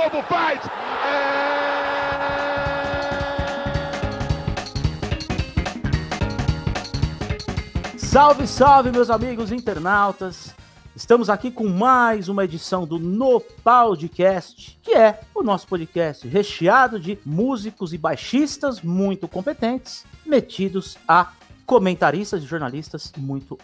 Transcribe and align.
Globo 0.00 0.22
faz! 0.22 0.62
É... 1.04 1.58
Salve, 7.98 8.46
salve, 8.46 8.90
meus 8.90 9.10
amigos 9.10 9.52
internautas! 9.52 10.54
Estamos 10.96 11.28
aqui 11.28 11.50
com 11.50 11.68
mais 11.68 12.30
uma 12.30 12.46
edição 12.46 12.86
do 12.86 12.98
No 12.98 13.42
Podcast, 13.62 14.80
que 14.82 14.92
é 14.92 15.20
o 15.34 15.42
nosso 15.42 15.68
podcast 15.68 16.26
recheado 16.26 16.98
de 16.98 17.18
músicos 17.26 17.92
e 17.92 17.98
baixistas 17.98 18.80
muito 18.80 19.28
competentes, 19.28 20.06
metidos 20.24 20.96
a 21.06 21.30
comentaristas 21.66 22.42
e 22.42 22.46
jornalistas 22.46 23.12
muito 23.18 23.58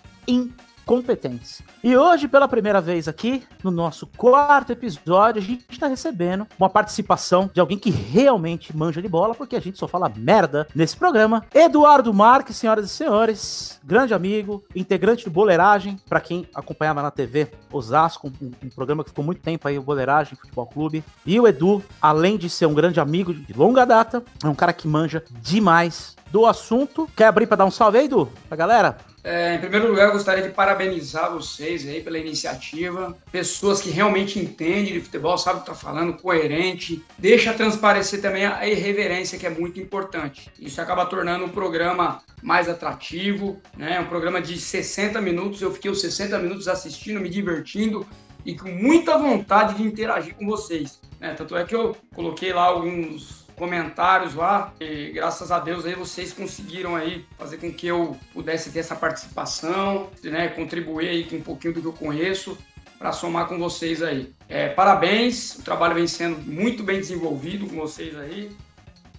incompetentes. 0.86 1.62
E 1.82 1.96
hoje, 1.96 2.28
pela 2.28 2.46
primeira 2.46 2.80
vez 2.80 3.08
aqui, 3.08 3.42
no 3.62 3.72
nosso 3.72 4.06
quarto 4.16 4.70
episódio, 4.70 5.42
a 5.42 5.44
gente 5.44 5.64
está 5.68 5.88
recebendo 5.88 6.46
uma 6.56 6.70
participação 6.70 7.50
de 7.52 7.60
alguém 7.60 7.76
que 7.76 7.90
realmente 7.90 8.74
manja 8.74 9.02
de 9.02 9.08
bola, 9.08 9.34
porque 9.34 9.56
a 9.56 9.60
gente 9.60 9.78
só 9.78 9.88
fala 9.88 10.10
merda 10.16 10.66
nesse 10.72 10.96
programa. 10.96 11.44
Eduardo 11.52 12.14
Marques, 12.14 12.56
senhoras 12.56 12.86
e 12.86 12.88
senhores, 12.88 13.80
grande 13.84 14.14
amigo, 14.14 14.62
integrante 14.76 15.24
do 15.24 15.30
Boleiragem, 15.30 15.98
para 16.08 16.20
quem 16.20 16.48
acompanhava 16.54 17.02
na 17.02 17.10
TV 17.10 17.48
Osasco, 17.72 18.32
um, 18.40 18.52
um, 18.64 18.68
programa 18.68 19.02
que 19.02 19.10
ficou 19.10 19.24
muito 19.24 19.42
tempo 19.42 19.66
aí, 19.66 19.76
o 19.76 19.82
Boleiragem 19.82 20.36
Futebol 20.36 20.66
Clube. 20.66 21.02
E 21.26 21.40
o 21.40 21.48
Edu, 21.48 21.82
além 22.00 22.36
de 22.36 22.48
ser 22.48 22.66
um 22.66 22.74
grande 22.74 23.00
amigo 23.00 23.34
de 23.34 23.52
longa 23.52 23.84
data, 23.84 24.22
é 24.42 24.46
um 24.46 24.54
cara 24.54 24.72
que 24.72 24.86
manja 24.86 25.24
demais 25.42 26.14
do 26.30 26.46
assunto. 26.46 27.08
Quer 27.16 27.26
abrir 27.26 27.46
para 27.46 27.56
dar 27.56 27.64
um 27.64 27.70
salve 27.70 27.98
aí, 27.98 28.04
Edu, 28.04 28.30
pra 28.48 28.56
galera? 28.56 28.98
É, 29.28 29.56
em 29.56 29.58
primeiro 29.58 29.88
lugar, 29.88 30.06
eu 30.06 30.12
gostaria 30.12 30.40
de 30.40 30.54
parabenizar 30.54 31.32
vocês 31.32 31.84
aí 31.84 32.00
pela 32.00 32.16
iniciativa. 32.16 33.18
Pessoas 33.32 33.80
que 33.80 33.90
realmente 33.90 34.38
entendem 34.38 34.84
de 34.92 35.00
futebol, 35.00 35.36
sabem 35.36 35.62
o 35.62 35.64
que 35.64 35.70
está 35.72 35.84
falando, 35.84 36.14
coerente. 36.14 37.04
Deixa 37.18 37.52
transparecer 37.52 38.22
também 38.22 38.46
a 38.46 38.68
irreverência, 38.68 39.36
que 39.36 39.44
é 39.44 39.50
muito 39.50 39.80
importante. 39.80 40.48
Isso 40.60 40.80
acaba 40.80 41.04
tornando 41.06 41.46
o 41.46 41.48
programa 41.48 42.22
mais 42.40 42.68
atrativo, 42.68 43.60
né? 43.76 43.98
Um 43.98 44.06
programa 44.06 44.40
de 44.40 44.60
60 44.60 45.20
minutos. 45.20 45.60
Eu 45.60 45.72
fiquei 45.72 45.90
os 45.90 46.00
60 46.00 46.38
minutos 46.38 46.68
assistindo, 46.68 47.18
me 47.18 47.28
divertindo 47.28 48.06
e 48.44 48.54
com 48.54 48.68
muita 48.68 49.18
vontade 49.18 49.74
de 49.74 49.82
interagir 49.82 50.36
com 50.36 50.46
vocês. 50.46 51.00
Né? 51.18 51.34
Tanto 51.34 51.56
é 51.56 51.64
que 51.64 51.74
eu 51.74 51.96
coloquei 52.14 52.52
lá 52.52 52.66
alguns 52.66 53.45
comentários 53.56 54.34
lá. 54.34 54.72
E 54.80 55.10
graças 55.10 55.50
a 55.50 55.58
Deus 55.58 55.84
aí 55.84 55.94
vocês 55.94 56.32
conseguiram 56.32 56.94
aí 56.94 57.24
fazer 57.38 57.58
com 57.58 57.72
que 57.72 57.86
eu 57.86 58.16
pudesse 58.32 58.70
ter 58.70 58.80
essa 58.80 58.94
participação, 58.94 60.08
né, 60.22 60.48
contribuir 60.48 61.08
aí 61.08 61.24
com 61.24 61.36
um 61.36 61.42
pouquinho 61.42 61.74
do 61.74 61.80
que 61.80 61.86
eu 61.86 61.92
conheço 61.92 62.56
para 62.98 63.12
somar 63.12 63.46
com 63.46 63.58
vocês 63.58 64.02
aí. 64.02 64.32
É, 64.48 64.68
parabéns, 64.68 65.56
o 65.56 65.62
trabalho 65.62 65.94
vem 65.94 66.06
sendo 66.06 66.38
muito 66.38 66.82
bem 66.82 66.98
desenvolvido 66.98 67.66
com 67.66 67.76
vocês 67.76 68.16
aí. 68.18 68.50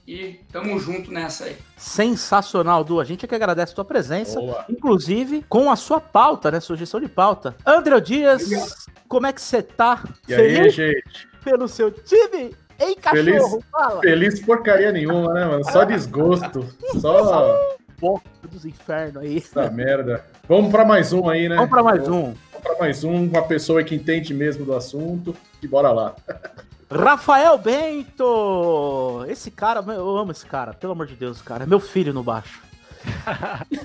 E 0.07 0.39
tamo 0.53 0.79
junto 0.79 1.11
nessa 1.11 1.43
aí. 1.43 1.57
Sensacional, 1.75 2.81
Du. 2.81 2.97
A 2.97 3.03
gente 3.03 3.25
é 3.25 3.27
que 3.27 3.35
agradece 3.35 3.73
a 3.73 3.75
tua 3.75 3.83
presença, 3.83 4.39
Boa. 4.39 4.63
inclusive 4.69 5.43
com 5.49 5.69
a 5.69 5.75
sua 5.75 5.99
pauta, 5.99 6.49
né? 6.49 6.61
Sugestão 6.61 7.01
de 7.01 7.09
pauta. 7.09 7.57
André 7.65 7.99
Dias, 7.99 8.43
Obrigado. 8.43 8.71
como 9.09 9.27
é 9.27 9.33
que 9.33 9.41
você 9.41 9.61
tá? 9.61 10.01
E 10.25 10.33
Feliz 10.33 10.59
aí, 10.59 10.69
gente? 10.69 11.27
Pelo 11.43 11.67
seu 11.67 11.91
time? 11.91 12.55
Ei, 12.79 12.95
cachorro, 12.95 13.23
feliz, 13.23 13.65
fala. 13.71 14.01
Feliz 14.01 14.39
porcaria 14.41 14.91
nenhuma, 14.91 15.33
né, 15.33 15.45
mano? 15.45 15.63
Só 15.71 15.83
desgosto. 15.83 16.67
Só. 16.99 17.59
Boca 17.99 18.29
dos 18.43 18.63
infernos 18.63 19.23
aí. 19.23 19.37
Essa 19.37 19.71
merda. 19.71 20.23
Vamos 20.47 20.71
pra 20.71 20.85
mais 20.85 21.11
um 21.11 21.27
aí, 21.27 21.49
né? 21.49 21.55
Vamos 21.55 21.71
pra 21.71 21.81
mais 21.81 22.07
um. 22.07 22.35
Vamos 22.51 22.61
pra 22.61 22.77
mais 22.79 23.03
um, 23.03 23.23
uma 23.25 23.41
pessoa 23.41 23.83
que 23.83 23.95
entende 23.95 24.33
mesmo 24.35 24.63
do 24.63 24.75
assunto. 24.75 25.35
E 25.61 25.67
bora 25.67 25.91
lá. 25.91 26.15
Rafael 26.89 27.57
Bento! 27.57 29.25
Esse 29.27 29.51
cara, 29.51 29.83
eu 29.93 30.17
amo 30.17 30.31
esse 30.31 30.45
cara, 30.45 30.73
pelo 30.73 30.93
amor 30.93 31.05
de 31.05 31.15
Deus, 31.15 31.41
cara. 31.41 31.63
É 31.63 31.67
meu 31.67 31.79
filho 31.79 32.13
no 32.13 32.23
baixo. 32.23 32.61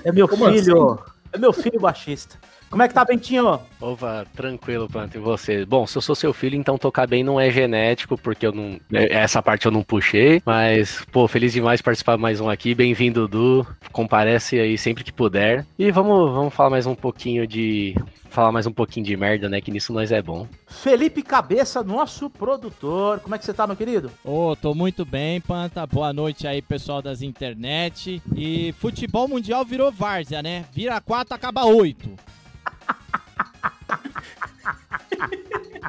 É 0.05 0.11
meu 0.11 0.27
Como 0.27 0.45
filho. 0.49 0.93
Assim? 0.93 1.03
É 1.33 1.37
meu 1.37 1.51
filho 1.51 1.79
baixista. 1.79 2.37
Como 2.73 2.81
é 2.81 2.87
que 2.87 2.93
tá, 2.95 3.05
Bentinho? 3.05 3.59
Opa, 3.79 4.25
tranquilo, 4.35 4.89
Panto, 4.89 5.15
e 5.15 5.19
você? 5.19 5.63
Bom, 5.63 5.85
se 5.85 5.95
eu 5.95 6.01
sou 6.01 6.15
seu 6.15 6.33
filho, 6.33 6.55
então 6.55 6.75
tocar 6.75 7.05
bem 7.05 7.23
não 7.23 7.39
é 7.39 7.51
genético, 7.51 8.17
porque 8.17 8.47
eu 8.47 8.51
não. 8.51 8.79
É, 8.91 9.13
essa 9.13 9.43
parte 9.43 9.67
eu 9.67 9.71
não 9.71 9.83
puxei. 9.83 10.41
Mas, 10.43 11.05
pô, 11.11 11.27
feliz 11.27 11.53
demais 11.53 11.83
participar 11.83 12.17
mais 12.17 12.41
um 12.41 12.49
aqui. 12.49 12.73
Bem-vindo, 12.73 13.27
Du. 13.27 13.63
Comparece 13.91 14.59
aí 14.59 14.75
sempre 14.75 15.03
que 15.03 15.13
puder. 15.13 15.67
E 15.77 15.91
vamos, 15.91 16.33
vamos 16.33 16.51
falar 16.51 16.71
mais 16.71 16.87
um 16.87 16.95
pouquinho 16.95 17.45
de. 17.45 17.95
Falar 18.31 18.51
mais 18.51 18.65
um 18.65 18.71
pouquinho 18.71 19.05
de 19.05 19.15
merda, 19.15 19.47
né? 19.47 19.61
Que 19.61 19.69
nisso 19.69 19.93
nós 19.93 20.11
é 20.11 20.19
bom. 20.19 20.47
Felipe 20.65 21.21
Cabeça, 21.21 21.83
nosso 21.83 22.27
produtor. 22.27 23.19
Como 23.19 23.35
é 23.35 23.37
que 23.37 23.45
você 23.45 23.53
tá, 23.53 23.67
meu 23.67 23.75
querido? 23.75 24.09
Ô, 24.23 24.49
oh, 24.49 24.55
tô 24.55 24.73
muito 24.73 25.05
bem, 25.05 25.39
Panta. 25.39 25.85
Boa 25.85 26.11
noite 26.11 26.47
aí, 26.47 26.59
pessoal 26.59 27.03
das 27.03 27.21
internet. 27.21 28.19
E 28.35 28.73
futebol 28.79 29.27
mundial 29.27 29.63
virou 29.63 29.91
várzea, 29.91 30.41
né? 30.41 30.65
Vira 30.73 30.99
quatro, 30.99 31.35
acaba 31.35 31.65
oito. 31.65 32.09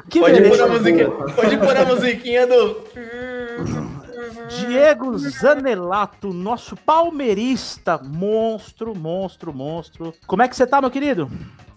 Que 0.09 0.19
pode, 0.19 0.41
pôr 0.41 0.61
a 0.61 0.67
musiquinha, 0.67 1.09
pode 1.09 1.57
pôr 1.57 1.77
a 1.77 1.85
musiquinha 1.85 2.47
do. 2.47 2.83
Diego 4.49 5.17
Zanelato, 5.17 6.33
nosso 6.33 6.75
palmeirista, 6.75 7.97
monstro, 7.97 8.95
monstro, 8.95 9.53
monstro. 9.53 10.13
Como 10.27 10.41
é 10.41 10.47
que 10.47 10.55
você 10.55 10.67
tá, 10.67 10.81
meu 10.81 10.91
querido? 10.91 11.29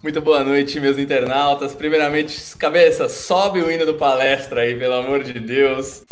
Muito 0.02 0.20
boa 0.20 0.44
noite, 0.44 0.78
meus 0.80 0.98
internautas. 0.98 1.74
Primeiramente, 1.74 2.56
cabeça, 2.56 3.08
sobe 3.08 3.60
o 3.60 3.70
hino 3.70 3.86
do 3.86 3.94
palestra 3.94 4.62
aí, 4.62 4.76
pelo 4.78 4.94
amor 4.94 5.22
de 5.22 5.38
Deus. 5.38 6.04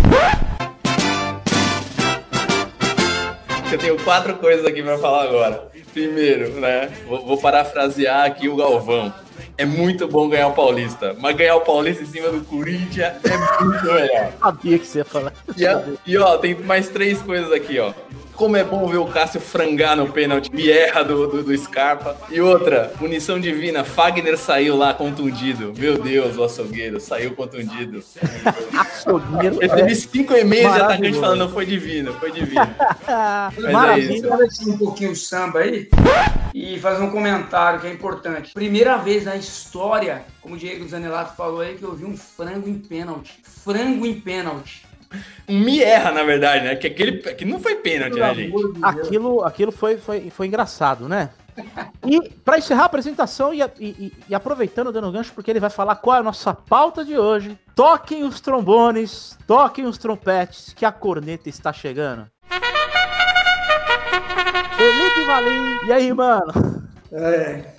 Eu 3.71 3.79
tenho 3.79 3.97
quatro 4.03 4.35
coisas 4.37 4.65
aqui 4.65 4.83
para 4.83 4.99
falar 4.99 5.25
agora. 5.25 5.69
Primeiro, 5.93 6.51
né? 6.61 6.91
Vou, 7.07 7.27
vou 7.27 7.39
parafrasear 7.39 8.25
aqui 8.25 8.49
o 8.49 8.57
Galvão 8.57 9.13
é 9.57 9.65
muito 9.65 10.07
bom 10.09 10.29
ganhar 10.29 10.49
o 10.49 10.53
Paulista. 10.53 11.17
Mas 11.19 11.37
ganhar 11.37 11.57
o 11.57 11.61
Paulista 11.61 12.03
em 12.03 12.07
cima 12.07 12.29
do 12.29 12.41
Corinthians 12.45 13.15
é 13.25 13.65
muito 13.65 13.85
melhor. 13.85 14.33
Sabia 14.41 14.79
que 14.79 14.87
você 14.87 14.99
ia 14.99 15.05
falar. 15.05 15.33
E, 15.57 15.67
a, 15.67 15.85
e 16.07 16.19
ó, 16.19 16.37
tem 16.39 16.55
mais 16.55 16.89
três 16.89 17.21
coisas 17.23 17.53
aqui, 17.53 17.79
ó. 17.79 17.93
Como 18.37 18.55
é 18.55 18.63
bom 18.63 18.87
ver 18.87 18.99
o 18.99 19.07
Cássio 19.07 19.41
frangar 19.41 19.97
no 19.97 20.13
pênalti 20.13 20.51
e 20.53 20.71
erra 20.71 21.03
do, 21.03 21.27
do, 21.27 21.43
do, 21.43 21.57
Scarpa. 21.57 22.17
E 22.31 22.39
outra, 22.39 22.93
punição 22.99 23.41
divina, 23.41 23.83
Fagner 23.83 24.37
saiu 24.37 24.77
lá 24.77 24.93
contundido. 24.93 25.73
Meu 25.77 25.97
Deus, 25.97 26.37
o 26.37 26.45
açougueiro 26.45 27.01
saiu 27.01 27.35
contundido. 27.35 28.05
açougueiro. 28.79 29.59
Eu 29.63 29.69
teve 29.69 29.95
cinco 29.95 30.35
e-mails 30.35 30.75
de 30.75 30.81
atacante 30.81 31.19
falando, 31.19 31.49
foi 31.49 31.65
divino, 31.65 32.13
foi 32.15 32.31
divino. 32.31 32.61
Mas 33.59 33.73
Maravilha. 33.73 34.35
é 34.35 34.47
isso. 34.47 34.71
um 34.71 34.77
pouquinho 34.77 35.13
o 35.13 35.17
samba 35.17 35.61
aí 35.61 35.89
e 36.55 36.79
fazer 36.79 37.03
um 37.03 37.11
comentário 37.11 37.81
que 37.81 37.87
é 37.87 37.93
importante. 37.93 38.53
Primeira 38.53 38.99
vez 38.99 39.25
na 39.25 39.37
história, 39.37 40.25
como 40.43 40.57
o 40.57 40.59
Diego 40.59 40.87
Zanelato 40.87 41.35
falou 41.35 41.61
aí, 41.61 41.75
que 41.75 41.83
eu 41.83 41.95
vi 41.95 42.05
um 42.05 42.17
frango 42.17 42.69
em 42.69 42.79
pênalti. 42.79 43.41
Frango 43.43 44.05
em 44.05 44.21
pênalti 44.21 44.87
me 45.49 45.83
erra, 45.83 46.13
na 46.13 46.23
verdade, 46.23 46.65
né? 46.65 46.77
Que 46.77 46.87
aquele 46.87 47.19
que 47.19 47.45
não 47.45 47.59
foi 47.59 47.77
pênalti, 47.77 48.19
né, 48.19 48.35
gente? 48.35 48.55
Aquilo, 48.83 49.45
aquilo 49.45 49.73
foi, 49.73 49.97
foi, 49.97 50.31
foi 50.31 50.47
engraçado, 50.47 51.09
né? 51.09 51.31
E 52.07 52.31
para 52.45 52.59
encerrar 52.59 52.83
a 52.83 52.87
apresentação 52.87 53.53
e, 53.55 53.63
e, 53.81 54.13
e, 54.29 54.35
aproveitando 54.35 54.93
dando 54.93 55.11
gancho, 55.11 55.33
porque 55.35 55.51
ele 55.51 55.61
vai 55.61 55.71
falar 55.71 55.97
qual 55.97 56.17
é 56.17 56.21
a 56.21 56.23
nossa 56.23 56.53
pauta 56.53 57.05
de 57.05 57.19
hoje. 57.19 57.59
Toquem 57.75 58.25
os 58.25 58.41
trombones, 58.41 59.39
toquem 59.47 59.87
os 59.87 59.99
trompetes, 59.99 60.73
que 60.75 60.85
a 60.85 60.93
corneta 60.93 61.49
está 61.49 61.73
chegando. 61.73 62.27
Felipe 64.77 65.25
Valim, 65.25 65.79
e 65.87 65.93
aí, 65.93 66.13
mano? 66.13 66.87
É, 67.11 67.73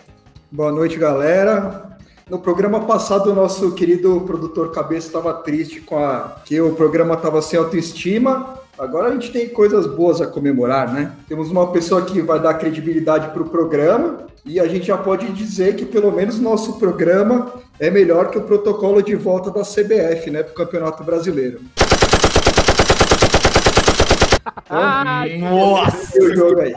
boa 0.52 0.72
noite, 0.72 0.98
galera. 0.98 1.97
No 2.30 2.40
programa 2.40 2.82
passado, 2.82 3.32
o 3.32 3.34
nosso 3.34 3.72
querido 3.72 4.20
produtor 4.22 4.70
Cabeça 4.74 5.08
estava 5.08 5.34
triste 5.34 5.80
com 5.80 5.98
a 5.98 6.42
que 6.44 6.60
o 6.60 6.74
programa 6.74 7.14
estava 7.14 7.42
sem 7.42 7.58
autoestima. 7.58 8.60
Agora 8.78 9.08
a 9.08 9.14
gente 9.14 9.32
tem 9.32 9.48
coisas 9.48 9.88
boas 9.88 10.20
a 10.20 10.28
comemorar, 10.28 10.94
né? 10.94 11.14
Temos 11.30 11.50
uma 11.50 11.72
pessoa 11.72 12.02
que 12.02 12.22
vai 12.22 12.38
dar 12.38 12.56
credibilidade 12.56 13.30
para 13.30 13.42
o 13.42 13.50
programa 13.50 14.28
e 14.46 14.60
a 14.60 14.68
gente 14.68 14.88
já 14.88 14.98
pode 14.98 15.32
dizer 15.32 15.78
que 15.78 15.86
pelo 15.86 16.12
menos 16.12 16.38
nosso 16.38 16.78
programa 16.78 17.54
é 17.80 17.90
melhor 17.90 18.30
que 18.30 18.38
o 18.38 18.44
protocolo 18.44 19.02
de 19.02 19.16
volta 19.16 19.50
da 19.50 19.62
CBF, 19.62 20.30
né, 20.30 20.44
para 20.44 20.52
o 20.52 20.56
Campeonato 20.56 21.04
Brasileiro. 21.06 21.62
Ai, 24.70 25.38
Nossa! 25.38 26.18
o 26.22 26.36
jogo 26.36 26.60
aí. 26.62 26.76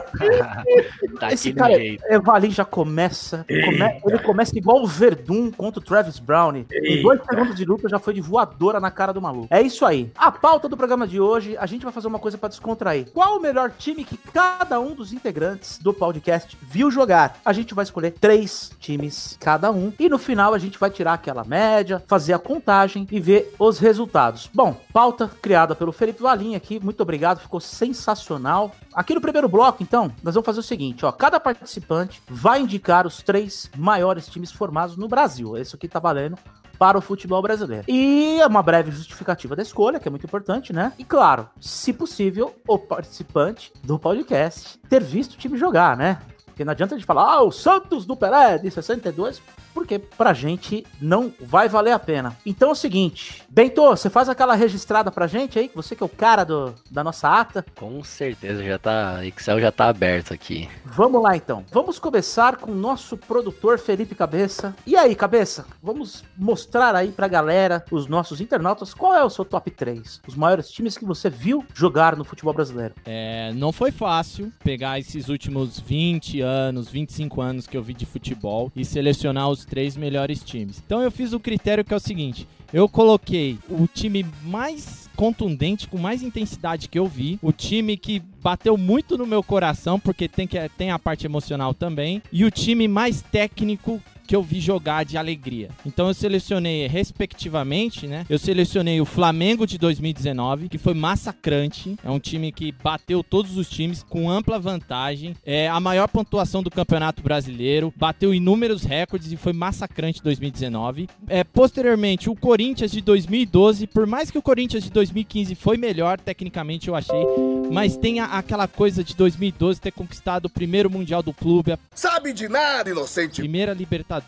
Tá 1.19 1.33
Esse 1.33 1.53
cara, 1.53 1.75
jeito. 1.75 2.03
Evalim 2.09 2.51
já 2.51 2.65
começa, 2.65 3.45
come- 3.49 4.01
ele 4.07 4.19
começa 4.21 4.57
igual 4.57 4.83
o 4.83 4.87
Verdun 4.87 5.51
contra 5.51 5.81
o 5.81 5.85
Travis 5.85 6.19
Brown. 6.19 6.65
Em 6.73 7.03
dois 7.03 7.21
segundos 7.29 7.55
de 7.57 7.65
luta 7.65 7.89
já 7.89 7.99
foi 7.99 8.15
de 8.15 8.21
voadora 8.21 8.81
na 8.81 8.91
cara 8.91 9.13
do 9.13 9.21
maluco. 9.21 9.49
É 9.51 9.61
isso 9.61 9.85
aí. 9.85 10.11
A 10.17 10.31
pauta 10.31 10.69
do 10.69 10.77
programa 10.77 11.07
de 11.07 11.21
hoje, 11.21 11.57
a 11.59 11.67
gente 11.67 11.83
vai 11.85 11.93
fazer 11.93 12.07
uma 12.07 12.19
coisa 12.19 12.39
pra 12.39 12.49
descontrair. 12.49 13.11
Qual 13.13 13.37
o 13.39 13.41
melhor 13.41 13.71
time 13.79 14.05
que 14.05 14.17
cada 14.17 14.81
um 14.81 14.95
dos 14.95 15.13
integrantes 15.13 15.79
do 15.79 15.93
podcast 15.93 16.57
viu 16.63 16.91
jogar? 16.91 17.39
A 17.45 17.53
gente 17.53 17.75
vai 17.75 17.85
escolher 17.85 18.13
três 18.13 18.71
times 18.81 19.37
cada 19.41 19.71
um 19.71 19.93
e 19.99 20.09
no 20.09 20.19
final 20.19 20.55
a 20.55 20.59
gente 20.59 20.79
vai 20.79 20.91
tirar 20.91 21.15
aquela 21.15 21.45
média, 21.45 22.03
fazer 22.07 22.33
a 22.33 22.39
contagem 22.39 23.07
e 23.11 23.21
ver 23.21 23.55
os 23.59 23.79
resultados. 23.79 24.49
Bom, 24.55 24.77
pauta 24.93 25.31
criada 25.43 25.75
pelo 25.75 25.93
Felipe 25.93 26.23
Valim 26.23 26.55
aqui. 26.55 26.81
Muito 26.83 27.01
obrigado, 27.03 27.41
ficou 27.41 27.61
sensacional. 27.81 28.73
Aqui 28.93 29.15
no 29.15 29.21
primeiro 29.21 29.49
bloco, 29.49 29.83
então, 29.83 30.13
nós 30.23 30.35
vamos 30.35 30.45
fazer 30.45 30.61
o 30.61 30.63
seguinte, 30.63 31.07
ó, 31.07 31.13
cada 31.13 31.41
participante 31.41 32.21
vai 32.29 32.61
indicar 32.61 33.07
os 33.07 33.23
três 33.23 33.71
maiores 33.77 34.27
times 34.27 34.53
formados 34.53 34.97
no 34.97 35.09
Brasil. 35.09 35.57
Esse 35.57 35.75
aqui 35.75 35.89
tá 35.89 35.99
valendo 35.99 36.37
para 36.79 36.99
o 36.99 37.01
futebol 37.01 37.41
brasileiro. 37.41 37.85
E 37.89 38.39
é 38.41 38.47
uma 38.47 38.63
breve 38.63 38.91
justificativa 38.91 39.57
da 39.57 39.63
escolha, 39.63 39.99
que 39.99 40.09
é 40.09 40.11
muito 40.11 40.25
importante, 40.25 40.73
né? 40.73 40.93
E 40.99 41.05
claro, 41.05 41.49
se 41.61 41.93
possível, 41.93 42.55
o 42.67 42.79
participante 42.79 43.73
do 43.83 43.99
podcast 43.99 44.79
ter 44.89 45.03
visto 45.03 45.35
o 45.35 45.39
time 45.39 45.59
jogar, 45.59 45.97
né? 45.97 46.21
Porque 46.47 46.65
não 46.65 46.73
adianta 46.73 46.95
a 46.95 46.99
gente 46.99 47.07
falar, 47.07 47.25
ah, 47.25 47.43
o 47.43 47.51
Santos 47.51 48.05
do 48.05 48.17
Pelé 48.17 48.59
de 48.59 48.71
62, 48.71 49.41
porque 49.81 49.99
pra 49.99 50.35
gente 50.35 50.87
não 51.01 51.33
vai 51.41 51.67
valer 51.67 51.93
a 51.93 51.99
pena. 51.99 52.37
Então 52.45 52.69
é 52.69 52.73
o 52.73 52.75
seguinte, 52.75 53.43
Bento, 53.49 53.83
você 53.83 54.11
faz 54.11 54.29
aquela 54.29 54.55
registrada 54.55 55.11
pra 55.11 55.27
gente 55.27 55.59
aí, 55.59 55.71
você 55.75 55.97
que 55.97 56.03
é 56.03 56.07
o 56.07 56.09
cara 56.09 56.45
do, 56.45 56.75
da 56.91 57.03
nossa 57.03 57.29
ata. 57.29 57.65
Com 57.79 58.05
certeza, 58.05 58.63
já 58.63 58.79
tá. 58.79 59.25
Excel 59.25 59.59
já 59.59 59.73
tá 59.73 59.89
aberto 59.89 60.35
aqui. 60.35 60.69
Vamos 60.85 61.23
lá 61.23 61.35
então. 61.35 61.65
Vamos 61.73 61.99
começar 61.99 62.57
com 62.57 62.73
o 62.73 62.75
nosso 62.75 63.17
produtor 63.17 63.79
Felipe 63.79 64.15
Cabeça. 64.15 64.77
E 64.87 64.97
aí, 64.97 65.15
Cabeça, 65.15 65.65
vamos 65.83 66.25
mostrar 66.37 66.95
aí 66.95 67.09
pra 67.09 67.27
galera, 67.27 67.83
os 67.91 68.07
nossos 68.07 68.39
internautas, 68.43 68.93
qual 68.93 69.15
é 69.15 69.25
o 69.25 69.31
seu 69.31 69.47
top 69.47 69.71
3? 69.71 70.21
Os 70.29 70.35
maiores 70.35 70.71
times 70.71 70.99
que 70.99 71.07
você 71.07 71.31
viu 71.31 71.65
jogar 71.73 72.17
no 72.17 72.25
futebol 72.25 72.53
brasileiro. 72.53 72.95
É, 73.07 73.51
não 73.55 73.73
foi 73.73 73.91
fácil 73.91 74.53
pegar 74.63 74.99
esses 74.99 75.31
últimos 75.31 75.81
20 75.81 76.43
anos, 76.43 76.91
25 76.91 77.41
anos 77.41 77.67
que 77.67 77.79
eu 77.79 77.83
vi 77.83 77.95
de 77.95 78.05
futebol 78.05 78.71
e 78.77 78.85
selecionar 78.85 79.49
os 79.49 79.65
três 79.71 79.97
melhores 79.97 80.43
times. 80.43 80.83
Então 80.85 81.01
eu 81.01 81.11
fiz 81.11 81.33
o 81.33 81.41
critério 81.41 81.85
que 81.85 81.95
é 81.95 81.97
o 81.97 82.01
seguinte: 82.01 82.47
eu 82.73 82.89
coloquei 82.89 83.57
o 83.69 83.87
time 83.87 84.27
mais 84.43 85.09
contundente, 85.17 85.87
com 85.87 85.99
mais 85.99 86.23
intensidade 86.23 86.89
que 86.89 86.99
eu 86.99 87.07
vi, 87.07 87.39
o 87.43 87.53
time 87.53 87.97
que 87.97 88.23
bateu 88.43 88.77
muito 88.77 89.19
no 89.19 89.27
meu 89.27 89.43
coração, 89.43 90.01
porque 90.01 90.27
tem, 90.27 90.47
que, 90.47 90.57
tem 90.79 90.91
a 90.91 90.99
parte 90.99 91.27
emocional 91.27 91.75
também, 91.75 92.23
e 92.33 92.45
o 92.45 92.51
time 92.51 92.89
mais 92.89 93.21
técnico 93.21 94.01
que 94.31 94.37
eu 94.37 94.45
vi 94.45 94.61
jogar 94.61 95.05
de 95.05 95.19
alegria. 95.19 95.71
Então 95.85 96.07
eu 96.07 96.15
selecionei, 96.15 96.87
respectivamente, 96.87 98.07
né? 98.07 98.25
Eu 98.31 98.39
selecionei 98.39 99.01
o 99.01 99.05
Flamengo 99.05 99.67
de 99.67 99.77
2019, 99.77 100.69
que 100.69 100.79
foi 100.79 100.95
massacrante. 100.95 101.97
É 102.05 102.09
um 102.09 102.21
time 102.21 102.53
que 102.53 102.71
bateu 102.71 103.25
todos 103.25 103.57
os 103.57 103.69
times 103.69 104.05
com 104.09 104.31
ampla 104.31 104.57
vantagem. 104.61 105.35
É 105.45 105.69
a 105.69 105.81
maior 105.81 106.07
pontuação 106.07 106.63
do 106.63 106.71
Campeonato 106.71 107.21
Brasileiro, 107.25 107.93
bateu 107.97 108.33
inúmeros 108.33 108.85
recordes 108.85 109.33
e 109.33 109.37
foi 109.37 109.53
massacrante 109.53 110.23
2019. 110.23 111.09
É, 111.27 111.43
posteriormente, 111.43 112.31
o 112.31 112.37
Corinthians 112.37 112.93
de 112.93 113.01
2012, 113.01 113.89
por 113.89 114.07
mais 114.07 114.31
que 114.31 114.39
o 114.39 114.43
Corinthians 114.43 114.85
de 114.85 114.91
2015 114.91 115.57
foi 115.57 115.77
melhor 115.77 116.21
tecnicamente, 116.21 116.87
eu 116.87 116.95
achei, 116.95 117.25
mas 117.69 117.97
tem 117.97 118.21
a- 118.21 118.27
aquela 118.27 118.69
coisa 118.69 119.03
de 119.03 119.17
2012 119.17 119.81
ter 119.81 119.91
conquistado 119.91 120.45
o 120.47 120.51
primeiro 120.51 120.89
mundial 120.89 121.21
do 121.21 121.33
clube, 121.33 121.73
a 121.73 121.79
Sabe 121.97 122.33
de 122.33 122.49
nada, 122.49 122.91
inocente. 122.91 123.41
primeira 123.41 123.73
Libertadores. 123.75 124.20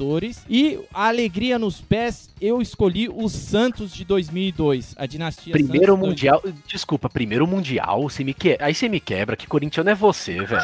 E 0.49 0.79
a 0.93 1.09
alegria 1.09 1.59
nos 1.59 1.81
pés, 1.81 2.31
eu 2.41 2.61
escolhi 2.61 3.09
o 3.09 3.29
Santos 3.29 3.93
de 3.93 4.05
2002, 4.05 4.95
a 4.99 5.07
dinastia 5.07 5.53
Primeiro 5.53 5.93
Santos 5.95 6.09
mundial. 6.09 6.43
Desculpa, 6.67 7.09
primeiro 7.09 7.47
mundial. 7.47 8.03
Você 8.03 8.25
me 8.25 8.35
que... 8.35 8.57
Aí 8.61 8.75
você 8.75 8.89
me 8.89 9.01
quebra. 9.01 9.37
Que 9.37 9.47
corintiano 9.47 9.91
é 9.91 9.95
você, 9.95 10.43
velho? 10.45 10.63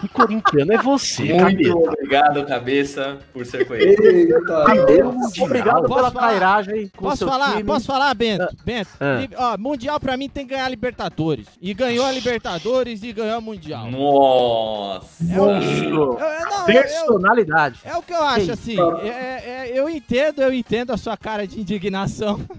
Que 0.00 0.08
corintiano 0.08 0.72
é 0.72 0.78
você, 0.78 1.22
Muito 1.24 1.38
cabeça? 1.44 1.74
obrigado, 1.74 2.46
cabeça, 2.46 3.18
por 3.32 3.46
ser 3.46 3.66
coerente. 3.66 4.02
Eita, 4.02 4.64
Primeiro 4.64 5.12
mundial. 5.12 5.46
Obrigado 5.46 5.82
Posso 5.86 5.94
pela 5.94 6.10
falar? 6.10 6.28
trairagem 6.28 6.88
com 6.96 7.04
o 7.04 7.08
Posso 7.08 7.18
seu 7.18 7.28
falar? 7.28 7.50
time. 7.52 7.64
Posso 7.64 7.86
falar, 7.86 8.14
Bento? 8.14 8.56
Bento, 8.64 8.90
Ah. 9.00 9.52
ó, 9.54 9.58
Mundial 9.58 9.98
pra 10.00 10.16
mim 10.16 10.28
tem 10.28 10.44
que 10.46 10.52
ganhar 10.54 10.66
a 10.66 10.68
Libertadores. 10.68 11.46
E 11.60 11.72
ganhou 11.72 12.04
a 12.04 12.12
Libertadores 12.12 13.02
e 13.02 13.12
ganhou 13.12 13.36
a 13.36 13.40
Mundial. 13.40 13.90
Nossa. 13.90 15.24
Eu- 15.24 15.46
não, 15.46 16.18
eu- 16.18 16.64
Personalidade. 16.66 17.80
é 17.84 17.96
o 17.96 18.02
que 18.02 18.12
eu 18.12 18.22
acho, 18.22 18.40
Ei, 18.40 18.50
assim. 18.72 18.76
é- 19.06 19.68
é- 19.68 19.70
eu 19.74 19.88
entendo, 19.88 20.42
eu 20.42 20.52
entendo 20.52 20.92
a 20.92 20.96
sua 20.96 21.16
cara 21.16 21.46
de 21.46 21.60
indignação. 21.60 22.40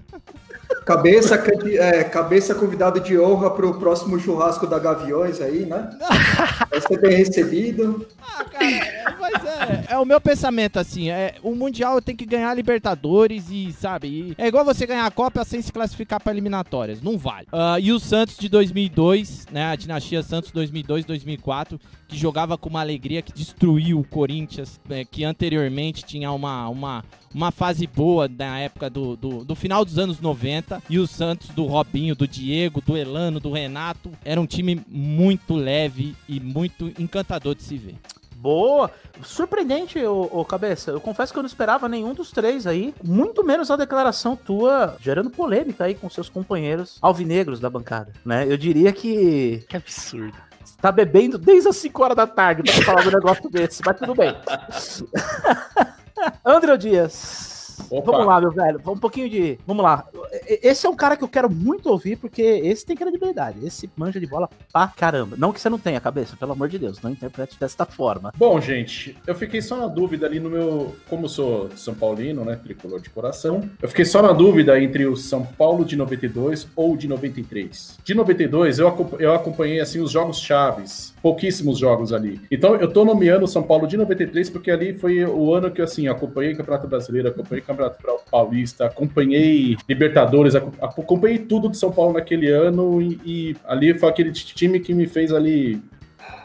Cabeça, 0.84 1.34
é, 1.78 2.04
cabeça 2.04 2.54
convidado 2.54 3.00
de 3.00 3.18
honra 3.18 3.50
pro 3.50 3.74
próximo 3.74 4.18
churrasco 4.20 4.68
da 4.68 4.78
Gaviões 4.78 5.40
aí, 5.40 5.66
né? 5.66 5.90
Vai 6.70 6.80
ser 6.80 7.00
bem 7.00 7.16
recebido. 7.16 8.06
Ah, 8.20 8.44
cara, 8.44 9.25
é, 9.44 9.94
é, 9.94 9.98
o 9.98 10.04
meu 10.04 10.20
pensamento, 10.20 10.78
assim, 10.78 11.10
é, 11.10 11.34
o 11.42 11.54
Mundial 11.54 12.00
tem 12.00 12.14
que 12.14 12.24
ganhar 12.24 12.54
Libertadores 12.54 13.46
e, 13.50 13.72
sabe, 13.72 14.08
e 14.08 14.34
é 14.38 14.46
igual 14.46 14.64
você 14.64 14.86
ganhar 14.86 15.06
a 15.06 15.10
Copa 15.10 15.44
sem 15.44 15.60
se 15.60 15.72
classificar 15.72 16.20
para 16.20 16.32
eliminatórias, 16.32 17.02
não 17.02 17.18
vale. 17.18 17.46
Ah, 17.52 17.78
e 17.80 17.92
o 17.92 17.98
Santos 17.98 18.36
de 18.36 18.48
2002, 18.48 19.46
né, 19.50 19.66
a 19.66 19.76
dinastia 19.76 20.22
Santos 20.22 20.50
2002-2004, 20.52 21.78
que 22.08 22.16
jogava 22.16 22.56
com 22.56 22.68
uma 22.68 22.80
alegria, 22.80 23.22
que 23.22 23.32
destruiu 23.32 23.98
o 23.98 24.04
Corinthians, 24.04 24.80
é, 24.88 25.04
que 25.04 25.24
anteriormente 25.24 26.04
tinha 26.04 26.30
uma, 26.30 26.68
uma, 26.68 27.04
uma 27.34 27.50
fase 27.50 27.86
boa 27.86 28.28
na 28.28 28.58
época 28.60 28.88
do, 28.88 29.16
do, 29.16 29.44
do 29.44 29.54
final 29.54 29.84
dos 29.84 29.98
anos 29.98 30.20
90, 30.20 30.82
e 30.88 30.98
o 30.98 31.06
Santos 31.06 31.48
do 31.48 31.64
Robinho, 31.64 32.14
do 32.14 32.26
Diego, 32.26 32.80
do 32.80 32.96
Elano, 32.96 33.40
do 33.40 33.52
Renato, 33.52 34.10
era 34.24 34.40
um 34.40 34.46
time 34.46 34.80
muito 34.88 35.54
leve 35.54 36.14
e 36.28 36.38
muito 36.38 36.92
encantador 36.98 37.54
de 37.54 37.62
se 37.62 37.76
ver. 37.76 37.96
Boa. 38.38 38.90
Surpreendente, 39.22 39.98
ô, 40.04 40.28
ô, 40.30 40.44
Cabeça. 40.44 40.90
Eu 40.90 41.00
confesso 41.00 41.32
que 41.32 41.38
eu 41.38 41.42
não 41.42 41.48
esperava 41.48 41.88
nenhum 41.88 42.12
dos 42.14 42.30
três 42.30 42.66
aí. 42.66 42.94
Muito 43.02 43.42
menos 43.44 43.70
a 43.70 43.76
declaração 43.76 44.36
tua, 44.36 44.96
gerando 45.00 45.30
polêmica 45.30 45.84
aí 45.84 45.94
com 45.94 46.08
seus 46.10 46.28
companheiros 46.28 46.98
alvinegros 47.00 47.60
da 47.60 47.70
bancada, 47.70 48.12
né? 48.24 48.44
Eu 48.46 48.56
diria 48.56 48.92
que 48.92 49.64
Que 49.68 49.76
absurdo. 49.76 50.36
você 50.62 50.74
tá 50.80 50.92
bebendo 50.92 51.38
desde 51.38 51.68
as 51.68 51.76
5 51.76 52.02
horas 52.02 52.16
da 52.16 52.26
tarde 52.26 52.62
pra 52.62 52.84
falar 52.84 53.06
um 53.06 53.10
negócio 53.10 53.48
desse, 53.50 53.82
mas 53.84 53.98
tudo 53.98 54.14
bem. 54.14 54.36
André 56.44 56.76
Dias. 56.76 57.55
Opa. 57.90 58.12
Vamos 58.12 58.26
lá, 58.26 58.40
meu 58.40 58.50
velho. 58.50 58.80
Um 58.86 58.98
pouquinho 58.98 59.28
de. 59.28 59.58
Vamos 59.66 59.82
lá. 59.82 60.06
Esse 60.46 60.86
é 60.86 60.90
um 60.90 60.96
cara 60.96 61.16
que 61.16 61.24
eu 61.24 61.28
quero 61.28 61.50
muito 61.50 61.90
ouvir, 61.90 62.16
porque 62.16 62.42
esse 62.42 62.84
tem 62.84 62.96
credibilidade. 62.96 63.64
Esse 63.64 63.90
manja 63.96 64.20
de 64.20 64.26
bola 64.26 64.48
pra 64.72 64.88
caramba. 64.88 65.36
Não 65.38 65.52
que 65.52 65.60
você 65.60 65.68
não 65.68 65.78
tenha 65.78 66.00
cabeça, 66.00 66.36
pelo 66.36 66.52
amor 66.52 66.68
de 66.68 66.78
Deus. 66.78 67.00
Não 67.00 67.10
interprete 67.10 67.58
desta 67.58 67.84
forma. 67.84 68.32
Bom, 68.36 68.60
gente, 68.60 69.16
eu 69.26 69.34
fiquei 69.34 69.60
só 69.60 69.76
na 69.76 69.86
dúvida 69.86 70.26
ali 70.26 70.40
no 70.40 70.50
meu. 70.50 70.94
Como 71.08 71.28
sou 71.28 71.70
São 71.76 71.94
Paulino, 71.94 72.44
né? 72.44 72.56
Tricolor 72.56 73.00
de 73.00 73.10
coração. 73.10 73.68
Eu 73.80 73.88
fiquei 73.88 74.04
só 74.04 74.22
na 74.22 74.32
dúvida 74.32 74.80
entre 74.80 75.06
o 75.06 75.16
São 75.16 75.44
Paulo 75.44 75.84
de 75.84 75.96
92 75.96 76.68
ou 76.74 76.96
de 76.96 77.08
93. 77.08 77.98
De 78.04 78.14
92, 78.14 78.78
eu, 78.78 79.16
eu 79.18 79.34
acompanhei 79.34 79.80
assim 79.80 80.00
os 80.00 80.10
jogos 80.10 80.38
chaves. 80.40 81.14
Pouquíssimos 81.26 81.76
jogos 81.76 82.12
ali. 82.12 82.40
Então 82.52 82.76
eu 82.76 82.88
tô 82.88 83.04
nomeando 83.04 83.46
o 83.46 83.48
São 83.48 83.60
Paulo 83.60 83.88
de 83.88 83.96
93 83.96 84.48
porque 84.48 84.70
ali 84.70 84.94
foi 84.94 85.24
o 85.24 85.52
ano 85.52 85.72
que 85.72 85.82
assim, 85.82 86.06
acompanhei 86.06 86.52
o 86.52 86.56
Campeonato 86.56 86.86
Brasileiro, 86.86 87.26
acompanhei 87.26 87.64
o 87.64 87.66
Campeonato 87.66 87.98
Paulista, 88.30 88.86
acompanhei 88.86 89.76
Libertadores, 89.88 90.54
aco- 90.54 90.72
acompanhei 90.80 91.38
tudo 91.38 91.68
de 91.68 91.76
São 91.78 91.90
Paulo 91.90 92.12
naquele 92.12 92.48
ano 92.48 93.02
e, 93.02 93.18
e 93.26 93.56
ali 93.66 93.92
foi 93.98 94.08
aquele 94.08 94.30
time 94.30 94.78
que 94.78 94.94
me 94.94 95.08
fez 95.08 95.32
ali 95.32 95.82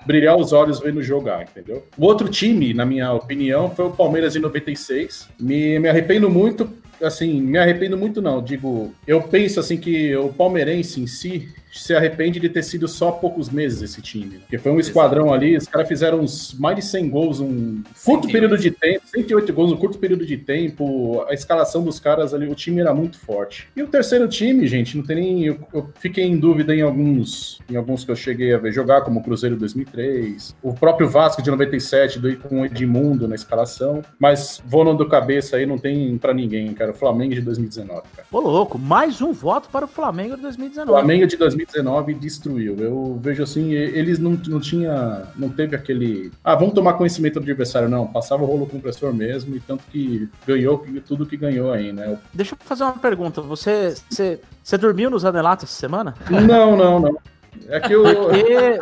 brilhar 0.04 0.36
os 0.36 0.52
olhos 0.52 0.80
vendo 0.80 1.04
jogar, 1.04 1.44
entendeu? 1.44 1.86
O 1.96 2.04
outro 2.06 2.28
time, 2.28 2.74
na 2.74 2.84
minha 2.84 3.14
opinião, 3.14 3.70
foi 3.70 3.86
o 3.86 3.92
Palmeiras 3.92 4.34
de 4.34 4.40
96. 4.40 5.30
Me, 5.40 5.78
me 5.78 5.90
arrependo 5.90 6.28
muito, 6.28 6.68
assim, 7.04 7.40
me 7.40 7.60
arrependo 7.60 7.96
muito 7.96 8.20
não, 8.20 8.42
digo, 8.42 8.92
eu 9.06 9.22
penso 9.22 9.60
assim 9.60 9.78
que 9.78 10.16
o 10.16 10.30
palmeirense 10.30 11.00
em 11.00 11.06
si 11.06 11.50
se 11.72 11.94
arrepende 11.96 12.40
de 12.40 12.50
ter 12.50 12.64
sido 12.64 12.88
só 12.88 13.12
poucos 13.12 13.50
meses 13.50 13.82
esse 13.82 14.02
time. 14.02 14.40
Porque 14.40 14.58
foi 14.58 14.72
um 14.72 14.80
esquadrão 14.80 15.34
ali, 15.34 15.56
os 15.56 15.68
caras 15.68 15.88
fizeram 15.88 16.20
uns 16.20 16.54
mais 16.54 16.76
de 16.76 16.82
100 16.82 17.10
gols 17.10 17.40
num 17.40 17.84
curto 18.06 18.28
108. 18.28 18.32
período 18.32 18.58
de 18.58 18.72
tempo, 18.72 19.02
108 19.08 19.54
gols 19.54 19.72
num 19.72 19.78
curto 19.78 19.98
período 19.98 20.26
de 20.26 20.38
tempo, 20.38 21.24
a 21.28 21.34
escalação 21.34 21.84
dos 21.84 22.00
caras 22.00 22.34
ali, 22.34 22.48
o 22.48 22.56
time 22.56 22.82
era 22.82 22.94
muito 22.94 23.18
forte. 23.20 23.68
E 23.76 23.82
o 23.82 23.88
terceiro 23.88 24.28
time, 24.28 24.68
gente, 24.68 24.98
não 24.98 25.04
tem 25.04 25.16
nem... 25.16 25.46
Eu, 25.46 25.60
eu 25.74 25.90
fiquei 26.00 26.26
em 26.26 26.38
dúvida 26.38 26.76
em 26.76 26.82
alguns, 26.82 27.60
em 27.70 27.76
alguns 27.76 28.04
que 28.04 28.12
eu 28.12 28.16
cheguei 28.16 28.54
a 28.54 28.58
ver 28.58 28.72
jogar, 28.72 29.02
como 29.02 29.20
o 29.20 29.24
Cruzeiro 29.24 29.56
2003, 29.56 30.56
o 30.62 30.74
próprio 30.74 31.08
Vasco 31.08 31.42
de 31.42 31.50
97, 31.50 32.20
do, 32.20 32.36
com 32.38 32.62
o 32.62 32.66
Edmundo 32.66 33.28
na 33.28 33.36
escalação, 33.36 34.02
mas 34.20 34.62
vou 34.66 34.84
no 34.84 34.94
do 34.94 35.08
cabeça 35.08 35.56
aí, 35.56 35.66
não 35.66 35.78
tem 35.78 36.18
pra 36.18 36.34
ninguém, 36.34 36.74
cara, 36.74 36.92
o 36.92 36.94
Flamengo 36.94 37.34
de 37.34 37.42
2019, 37.42 38.02
cara. 38.16 38.28
Ô, 38.32 38.40
louco, 38.40 38.78
mais 38.78 39.22
um 39.22 39.32
voto 39.32 39.70
para 39.70 39.86
o 39.86 39.88
Flamengo 39.88 40.36
de 40.36 40.42
2019. 40.42 40.92
Flamengo 40.92 41.28
de 41.28 41.38
2019 41.38 41.61
2019 41.66 42.14
destruiu. 42.14 42.78
Eu 42.78 43.20
vejo 43.22 43.44
assim, 43.44 43.72
eles 43.72 44.20
não, 44.20 44.32
não 44.48 44.60
tinha, 44.60 45.24
não 45.36 45.50
teve 45.50 45.76
aquele, 45.76 46.32
ah, 46.44 46.56
vamos 46.56 46.74
tomar 46.74 46.94
conhecimento 46.94 47.36
do 47.36 47.44
adversário, 47.44 47.90
não, 47.90 48.08
passava 48.08 48.44
o 48.44 48.46
rolo 48.46 48.66
compressor 48.66 49.14
mesmo, 49.14 49.56
e 49.56 49.60
tanto 49.60 49.84
que 49.92 50.30
ganhou 50.46 50.86
tudo 51.08 51.26
que 51.26 51.38
ganhou 51.38 51.72
aí, 51.72 51.92
né? 51.92 52.18
Deixa 52.34 52.54
eu 52.54 52.58
fazer 52.60 52.84
uma 52.84 52.94
pergunta, 52.94 53.42
você, 53.42 53.96
você, 54.10 54.40
você 54.64 54.78
dormiu 54.78 55.10
nos 55.10 55.26
Anelatos 55.26 55.66
essa 55.66 55.80
semana? 55.80 56.16
Não, 56.30 56.76
não, 56.76 57.00
não. 57.00 57.18
É 57.68 57.80
que 57.80 57.96
o. 57.96 58.04
Porque, 58.04 58.80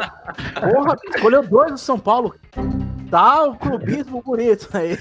porra, 0.73 0.95
escolheu 1.15 1.43
dois 1.43 1.71
do 1.71 1.77
São 1.77 1.99
Paulo. 1.99 2.35
Tá 3.09 3.43
o 3.43 3.55
clubismo 3.55 4.21
bonito 4.21 4.69
aí. 4.73 4.97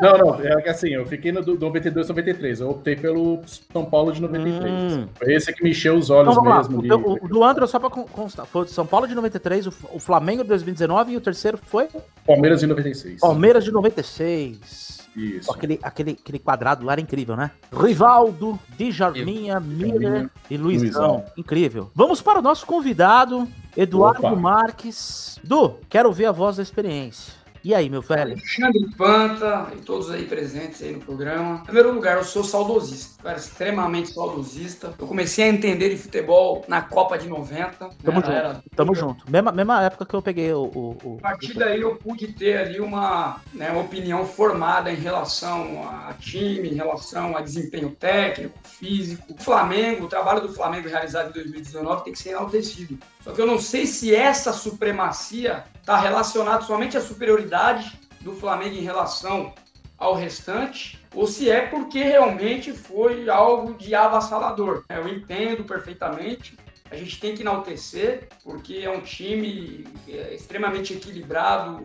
Não, 0.00 0.16
não, 0.16 0.40
é 0.40 0.62
que 0.62 0.68
assim, 0.68 0.90
eu 0.90 1.04
fiquei 1.06 1.32
no 1.32 1.44
92, 1.44 2.08
93. 2.08 2.60
Eu 2.60 2.70
optei 2.70 2.96
pelo 2.96 3.40
São 3.46 3.84
Paulo 3.84 4.12
de 4.12 4.22
93. 4.22 4.72
Hum. 4.92 5.08
Foi 5.14 5.34
esse 5.34 5.52
que 5.52 5.62
me 5.62 5.70
encheu 5.70 5.96
os 5.96 6.10
olhos 6.10 6.36
então, 6.36 6.44
mesmo. 6.44 7.08
O, 7.08 7.24
o, 7.24 7.28
do 7.28 7.44
André, 7.44 7.66
só 7.66 7.78
pra 7.78 7.90
constar, 7.90 8.46
foi 8.46 8.62
o 8.62 8.68
São 8.68 8.86
Paulo 8.86 9.08
de 9.08 9.14
93, 9.14 9.66
o, 9.66 9.72
o 9.92 9.98
Flamengo 9.98 10.42
de 10.42 10.48
2019 10.48 11.12
e 11.12 11.16
o 11.16 11.20
terceiro 11.20 11.58
foi? 11.60 11.88
Palmeiras 12.26 12.60
de 12.60 12.66
96. 12.66 13.20
Palmeiras 13.20 13.64
de 13.64 13.72
96. 13.72 15.07
Isso. 15.18 15.52
Aquele, 15.52 15.78
aquele, 15.82 16.10
aquele 16.12 16.38
quadrado 16.38 16.86
lá 16.86 16.92
era 16.92 17.00
incrível, 17.00 17.36
né? 17.36 17.50
Rivaldo, 17.72 18.58
Djalminha, 18.78 19.58
Miller 19.58 20.30
e 20.48 20.56
Luizão. 20.56 20.84
Luizão. 20.84 21.24
Incrível. 21.36 21.90
Vamos 21.94 22.22
para 22.22 22.38
o 22.38 22.42
nosso 22.42 22.64
convidado, 22.64 23.48
Eduardo 23.76 24.26
Opa. 24.26 24.36
Marques. 24.36 25.38
Du, 25.42 25.74
quero 25.88 26.12
ver 26.12 26.26
a 26.26 26.32
voz 26.32 26.56
da 26.56 26.62
experiência. 26.62 27.34
E 27.64 27.74
aí, 27.74 27.88
meu 27.90 28.00
velho? 28.00 28.32
Alexandre 28.32 28.88
Panta 28.96 29.68
e 29.76 29.80
todos 29.80 30.10
aí 30.10 30.24
presentes 30.24 30.82
aí 30.82 30.92
no 30.92 31.00
programa. 31.00 31.60
Em 31.62 31.64
primeiro 31.64 31.92
lugar, 31.92 32.16
eu 32.16 32.24
sou 32.24 32.44
saudosista, 32.44 33.22
cara, 33.22 33.36
extremamente 33.36 34.12
saudosista. 34.12 34.94
Eu 34.98 35.06
comecei 35.06 35.44
a 35.44 35.48
entender 35.48 35.90
de 35.90 35.96
futebol 35.96 36.64
na 36.68 36.82
Copa 36.82 37.18
de 37.18 37.28
90. 37.28 37.76
Tamo 37.76 37.90
né? 38.04 38.14
junto. 38.14 38.30
Era... 38.30 38.62
Tamo 38.76 38.94
junto. 38.94 39.30
Mesma, 39.30 39.52
mesma 39.52 39.82
época 39.82 40.06
que 40.06 40.14
eu 40.14 40.22
peguei 40.22 40.52
o. 40.52 40.64
o, 40.64 40.96
o... 41.04 41.18
A 41.18 41.30
partir 41.30 41.54
daí 41.54 41.80
eu 41.80 41.96
pude 41.96 42.28
ter 42.28 42.58
ali 42.58 42.80
uma, 42.80 43.40
né, 43.52 43.70
uma 43.70 43.82
opinião 43.82 44.24
formada 44.24 44.90
em 44.90 44.96
relação 44.96 45.82
a 45.88 46.14
time, 46.14 46.68
em 46.68 46.74
relação 46.74 47.36
a 47.36 47.40
desempenho 47.40 47.90
técnico, 47.90 48.58
físico. 48.62 49.32
O 49.32 49.42
Flamengo, 49.42 50.04
o 50.04 50.08
trabalho 50.08 50.40
do 50.40 50.52
Flamengo 50.52 50.88
realizado 50.88 51.30
em 51.30 51.32
2019 51.32 52.04
tem 52.04 52.12
que 52.12 52.18
ser 52.18 52.30
enaltecido. 52.30 52.98
Só 53.28 53.34
que 53.34 53.42
eu 53.42 53.46
não 53.46 53.58
sei 53.58 53.84
se 53.84 54.14
essa 54.14 54.54
supremacia 54.54 55.62
está 55.78 56.00
relacionada 56.00 56.62
somente 56.62 56.96
à 56.96 57.00
superioridade 57.02 58.00
do 58.22 58.32
Flamengo 58.32 58.74
em 58.74 58.80
relação 58.80 59.52
ao 59.98 60.14
restante, 60.14 60.98
ou 61.14 61.26
se 61.26 61.50
é 61.50 61.66
porque 61.66 62.02
realmente 62.02 62.72
foi 62.72 63.28
algo 63.28 63.74
de 63.74 63.94
avassalador. 63.94 64.82
Eu 64.88 65.06
entendo 65.06 65.62
perfeitamente, 65.62 66.56
a 66.90 66.96
gente 66.96 67.20
tem 67.20 67.34
que 67.34 67.42
enaltecer, 67.42 68.28
porque 68.42 68.76
é 68.76 68.90
um 68.90 69.02
time 69.02 69.86
é, 70.08 70.34
extremamente 70.34 70.94
equilibrado 70.94 71.84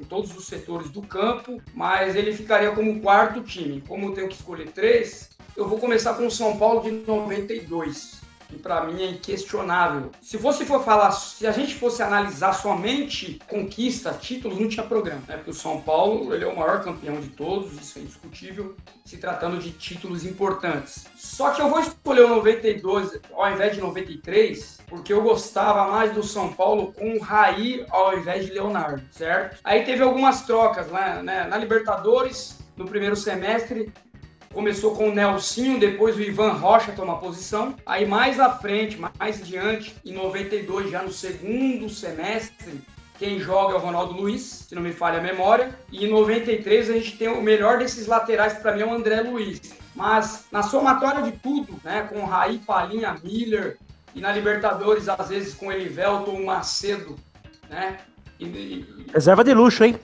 em 0.00 0.04
todos 0.04 0.36
os 0.36 0.46
setores 0.46 0.90
do 0.90 1.02
campo, 1.02 1.62
mas 1.72 2.16
ele 2.16 2.32
ficaria 2.32 2.72
como 2.72 3.00
quarto 3.00 3.44
time. 3.44 3.80
Como 3.86 4.08
eu 4.08 4.12
tenho 4.12 4.28
que 4.28 4.34
escolher 4.34 4.72
três, 4.72 5.30
eu 5.56 5.68
vou 5.68 5.78
começar 5.78 6.14
com 6.14 6.26
o 6.26 6.30
São 6.32 6.58
Paulo 6.58 6.82
de 6.82 6.90
92 6.90 8.19
que 8.50 8.58
para 8.58 8.84
mim 8.84 9.02
é 9.02 9.10
inquestionável. 9.10 10.10
Se 10.20 10.36
você 10.36 10.66
for 10.66 10.84
falar, 10.84 11.12
se 11.12 11.46
a 11.46 11.52
gente 11.52 11.74
fosse 11.76 12.02
analisar 12.02 12.52
somente 12.52 13.38
conquista, 13.48 14.12
títulos, 14.12 14.58
não 14.58 14.68
tinha 14.68 14.84
programa, 14.84 15.22
né? 15.28 15.36
Porque 15.36 15.50
o 15.50 15.54
São 15.54 15.80
Paulo, 15.80 16.34
ele 16.34 16.44
é 16.44 16.48
o 16.48 16.56
maior 16.56 16.82
campeão 16.82 17.20
de 17.20 17.28
todos, 17.28 17.72
isso 17.80 17.98
é 17.98 18.02
indiscutível, 18.02 18.74
se 19.04 19.16
tratando 19.16 19.58
de 19.58 19.70
títulos 19.70 20.26
importantes. 20.26 21.06
Só 21.16 21.50
que 21.50 21.62
eu 21.62 21.70
vou 21.70 21.78
escolher 21.78 22.24
o 22.24 22.28
92 22.28 23.20
ao 23.32 23.52
invés 23.52 23.74
de 23.74 23.80
93, 23.80 24.80
porque 24.88 25.12
eu 25.12 25.22
gostava 25.22 25.90
mais 25.90 26.12
do 26.12 26.22
São 26.22 26.52
Paulo 26.52 26.92
com 26.92 27.14
o 27.14 27.20
Raí 27.20 27.86
ao 27.90 28.18
invés 28.18 28.46
de 28.46 28.52
Leonardo, 28.52 29.02
certo? 29.12 29.60
Aí 29.62 29.84
teve 29.84 30.02
algumas 30.02 30.42
trocas 30.42 30.88
né? 30.88 31.46
Na 31.48 31.56
Libertadores, 31.56 32.58
no 32.76 32.86
primeiro 32.86 33.14
semestre, 33.14 33.92
Começou 34.52 34.96
com 34.96 35.08
o 35.08 35.14
Nelsinho, 35.14 35.78
depois 35.78 36.16
o 36.16 36.20
Ivan 36.20 36.50
Rocha 36.50 36.90
toma 36.90 37.18
posição. 37.18 37.76
Aí 37.86 38.04
mais 38.04 38.40
à 38.40 38.50
frente, 38.50 38.98
mais 38.98 39.40
adiante, 39.40 39.94
em 40.04 40.12
92, 40.12 40.90
já 40.90 41.02
no 41.04 41.12
segundo 41.12 41.88
semestre, 41.88 42.82
quem 43.16 43.38
joga 43.38 43.74
é 43.74 43.76
o 43.76 43.80
Ronaldo 43.80 44.12
Luiz, 44.12 44.66
se 44.68 44.74
não 44.74 44.82
me 44.82 44.92
falha 44.92 45.20
a 45.20 45.22
memória. 45.22 45.72
E 45.92 46.04
em 46.04 46.10
93 46.10 46.90
a 46.90 46.92
gente 46.94 47.16
tem 47.16 47.28
o 47.28 47.40
melhor 47.40 47.78
desses 47.78 48.08
laterais, 48.08 48.54
para 48.54 48.74
mim, 48.74 48.82
é 48.82 48.86
o 48.86 48.92
André 48.92 49.20
Luiz. 49.20 49.60
Mas 49.94 50.46
na 50.50 50.64
somatória 50.64 51.22
de 51.22 51.32
tudo, 51.38 51.80
né, 51.84 52.08
com 52.12 52.24
Raí, 52.24 52.58
Palinha, 52.58 53.16
Miller, 53.22 53.78
e 54.16 54.20
na 54.20 54.32
Libertadores, 54.32 55.08
às 55.08 55.28
vezes 55.28 55.54
com 55.54 55.70
Elivelton, 55.70 56.44
Macedo, 56.44 57.14
né? 57.68 57.98
E, 58.40 58.46
e... 58.46 59.06
Reserva 59.14 59.44
de 59.44 59.54
luxo, 59.54 59.84
hein? 59.84 59.96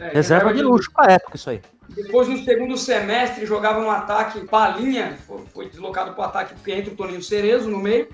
É, 0.00 0.08
reserva, 0.08 0.48
reserva 0.48 0.54
de 0.54 0.62
luxo 0.62 0.90
para 0.92 1.12
época 1.12 1.36
isso 1.36 1.50
aí. 1.50 1.62
Depois, 1.88 2.28
no 2.28 2.38
segundo 2.44 2.76
semestre, 2.76 3.46
jogava 3.46 3.80
no 3.80 3.90
ataque 3.90 4.46
Palinha, 4.46 5.18
foi, 5.26 5.42
foi 5.52 5.68
deslocado 5.68 6.12
para 6.12 6.22
o 6.22 6.24
ataque 6.24 6.54
porque 6.54 6.72
entra 6.72 6.92
o 6.92 6.96
Toninho 6.96 7.22
Cerezo 7.22 7.68
no 7.68 7.78
meio. 7.78 8.08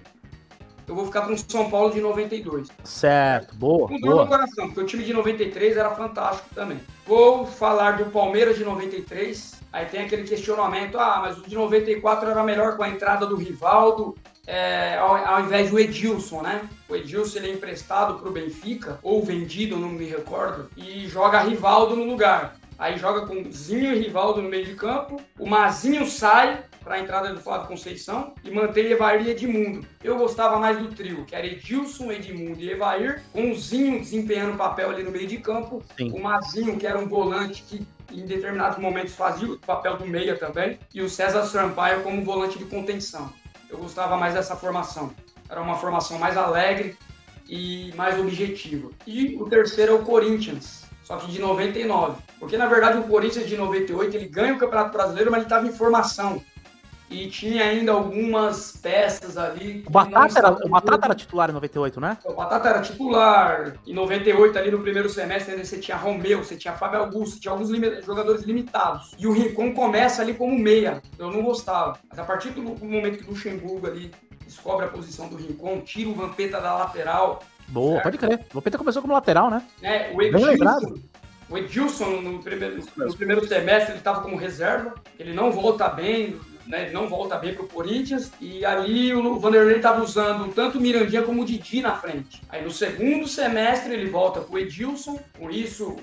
Eu 0.86 0.94
vou 0.94 1.06
ficar 1.06 1.22
com 1.22 1.32
o 1.32 1.38
São 1.38 1.70
Paulo 1.70 1.92
de 1.92 2.00
92. 2.00 2.68
Certo, 2.84 3.54
boa. 3.56 3.88
Com 3.88 3.98
dor 3.98 4.16
no 4.16 4.26
coração, 4.26 4.66
porque 4.66 4.80
o 4.80 4.86
time 4.86 5.02
de 5.02 5.14
93 5.14 5.76
era 5.76 5.90
fantástico 5.90 6.54
também. 6.54 6.78
Vou 7.06 7.46
falar 7.46 7.92
do 7.92 8.06
Palmeiras 8.06 8.56
de 8.56 8.64
93. 8.64 9.54
Aí 9.72 9.86
tem 9.86 10.02
aquele 10.02 10.24
questionamento: 10.24 10.98
ah, 10.98 11.20
mas 11.22 11.38
o 11.38 11.42
de 11.42 11.54
94 11.54 12.28
era 12.28 12.42
melhor 12.42 12.76
com 12.76 12.82
a 12.82 12.88
entrada 12.88 13.26
do 13.26 13.36
Rivaldo, 13.36 14.14
é, 14.46 14.96
ao, 14.98 15.16
ao, 15.16 15.40
invés 15.40 15.70
do 15.70 15.78
Edilson, 15.78 16.42
né? 16.42 16.68
O 16.88 16.94
Edilson 16.94 17.38
ele 17.38 17.50
é 17.50 17.52
emprestado 17.54 18.18
para 18.18 18.28
o 18.28 18.32
Benfica, 18.32 18.98
ou 19.02 19.22
vendido, 19.22 19.78
não 19.78 19.88
me 19.88 20.04
recordo, 20.04 20.68
e 20.76 21.08
joga 21.08 21.40
Rivaldo 21.40 21.96
no 21.96 22.04
lugar. 22.04 22.56
Aí 22.78 22.98
joga 22.98 23.26
com 23.26 23.50
Zinho 23.50 23.94
e 23.94 23.98
Rivaldo 23.98 24.42
no 24.42 24.48
meio 24.48 24.64
de 24.64 24.74
campo. 24.74 25.20
O 25.38 25.48
Mazinho 25.48 26.06
sai 26.06 26.64
para 26.82 26.96
a 26.96 27.00
entrada 27.00 27.32
do 27.32 27.40
Flávio 27.40 27.68
Conceição 27.68 28.34
e 28.44 28.50
mantém 28.50 28.86
Evair 28.86 29.26
e 29.26 29.30
Edmundo. 29.30 29.86
Eu 30.02 30.18
gostava 30.18 30.58
mais 30.58 30.78
do 30.78 30.88
trio, 30.88 31.24
que 31.24 31.34
era 31.34 31.46
Edilson, 31.46 32.12
Edmundo 32.12 32.60
e 32.60 32.70
Evair, 32.70 33.22
com 33.32 33.50
o 33.50 33.54
Zinho 33.54 34.00
desempenhando 34.00 34.56
papel 34.56 34.90
ali 34.90 35.02
no 35.02 35.10
meio 35.10 35.26
de 35.26 35.38
campo. 35.38 35.82
Sim. 35.96 36.12
O 36.12 36.22
Mazinho, 36.22 36.76
que 36.76 36.86
era 36.86 36.98
um 36.98 37.08
volante 37.08 37.62
que 37.62 37.86
em 38.12 38.26
determinados 38.26 38.78
momentos 38.78 39.14
fazia 39.14 39.50
o 39.50 39.58
papel 39.58 39.96
do 39.96 40.06
meia 40.06 40.36
também, 40.36 40.78
e 40.92 41.00
o 41.00 41.08
César 41.08 41.44
Sampaio 41.46 42.02
como 42.02 42.22
volante 42.22 42.58
de 42.58 42.64
contenção. 42.66 43.32
Eu 43.68 43.78
gostava 43.78 44.16
mais 44.16 44.34
dessa 44.34 44.54
formação. 44.54 45.10
Era 45.48 45.60
uma 45.60 45.76
formação 45.76 46.18
mais 46.18 46.36
alegre 46.36 46.96
e 47.48 47.92
mais 47.96 48.18
objetiva. 48.18 48.90
E 49.06 49.36
o 49.36 49.48
terceiro 49.48 49.92
é 49.92 49.94
o 49.96 50.04
Corinthians, 50.04 50.83
só 51.04 51.16
que 51.18 51.30
de 51.30 51.38
99. 51.38 52.16
Porque, 52.40 52.56
na 52.56 52.66
verdade, 52.66 52.98
o 52.98 53.04
Corinthians 53.04 53.46
de 53.46 53.56
98, 53.56 54.16
ele 54.16 54.26
ganha 54.26 54.54
o 54.54 54.58
Campeonato 54.58 54.92
Brasileiro, 54.92 55.30
mas 55.30 55.40
ele 55.40 55.46
estava 55.46 55.66
em 55.66 55.72
formação. 55.72 56.42
E 57.10 57.28
tinha 57.28 57.62
ainda 57.62 57.92
algumas 57.92 58.78
peças 58.78 59.36
ali. 59.36 59.84
O 59.86 59.90
Batata, 59.90 60.38
era, 60.38 60.50
o 60.50 60.68
Batata 60.68 61.06
era 61.06 61.14
titular 61.14 61.50
em 61.50 61.52
98, 61.52 62.00
né? 62.00 62.18
O 62.24 62.32
Batata 62.32 62.68
era 62.70 62.80
titular. 62.80 63.74
Em 63.86 63.92
98, 63.92 64.58
ali 64.58 64.70
no 64.70 64.80
primeiro 64.80 65.08
semestre, 65.08 65.52
ainda 65.52 65.64
você 65.64 65.78
tinha 65.78 65.96
Romeu, 65.96 66.42
você 66.42 66.56
tinha 66.56 66.74
Fábio 66.74 67.00
Augusto, 67.00 67.38
tinha 67.38 67.52
alguns 67.52 67.68
jogadores 68.04 68.42
limitados. 68.42 69.14
E 69.18 69.26
o 69.26 69.32
Rincon 69.32 69.74
começa 69.74 70.22
ali 70.22 70.32
como 70.32 70.58
meia. 70.58 71.02
Eu 71.18 71.30
não 71.30 71.42
gostava. 71.42 71.98
Mas 72.08 72.18
a 72.18 72.24
partir 72.24 72.50
do 72.50 72.62
momento 72.62 73.18
que 73.18 73.24
o 73.24 73.30
Luxemburgo 73.30 73.86
ali 73.86 74.10
descobre 74.44 74.86
a 74.86 74.88
posição 74.88 75.28
do 75.28 75.36
Rincon, 75.36 75.82
tira 75.82 76.08
o 76.08 76.14
Vampeta 76.14 76.60
da 76.60 76.74
lateral, 76.74 77.42
Boa, 77.68 77.94
certo? 77.94 78.04
pode 78.04 78.18
crer. 78.18 78.46
O 78.52 78.62
Peter 78.62 78.78
começou 78.78 79.02
como 79.02 79.14
lateral, 79.14 79.50
né? 79.50 79.62
É, 79.82 80.12
o 80.12 80.22
Edilson, 80.22 80.94
o 81.48 81.58
Edilson 81.58 82.20
no 82.20 82.42
primeiro, 82.42 82.82
no 82.96 83.16
primeiro 83.16 83.46
semestre 83.46 83.92
ele 83.92 83.98
estava 83.98 84.20
como 84.22 84.36
reserva, 84.36 84.94
ele 85.18 85.32
não 85.32 85.52
volta 85.52 85.88
bem, 85.88 86.38
né, 86.66 86.84
ele 86.84 86.92
não 86.92 87.08
volta 87.08 87.36
bem 87.36 87.54
para 87.54 87.64
o 87.64 87.68
Corinthians, 87.68 88.32
e 88.40 88.64
ali 88.64 89.14
o 89.14 89.38
Vanderlei 89.38 89.76
estava 89.76 90.02
usando 90.02 90.52
tanto 90.52 90.78
o 90.78 90.80
Mirandinha 90.80 91.22
como 91.22 91.42
o 91.42 91.44
Didi 91.44 91.82
na 91.82 91.96
frente. 91.96 92.42
Aí 92.48 92.64
no 92.64 92.70
segundo 92.70 93.28
semestre 93.28 93.92
ele 93.92 94.10
volta 94.10 94.40
para 94.40 94.54
o 94.54 94.58
Edilson, 94.58 95.20
com 95.38 95.50
isso 95.50 95.96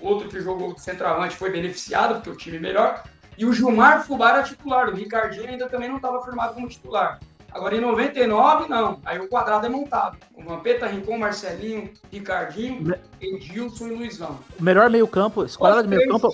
o 0.00 0.06
outro 0.06 0.28
que 0.28 0.40
jogou 0.40 0.74
de 0.74 0.80
centroavante 0.80 1.36
foi 1.36 1.50
beneficiado, 1.50 2.14
porque 2.14 2.30
o 2.30 2.36
time 2.36 2.56
é 2.56 2.60
melhor, 2.60 3.04
e 3.36 3.44
o 3.44 3.52
Gilmar 3.52 4.06
Fubá 4.06 4.30
era 4.30 4.42
titular, 4.42 4.88
o 4.88 4.94
Ricardinho 4.94 5.48
ainda 5.48 5.68
também 5.68 5.88
não 5.88 5.96
estava 5.96 6.22
firmado 6.24 6.54
como 6.54 6.68
titular. 6.68 7.20
Agora 7.56 7.74
em 7.74 7.80
99, 7.80 8.68
não. 8.68 9.00
Aí 9.02 9.18
o 9.18 9.28
quadrado 9.28 9.64
é 9.64 9.68
montado. 9.70 10.18
Com 10.34 10.44
Vampeta, 10.44 10.86
Rincon, 10.86 11.16
Marcelinho, 11.16 11.90
Ricardinho. 12.12 12.94
Edilson 13.18 13.88
e 13.88 13.94
Luizão. 13.94 14.38
O 14.60 14.62
melhor 14.62 14.90
meio-campo, 14.90 15.42
esquadra 15.42 15.82
de 15.82 15.88
meio-campo. 15.88 16.30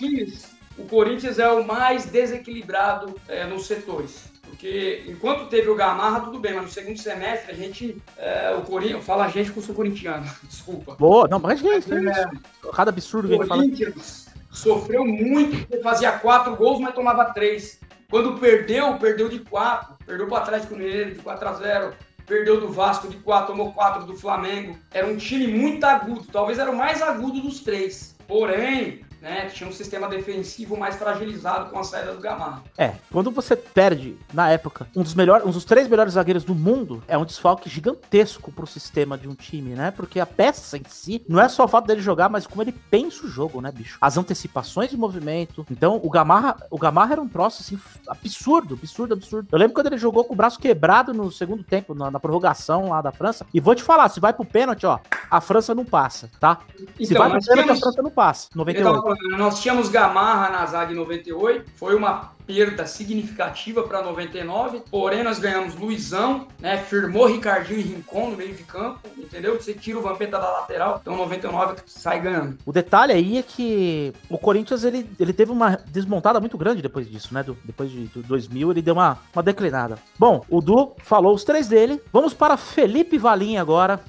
O 0.77 0.85
Corinthians 0.87 1.39
é 1.39 1.49
o 1.49 1.65
mais 1.65 2.07
desequilibrado 2.07 3.15
é, 3.29 3.47
nos 3.47 3.67
setores. 3.67 4.33
Porque 4.49 5.05
enquanto 5.07 5.49
teve 5.49 5.71
o 5.71 5.77
Gamarra, 5.77 6.21
tudo 6.23 6.41
bem, 6.41 6.55
mas 6.55 6.65
no 6.65 6.69
segundo 6.69 6.99
semestre 6.99 7.53
a 7.53 7.55
gente. 7.55 7.97
É, 8.19 8.57
o 8.59 8.63
Corinthians. 8.63 9.05
Fala 9.05 9.27
a 9.27 9.29
gente 9.29 9.53
que 9.53 9.59
eu 9.59 9.63
sou 9.63 9.77
corintiano, 9.77 10.27
desculpa. 10.43 10.97
Boa, 10.97 11.29
não, 11.29 11.39
mas 11.39 11.63
que 11.63 11.69
é 11.69 11.79
isso? 11.79 11.95
É, 11.95 12.31
Cada 12.75 12.91
absurdo 12.91 13.29
que 13.29 13.35
ele 13.35 13.47
fala. 13.47 13.63
O 13.63 13.65
Corinthians 13.65 14.27
sofreu 14.51 15.05
muito, 15.05 15.81
fazia 15.83 16.11
quatro 16.13 16.57
gols, 16.57 16.81
mas 16.81 16.95
tomava 16.95 17.27
três. 17.27 17.81
Quando 18.13 18.39
perdeu, 18.39 18.99
perdeu 18.99 19.27
de 19.31 19.39
4. 19.39 19.97
Perdeu 20.05 20.27
para 20.27 20.35
o 20.35 20.43
Atlético 20.43 20.77
Mineiro 20.77 21.13
de 21.13 21.21
4 21.21 21.49
a 21.49 21.53
0. 21.55 21.95
perdeu 22.27 22.61
do 22.61 22.71
Vasco 22.71 23.09
de 23.09 23.17
4, 23.17 23.47
tomou 23.47 23.73
4 23.73 24.05
do 24.05 24.15
Flamengo. 24.15 24.79
Era 24.93 25.07
um 25.07 25.17
time 25.17 25.47
muito 25.47 25.83
agudo, 25.83 26.23
talvez 26.31 26.59
era 26.59 26.71
o 26.71 26.77
mais 26.77 27.01
agudo 27.01 27.41
dos 27.41 27.61
três. 27.61 28.15
Porém, 28.29 29.03
né, 29.23 29.47
tinha 29.47 29.69
um 29.69 29.73
sistema 29.73 30.09
defensivo 30.09 30.77
mais 30.77 30.97
fragilizado 30.97 31.71
com 31.71 31.79
a 31.79 31.85
saída 31.85 32.13
do 32.13 32.21
Gamarra. 32.21 32.65
É, 32.77 32.95
quando 33.13 33.31
você 33.31 33.55
perde, 33.55 34.19
na 34.35 34.51
época, 34.51 34.89
um 34.97 35.03
dos 35.03 35.15
melhores, 35.15 35.47
um 35.47 35.51
dos 35.53 35.65
três 35.65 35.87
melhores 35.87 36.15
zagueiros 36.15 36.43
do 36.43 36.57
mundo, 36.57 37.01
é 37.07 37.17
um 37.17 37.25
desfalque 37.25 37.71
gigantesco 37.71 38.51
pro 38.51 38.67
sistema 38.67 39.17
de 39.17 39.29
um 39.29 39.35
time, 39.35 39.77
né? 39.77 39.93
Porque 39.93 40.19
a 40.19 40.27
peça 40.27 40.77
em 40.77 40.83
si 40.89 41.25
não 41.29 41.41
é 41.41 41.49
só 41.49 41.65
o 41.65 41.69
fato 41.69 41.87
dele 41.87 42.01
jogar, 42.03 42.29
mas 42.29 42.49
como 42.49 42.63
ele 42.63 42.73
pensa 42.73 43.25
o 43.25 43.29
jogo, 43.29 43.61
né, 43.61 43.71
bicho? 43.71 43.97
As 44.01 44.17
antecipações 44.17 44.91
de 44.91 44.97
movimento. 44.97 45.65
Então, 45.71 46.01
o 46.03 46.11
Gamarra, 46.11 46.57
o 46.69 46.77
Gamarra 46.79 47.13
era 47.13 47.23
um 47.23 47.29
troço 47.29 47.63
assim 47.63 47.79
absurdo, 48.09 48.75
absurdo, 48.75 49.15
absurdo. 49.15 49.49
Eu 49.53 49.59
lembro 49.59 49.75
quando 49.75 49.87
ele 49.87 49.99
jogou 49.99 50.25
com 50.25 50.33
o 50.35 50.37
braço 50.37 50.59
quebrado 50.59 51.15
no 51.15 51.31
segundo 51.31 51.63
tempo, 51.63 51.95
na, 51.95 52.11
na 52.11 52.19
prorrogação 52.19 52.89
lá 52.89 53.01
da 53.01 53.13
França. 53.13 53.47
E 53.55 53.61
vou 53.61 53.75
te 53.77 53.85
falar, 53.85 54.09
se 54.09 54.19
vai 54.19 54.33
pro 54.33 54.45
pênalti, 54.45 54.85
ó, 54.85 54.99
a 55.31 55.41
França 55.41 55.75
não 55.75 55.85
passa, 55.85 56.29
tá? 56.41 56.59
se 56.77 57.05
Então, 57.05 57.19
vai 57.19 57.31
pro 57.31 57.41
pênalti, 57.41 57.45
tínhamos- 57.53 57.79
a 57.79 57.85
França 57.85 58.03
não 58.03 58.11
passa. 58.11 58.49
Eu 58.53 58.65
tava 58.65 58.65
98. 58.97 59.12
Nós 59.37 59.61
tínhamos 59.61 59.89
Gamarra 59.89 60.51
na 60.51 60.67
zaga 60.67 60.93
em 60.93 60.97
98, 60.97 61.71
foi 61.77 61.95
uma 61.95 62.33
perda 62.47 62.87
significativa 62.87 63.83
para 63.83 64.03
99, 64.03 64.83
porém 64.91 65.23
nós 65.23 65.39
ganhamos 65.39 65.75
Luizão, 65.75 66.47
né? 66.61 66.77
Firmou 66.79 67.27
Ricardinho 67.27 67.79
e 67.81 67.83
Rincon 67.83 68.31
no 68.31 68.37
meio 68.37 68.55
de 68.55 68.63
campo, 68.65 69.01
entendeu? 69.17 69.55
Você 69.61 69.75
tira 69.75 69.99
o 69.99 70.03
Vampeta 70.03 70.39
da 70.39 70.51
lateral, 70.51 70.99
então 71.01 71.17
99 71.17 71.77
sai 71.87 72.21
ganhando. 72.21 72.59
O 72.67 72.73
detalhe 72.73 73.13
aí 73.13 73.39
é 73.39 73.43
que 73.43 74.13
o 74.29 74.39
Corinthians 74.39 74.85
ele, 74.85 75.09
ele 75.19 75.33
teve 75.33 75.51
uma 75.53 75.79
desmontada 75.89 76.41
muito 76.41 76.59
grande 76.59 76.83
depois 76.83 77.09
disso, 77.09 77.33
né? 77.33 77.43
Do- 77.43 77.57
depois 77.65 77.91
de 77.91 78.03
do 78.07 78.23
2000 78.23 78.71
ele 78.71 78.83
deu 78.83 78.95
uma, 78.95 79.19
uma 79.35 79.43
declinada. 79.43 79.99
Bom, 80.19 80.45
o 80.49 80.61
Du 80.61 80.93
falou 81.03 81.35
os 81.35 81.45
três 81.45 81.69
dele. 81.69 82.01
Vamos 82.13 82.35
para 82.35 82.57
Felipe 82.57 83.17
Valim 83.19 83.57
agora, 83.57 84.01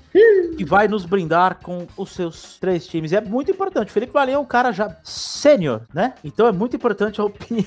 que 0.58 0.66
vai 0.66 0.88
nos 0.88 1.06
brindar 1.06 1.60
com 1.62 1.88
os 1.98 2.12
seus 2.12 2.58
três 2.60 2.86
times. 2.88 3.12
E 3.12 3.16
é 3.16 3.22
muito 3.22 3.52
importante. 3.52 3.92
Felipe 3.92 4.14
Valim 4.14 4.34
é 4.34 4.40
um 4.40 4.46
cara 4.46 4.72
já 4.72 4.96
sênior, 5.04 5.82
né? 5.94 6.14
Então 6.24 6.48
é 6.48 6.52
muito 6.52 6.76
importante 6.76 7.20
a 7.22 7.24
opinião 7.24 7.66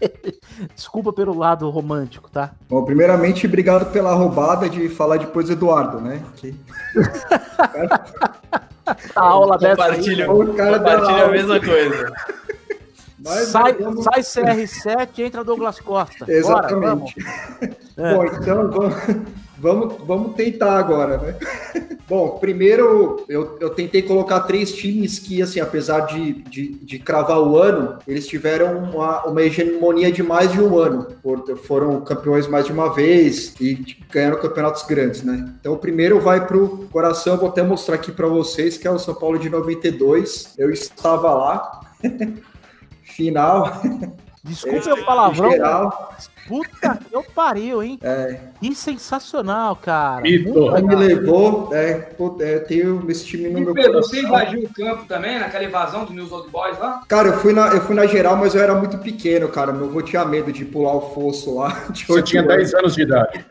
dele. 0.00 0.38
Desculpa 0.74 1.12
pelo 1.12 1.36
lado 1.36 1.68
romântico, 1.70 2.30
tá? 2.30 2.52
Bom, 2.68 2.84
primeiramente, 2.84 3.46
obrigado 3.46 3.90
pela 3.92 4.14
roubada 4.14 4.68
de 4.68 4.88
falar 4.88 5.18
depois 5.18 5.46
do 5.46 5.52
Eduardo, 5.52 6.00
né? 6.00 6.22
Que 6.36 6.54
A 9.14 9.20
aula 9.20 9.58
dessa 9.58 9.84
aí, 9.84 9.90
Compartilha, 9.90 10.32
o 10.32 10.54
cara 10.54 10.78
compartilha 10.78 11.24
a 11.26 11.28
mesma 11.30 11.60
coisa. 11.60 12.12
Mas 13.22 13.48
sai, 13.48 13.72
vamos- 13.74 14.04
sai 14.04 14.20
CR7 14.20 15.18
entra 15.18 15.42
Douglas 15.44 15.80
Costa. 15.80 16.24
Bora, 16.24 16.68
vamos. 16.68 17.12
Exatamente. 17.16 17.16
Bom, 17.96 18.24
então 18.24 18.70
vamos, 18.70 18.94
vamos, 19.58 19.94
vamos 20.06 20.34
tentar 20.34 20.78
agora, 20.78 21.18
né? 21.18 21.34
Bom, 22.08 22.38
primeiro 22.38 23.24
eu, 23.28 23.58
eu 23.60 23.70
tentei 23.70 24.00
colocar 24.00 24.40
três 24.40 24.72
times 24.72 25.18
que, 25.18 25.42
assim, 25.42 25.60
apesar 25.60 26.00
de, 26.06 26.42
de, 26.44 26.72
de 26.74 26.98
cravar 26.98 27.38
o 27.40 27.58
ano, 27.58 27.98
eles 28.08 28.26
tiveram 28.26 28.78
uma, 28.78 29.26
uma 29.26 29.42
hegemonia 29.42 30.10
de 30.10 30.22
mais 30.22 30.50
de 30.50 30.60
um 30.60 30.78
ano. 30.78 31.06
Foram 31.64 32.00
campeões 32.00 32.46
mais 32.46 32.64
de 32.64 32.72
uma 32.72 32.94
vez 32.94 33.54
e 33.60 33.96
ganharam 34.10 34.40
campeonatos 34.40 34.84
grandes, 34.84 35.22
né? 35.22 35.52
Então 35.60 35.74
o 35.74 35.78
primeiro 35.78 36.18
vai 36.18 36.46
pro 36.46 36.88
coração, 36.90 37.36
vou 37.36 37.50
até 37.50 37.62
mostrar 37.62 37.96
aqui 37.96 38.10
para 38.10 38.26
vocês, 38.26 38.78
que 38.78 38.86
é 38.88 38.90
o 38.90 38.98
São 38.98 39.14
Paulo 39.14 39.38
de 39.38 39.50
92. 39.50 40.54
Eu 40.56 40.70
estava 40.70 41.32
lá. 41.34 41.80
Final, 43.02 43.82
Desculpa 44.44 44.94
o 44.94 45.04
palavrão. 45.04 45.50
geral. 45.50 46.12
Puta 46.46 46.96
que 46.96 47.14
eu 47.14 47.22
pariu, 47.34 47.82
hein? 47.82 47.98
É, 48.02 48.40
Que 48.58 48.74
sensacional, 48.74 49.76
cara. 49.76 50.24
Aí 50.24 50.38
me 50.38 50.50
legal. 50.50 50.96
levou, 50.96 51.68
é, 51.74 52.08
é, 52.40 52.58
tenho 52.60 53.04
esse 53.10 53.26
time 53.26 53.50
no 53.50 53.58
E 53.58 53.64
meu 53.66 53.74
Pedro, 53.74 54.02
você 54.02 54.22
invadiu 54.22 54.60
o 54.62 54.72
campo 54.72 55.04
também, 55.06 55.38
naquela 55.38 55.64
invasão 55.64 56.06
do 56.06 56.14
News 56.14 56.32
Old 56.32 56.48
Boys 56.50 56.78
lá? 56.78 57.02
Cara, 57.06 57.28
eu 57.28 57.32
fui, 57.34 57.52
na, 57.52 57.68
eu 57.68 57.82
fui 57.82 57.94
na 57.94 58.06
geral, 58.06 58.34
mas 58.36 58.54
eu 58.54 58.62
era 58.62 58.74
muito 58.74 58.96
pequeno, 58.96 59.46
cara. 59.50 59.72
Meu 59.74 59.88
avô 59.88 60.00
tinha 60.00 60.24
medo 60.24 60.50
de 60.50 60.64
pular 60.64 60.94
o 60.94 61.12
fosso 61.12 61.54
lá. 61.56 61.68
De 61.92 62.06
Você 62.06 62.22
tinha 62.22 62.40
anos. 62.40 62.54
10 62.56 62.74
anos 62.74 62.94
de 62.94 63.02
idade. 63.02 63.44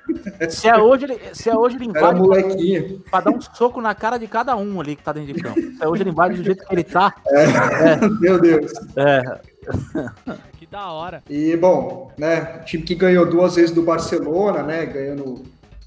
Se 0.49 0.67
é 0.67 0.75
hoje, 0.77 1.03
ele, 1.05 1.19
se 1.33 1.49
é 1.51 1.55
hoje 1.55 1.75
ele 1.75 1.89
Era 1.89 1.99
invade 1.99 2.19
molequinho. 2.19 3.03
pra 3.11 3.19
dar 3.19 3.29
um 3.31 3.39
soco 3.39 3.79
na 3.79 3.93
cara 3.93 4.17
de 4.17 4.27
cada 4.27 4.55
um 4.55 4.81
ali 4.81 4.95
que 4.95 5.03
tá 5.03 5.13
dentro 5.13 5.33
de 5.33 5.41
campo. 5.43 5.61
Se 5.61 5.83
é 5.83 5.87
hoje 5.87 6.01
ele 6.01 6.09
invade 6.09 6.35
do 6.37 6.43
jeito 6.43 6.65
que 6.65 6.73
ele 6.73 6.83
tá. 6.83 7.13
Meu 8.19 8.39
Deus. 8.41 8.71
É, 8.95 9.21
Que 10.67 10.71
da 10.71 10.91
hora. 10.91 11.23
E, 11.29 11.55
bom, 11.55 12.11
né, 12.17 12.59
time 12.65 12.83
que 12.83 12.93
ganhou 12.93 13.25
duas 13.25 13.55
vezes 13.55 13.71
do 13.71 13.81
Barcelona, 13.81 14.61
né, 14.63 14.85
ganhando 14.85 15.23
o 15.25 15.43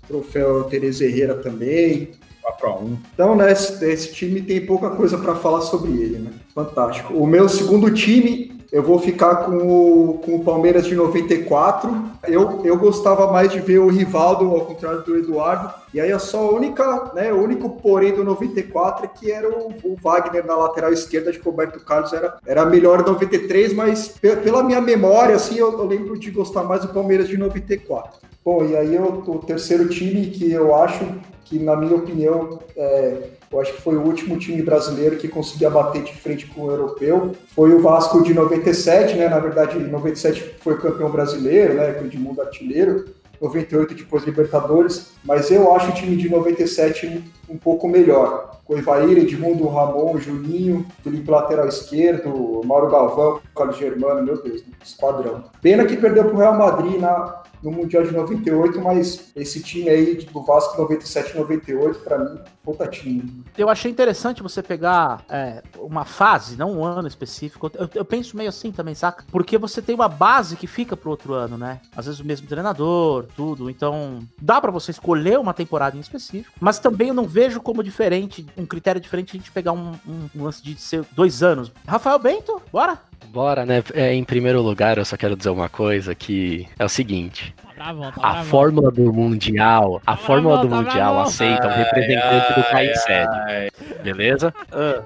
troféu 0.09 0.65
Teresa 0.65 1.05
Herrera 1.05 1.35
também. 1.35 2.11
4 2.43 2.67
a 2.67 2.77
1 2.79 2.99
Então, 3.15 3.37
né, 3.37 3.53
esse, 3.53 3.85
esse 3.85 4.13
time 4.13 4.41
tem 4.41 4.65
pouca 4.65 4.91
coisa 4.91 5.19
para 5.19 5.35
falar 5.35 5.61
sobre 5.61 5.91
ele, 5.93 6.19
né? 6.19 6.31
Fantástico. 6.55 7.15
O 7.15 7.27
meu 7.27 7.49
segundo 7.49 7.93
time, 7.93 8.60
eu 8.73 8.83
vou 8.83 8.99
ficar 9.01 9.47
com 9.47 9.57
o, 9.57 10.19
com 10.19 10.37
o 10.37 10.45
Palmeiras 10.45 10.87
de 10.87 10.95
94. 10.95 11.93
Eu, 12.29 12.61
eu 12.65 12.77
gostava 12.79 13.31
mais 13.33 13.51
de 13.51 13.59
ver 13.59 13.79
o 13.79 13.89
Rivaldo, 13.89 14.45
ao 14.51 14.61
contrário 14.67 15.03
do 15.03 15.17
Eduardo. 15.17 15.73
E 15.93 16.01
aí, 16.01 16.13
é 16.13 16.19
só 16.21 16.39
a 16.49 16.53
única, 16.53 17.11
né, 17.15 17.33
o 17.33 17.43
único 17.43 17.71
porém 17.71 18.15
do 18.15 18.23
94 18.23 19.07
é 19.07 19.09
que 19.09 19.33
era 19.33 19.49
o, 19.49 19.73
o 19.83 19.97
Wagner 20.01 20.47
na 20.47 20.55
lateral 20.55 20.93
esquerda 20.93 21.33
de 21.33 21.39
Roberto 21.41 21.85
Carlos. 21.85 22.13
Era, 22.13 22.37
era 22.47 22.65
melhor 22.65 23.01
em 23.01 23.05
93, 23.11 23.73
mas 23.73 24.09
pe- 24.09 24.37
pela 24.37 24.63
minha 24.63 24.81
memória, 24.81 25.35
assim, 25.35 25.57
eu, 25.57 25.73
eu 25.73 25.87
lembro 25.87 26.17
de 26.19 26.31
gostar 26.31 26.63
mais 26.63 26.83
do 26.83 26.93
Palmeiras 26.95 27.27
de 27.29 27.37
94. 27.37 28.21
Bom, 28.45 28.65
e 28.65 28.77
aí 28.77 28.95
eu, 28.95 29.05
o 29.27 29.39
terceiro 29.39 29.89
time 29.89 30.27
que 30.27 30.51
eu 30.51 30.75
acho 30.75 31.05
que, 31.45 31.59
na 31.59 31.75
minha 31.75 31.97
opinião, 31.97 32.61
é, 32.77 33.17
eu 33.53 33.61
acho 33.61 33.73
que 33.75 33.83
foi 33.83 33.97
o 33.97 34.03
último 34.03 34.39
time 34.39 34.63
brasileiro 34.63 35.17
que 35.17 35.27
conseguia 35.27 35.69
bater 35.69 36.05
de 36.05 36.15
frente 36.15 36.47
com 36.47 36.63
o 36.63 36.71
europeu. 36.71 37.33
Foi 37.49 37.73
o 37.75 37.81
Vasco 37.81 38.23
de 38.23 38.33
97, 38.33 39.17
né? 39.17 39.29
Na 39.29 39.41
verdade, 39.41 39.77
97 39.77 40.55
foi 40.61 40.79
campeão 40.79 41.11
brasileiro, 41.11 41.75
né? 41.75 41.93
Com 41.93 42.05
o 42.05 42.07
Edmundo 42.07 42.41
artilheiro. 42.41 43.07
98 43.41 43.95
depois 43.95 44.23
Libertadores, 44.25 45.13
mas 45.25 45.51
eu 45.51 45.75
acho 45.75 45.91
o 45.91 45.95
time 45.95 46.15
de 46.15 46.29
97 46.29 47.25
um 47.49 47.57
pouco 47.57 47.89
melhor. 47.89 48.61
Com 48.67 48.77
Ivair, 48.77 49.17
Edmundo, 49.17 49.67
Ramon, 49.67 50.19
Juninho, 50.19 50.87
Felipe 51.03 51.31
lateral 51.31 51.67
esquerdo, 51.67 52.61
Mauro 52.65 52.91
Galvão, 52.91 53.41
Carlos 53.57 53.79
Germano, 53.79 54.23
meu 54.23 54.41
Deus, 54.43 54.63
esquadrão. 54.85 55.45
Pena 55.63 55.87
que 55.87 55.97
perdeu 55.97 56.27
pro 56.27 56.37
Real 56.37 56.57
Madrid 56.57 57.01
na, 57.01 57.43
no 57.63 57.71
Mundial 57.71 58.03
de 58.03 58.13
98, 58.13 58.81
mas 58.81 59.31
esse 59.37 59.63
time 59.63 59.89
aí 59.89 60.17
do 60.17 60.43
Vasco 60.43 60.81
97 60.81 61.37
98, 61.37 62.01
para 62.01 62.19
mim, 62.19 62.39
puta 62.63 62.87
time. 62.87 63.45
eu 63.57 63.69
achei 63.69 63.91
interessante 63.91 64.43
você 64.43 64.63
pegar 64.63 65.25
é, 65.29 65.63
uma 65.79 66.05
fase, 66.05 66.57
não 66.57 66.79
um 66.79 66.85
ano 66.85 67.09
específico. 67.09 67.71
Eu, 67.75 67.89
eu 67.95 68.05
penso 68.05 68.37
meio 68.37 68.49
assim 68.49 68.73
também, 68.73 68.95
saca? 68.95 69.25
Porque 69.31 69.59
você 69.59 69.83
tem 69.83 69.95
uma 69.95 70.09
base 70.09 70.57
que 70.57 70.67
fica 70.67 70.97
pro 70.97 71.11
outro 71.11 71.35
ano, 71.35 71.59
né? 71.59 71.81
Às 71.95 72.07
vezes 72.07 72.21
o 72.21 72.27
mesmo 72.27 72.47
treinador, 72.47 73.27
tudo. 73.37 73.69
Então, 73.69 74.21
dá 74.41 74.61
pra 74.61 74.71
você 74.71 74.91
escolher 74.91 75.39
uma 75.39 75.55
temporada 75.55 75.97
em 75.97 76.01
específico. 76.01 76.57
Mas 76.61 76.79
também 76.79 77.09
eu 77.09 77.15
não 77.15 77.27
vejo 77.27 77.61
como 77.61 77.83
diferente, 77.83 78.47
um 78.57 78.67
critério 78.67 79.01
diferente 79.01 79.37
a 79.37 79.39
gente 79.39 79.51
pegar 79.51 79.73
um, 79.73 79.93
um, 80.07 80.29
um 80.35 80.45
lance 80.45 80.63
de 80.63 80.81
ser 80.81 81.05
dois 81.13 81.43
anos. 81.43 81.73
Rafael 81.87 82.19
Bento, 82.19 82.61
bora? 82.73 83.10
Bora, 83.29 83.65
né? 83.65 83.83
É, 83.95 84.13
em 84.13 84.25
primeiro 84.25 84.61
lugar, 84.61 84.99
eu 84.99 85.05
só 85.05 85.17
quero 85.17 85.37
dizer 85.37 85.51
uma 85.51 85.69
coisa 85.69 86.15
que 86.15 86.67
é 86.79 86.85
o 86.85 86.89
seguinte: 86.89 87.55
Tá 87.77 87.95
tá 87.95 88.13
a 88.21 88.43
fórmula 88.45 88.91
do 88.91 89.13
Mundial, 89.13 90.03
a 90.07 90.13
Tá 90.13 90.17
fórmula 90.17 90.59
do 90.59 90.69
Mundial 90.69 91.21
aceita 91.21 91.69
o 91.69 91.71
representante 91.71 92.55
do 92.55 92.65
país 92.71 93.03
sede, 93.03 93.73
beleza? 94.03 94.55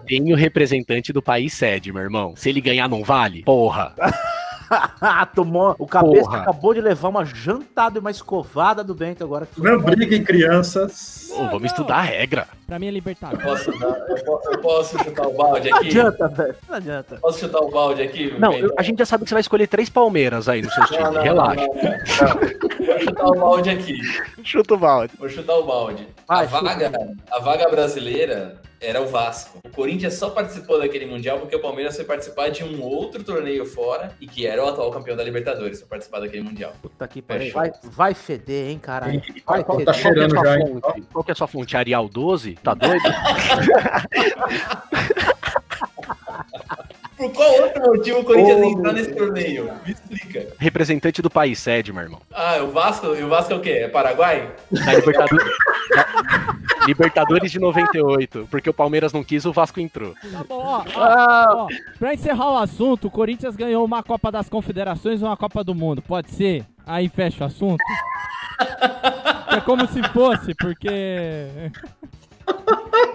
Tem 0.06 0.32
o 0.32 0.36
representante 0.36 1.12
do 1.12 1.22
país 1.22 1.52
sede, 1.52 1.92
meu 1.92 2.02
irmão. 2.02 2.34
Se 2.36 2.48
ele 2.48 2.60
ganhar, 2.60 2.88
não 2.88 3.04
vale? 3.04 3.42
Porra! 3.42 3.94
Tomou. 5.34 5.74
O 5.78 5.86
cabeça 5.86 6.22
Porra. 6.24 6.42
acabou 6.42 6.74
de 6.74 6.80
levar 6.80 7.08
uma 7.08 7.24
jantada 7.24 7.98
e 7.98 8.00
uma 8.00 8.10
escovada 8.10 8.82
do 8.84 8.94
Bento 8.94 9.22
agora. 9.24 9.46
Não 9.56 9.78
briguem, 9.80 10.22
crianças. 10.24 11.28
Ô, 11.32 11.44
vamos 11.46 11.64
estudar 11.64 11.96
a 11.96 12.02
regra. 12.02 12.46
Pra 12.66 12.78
mim 12.78 12.86
é 12.86 12.90
Libertadores. 12.90 13.44
Posso, 13.44 13.78
dar- 13.78 13.98
eu 14.08 14.24
po- 14.24 14.40
eu 14.50 14.58
posso 14.60 14.98
chutar 15.04 15.26
o 15.26 15.32
balde 15.34 15.68
Não 15.70 15.78
aqui? 15.78 15.88
adianta, 15.88 16.28
velho. 16.28 16.54
Não 16.68 16.76
adianta. 16.76 17.16
Posso 17.16 17.38
chutar 17.40 17.58
o 17.60 17.70
balde 17.70 18.02
aqui? 18.02 18.34
Não, 18.38 18.52
eu- 18.54 18.72
a 18.78 18.82
gente 18.82 18.98
já 18.98 19.06
sabe 19.06 19.24
que 19.24 19.28
você 19.28 19.34
vai 19.34 19.40
escolher 19.42 19.66
três 19.66 19.90
Palmeiras 19.90 20.48
aí 20.48 20.62
no 20.62 20.70
seu 20.70 20.80
Não, 20.80 20.86
time. 20.88 21.02
não, 21.02 21.22
Relaxa. 21.22 21.66
não, 21.66 21.66
não, 21.66 21.74
não. 21.82 22.86
Vou 22.86 23.00
chutar 23.00 23.26
o 23.26 23.34
balde 23.40 23.70
aqui. 23.70 23.98
Chuta 24.42 24.74
o 24.74 24.78
balde. 24.78 25.12
Vou 25.18 25.28
chutar 25.28 25.54
o 25.56 25.64
balde. 25.64 26.08
Vai, 26.26 26.44
a, 26.44 26.48
vaga, 26.48 26.92
a 27.30 27.38
vaga 27.40 27.68
brasileira 27.68 28.56
era 28.84 29.00
o 29.00 29.06
Vasco. 29.06 29.58
O 29.64 29.70
Corinthians 29.70 30.14
só 30.14 30.30
participou 30.30 30.78
daquele 30.78 31.06
Mundial 31.06 31.40
porque 31.40 31.56
o 31.56 31.60
Palmeiras 31.60 31.96
foi 31.96 32.04
participar 32.04 32.50
de 32.50 32.62
um 32.62 32.82
outro 32.82 33.24
torneio 33.24 33.64
fora 33.64 34.12
e 34.20 34.26
que 34.26 34.46
era 34.46 34.62
o 34.62 34.68
atual 34.68 34.90
campeão 34.90 35.16
da 35.16 35.24
Libertadores 35.24 35.80
para 35.80 35.88
participar 35.88 36.20
daquele 36.20 36.42
Mundial. 36.42 36.74
Puta 36.82 37.08
que 37.08 37.22
pariu. 37.22 37.52
Vai, 37.52 37.72
vai 37.82 38.14
feder, 38.14 38.70
hein, 38.70 38.78
caralho. 38.78 39.22
Vai 39.46 39.64
tá 39.64 39.72
feder. 39.72 39.86
tá 39.86 39.92
é 39.92 39.94
cheirando 39.94 40.30
sua 40.30 40.44
já, 40.44 40.58
hein? 40.58 40.66
fonte? 40.66 41.02
Qual 41.12 41.24
que 41.24 41.30
é 41.30 41.32
a 41.32 41.36
sua 41.36 41.48
fonte? 41.48 41.76
Arial 41.76 42.08
12? 42.08 42.54
Tá 42.62 42.74
doido? 42.74 43.04
Por 47.24 47.32
qual 47.32 47.62
outro 47.62 47.82
motivo 47.86 48.18
o 48.20 48.24
Corinthians 48.24 48.58
Oh, 48.60 48.64
entrou 48.64 48.82
meu 48.82 48.92
nesse 48.92 49.14
torneio? 49.14 49.70
Me 49.86 49.92
explica. 49.92 50.46
Representante 50.58 51.22
do 51.22 51.30
país 51.30 51.58
sede, 51.58 51.90
meu 51.92 52.02
irmão. 52.02 52.20
Ah, 52.32 52.58
o 52.62 52.70
Vasco, 52.70 53.06
e 53.14 53.22
o 53.22 53.28
Vasco 53.28 53.52
é 53.52 53.56
o 53.56 53.60
quê? 53.60 53.70
É 53.70 53.88
Paraguai? 53.88 54.50
Da 54.70 54.92
Libertadores, 54.92 55.52
Libertadores 56.86 57.50
de 57.52 57.58
98. 57.58 58.46
Porque 58.50 58.68
o 58.68 58.74
Palmeiras 58.74 59.12
não 59.12 59.24
quis, 59.24 59.44
o 59.46 59.52
Vasco 59.52 59.80
entrou. 59.80 60.14
Tá 60.30 60.44
bom, 60.46 60.58
ó, 60.62 60.84
ó, 60.94 61.02
Ah, 61.02 61.46
ó. 61.56 61.68
Pra 61.98 62.12
encerrar 62.12 62.50
o 62.52 62.58
assunto, 62.58 63.06
o 63.08 63.10
Corinthians 63.10 63.56
ganhou 63.56 63.84
uma 63.84 64.02
Copa 64.02 64.30
das 64.30 64.48
Confederações 64.48 65.20
e 65.20 65.24
uma 65.24 65.36
Copa 65.36 65.64
do 65.64 65.74
Mundo. 65.74 66.02
Pode 66.02 66.30
ser? 66.30 66.64
Aí 66.86 67.08
fecha 67.08 67.44
o 67.44 67.46
assunto. 67.46 67.82
É 69.48 69.60
como 69.60 69.86
se 69.88 70.02
fosse, 70.10 70.54
porque. 70.54 71.70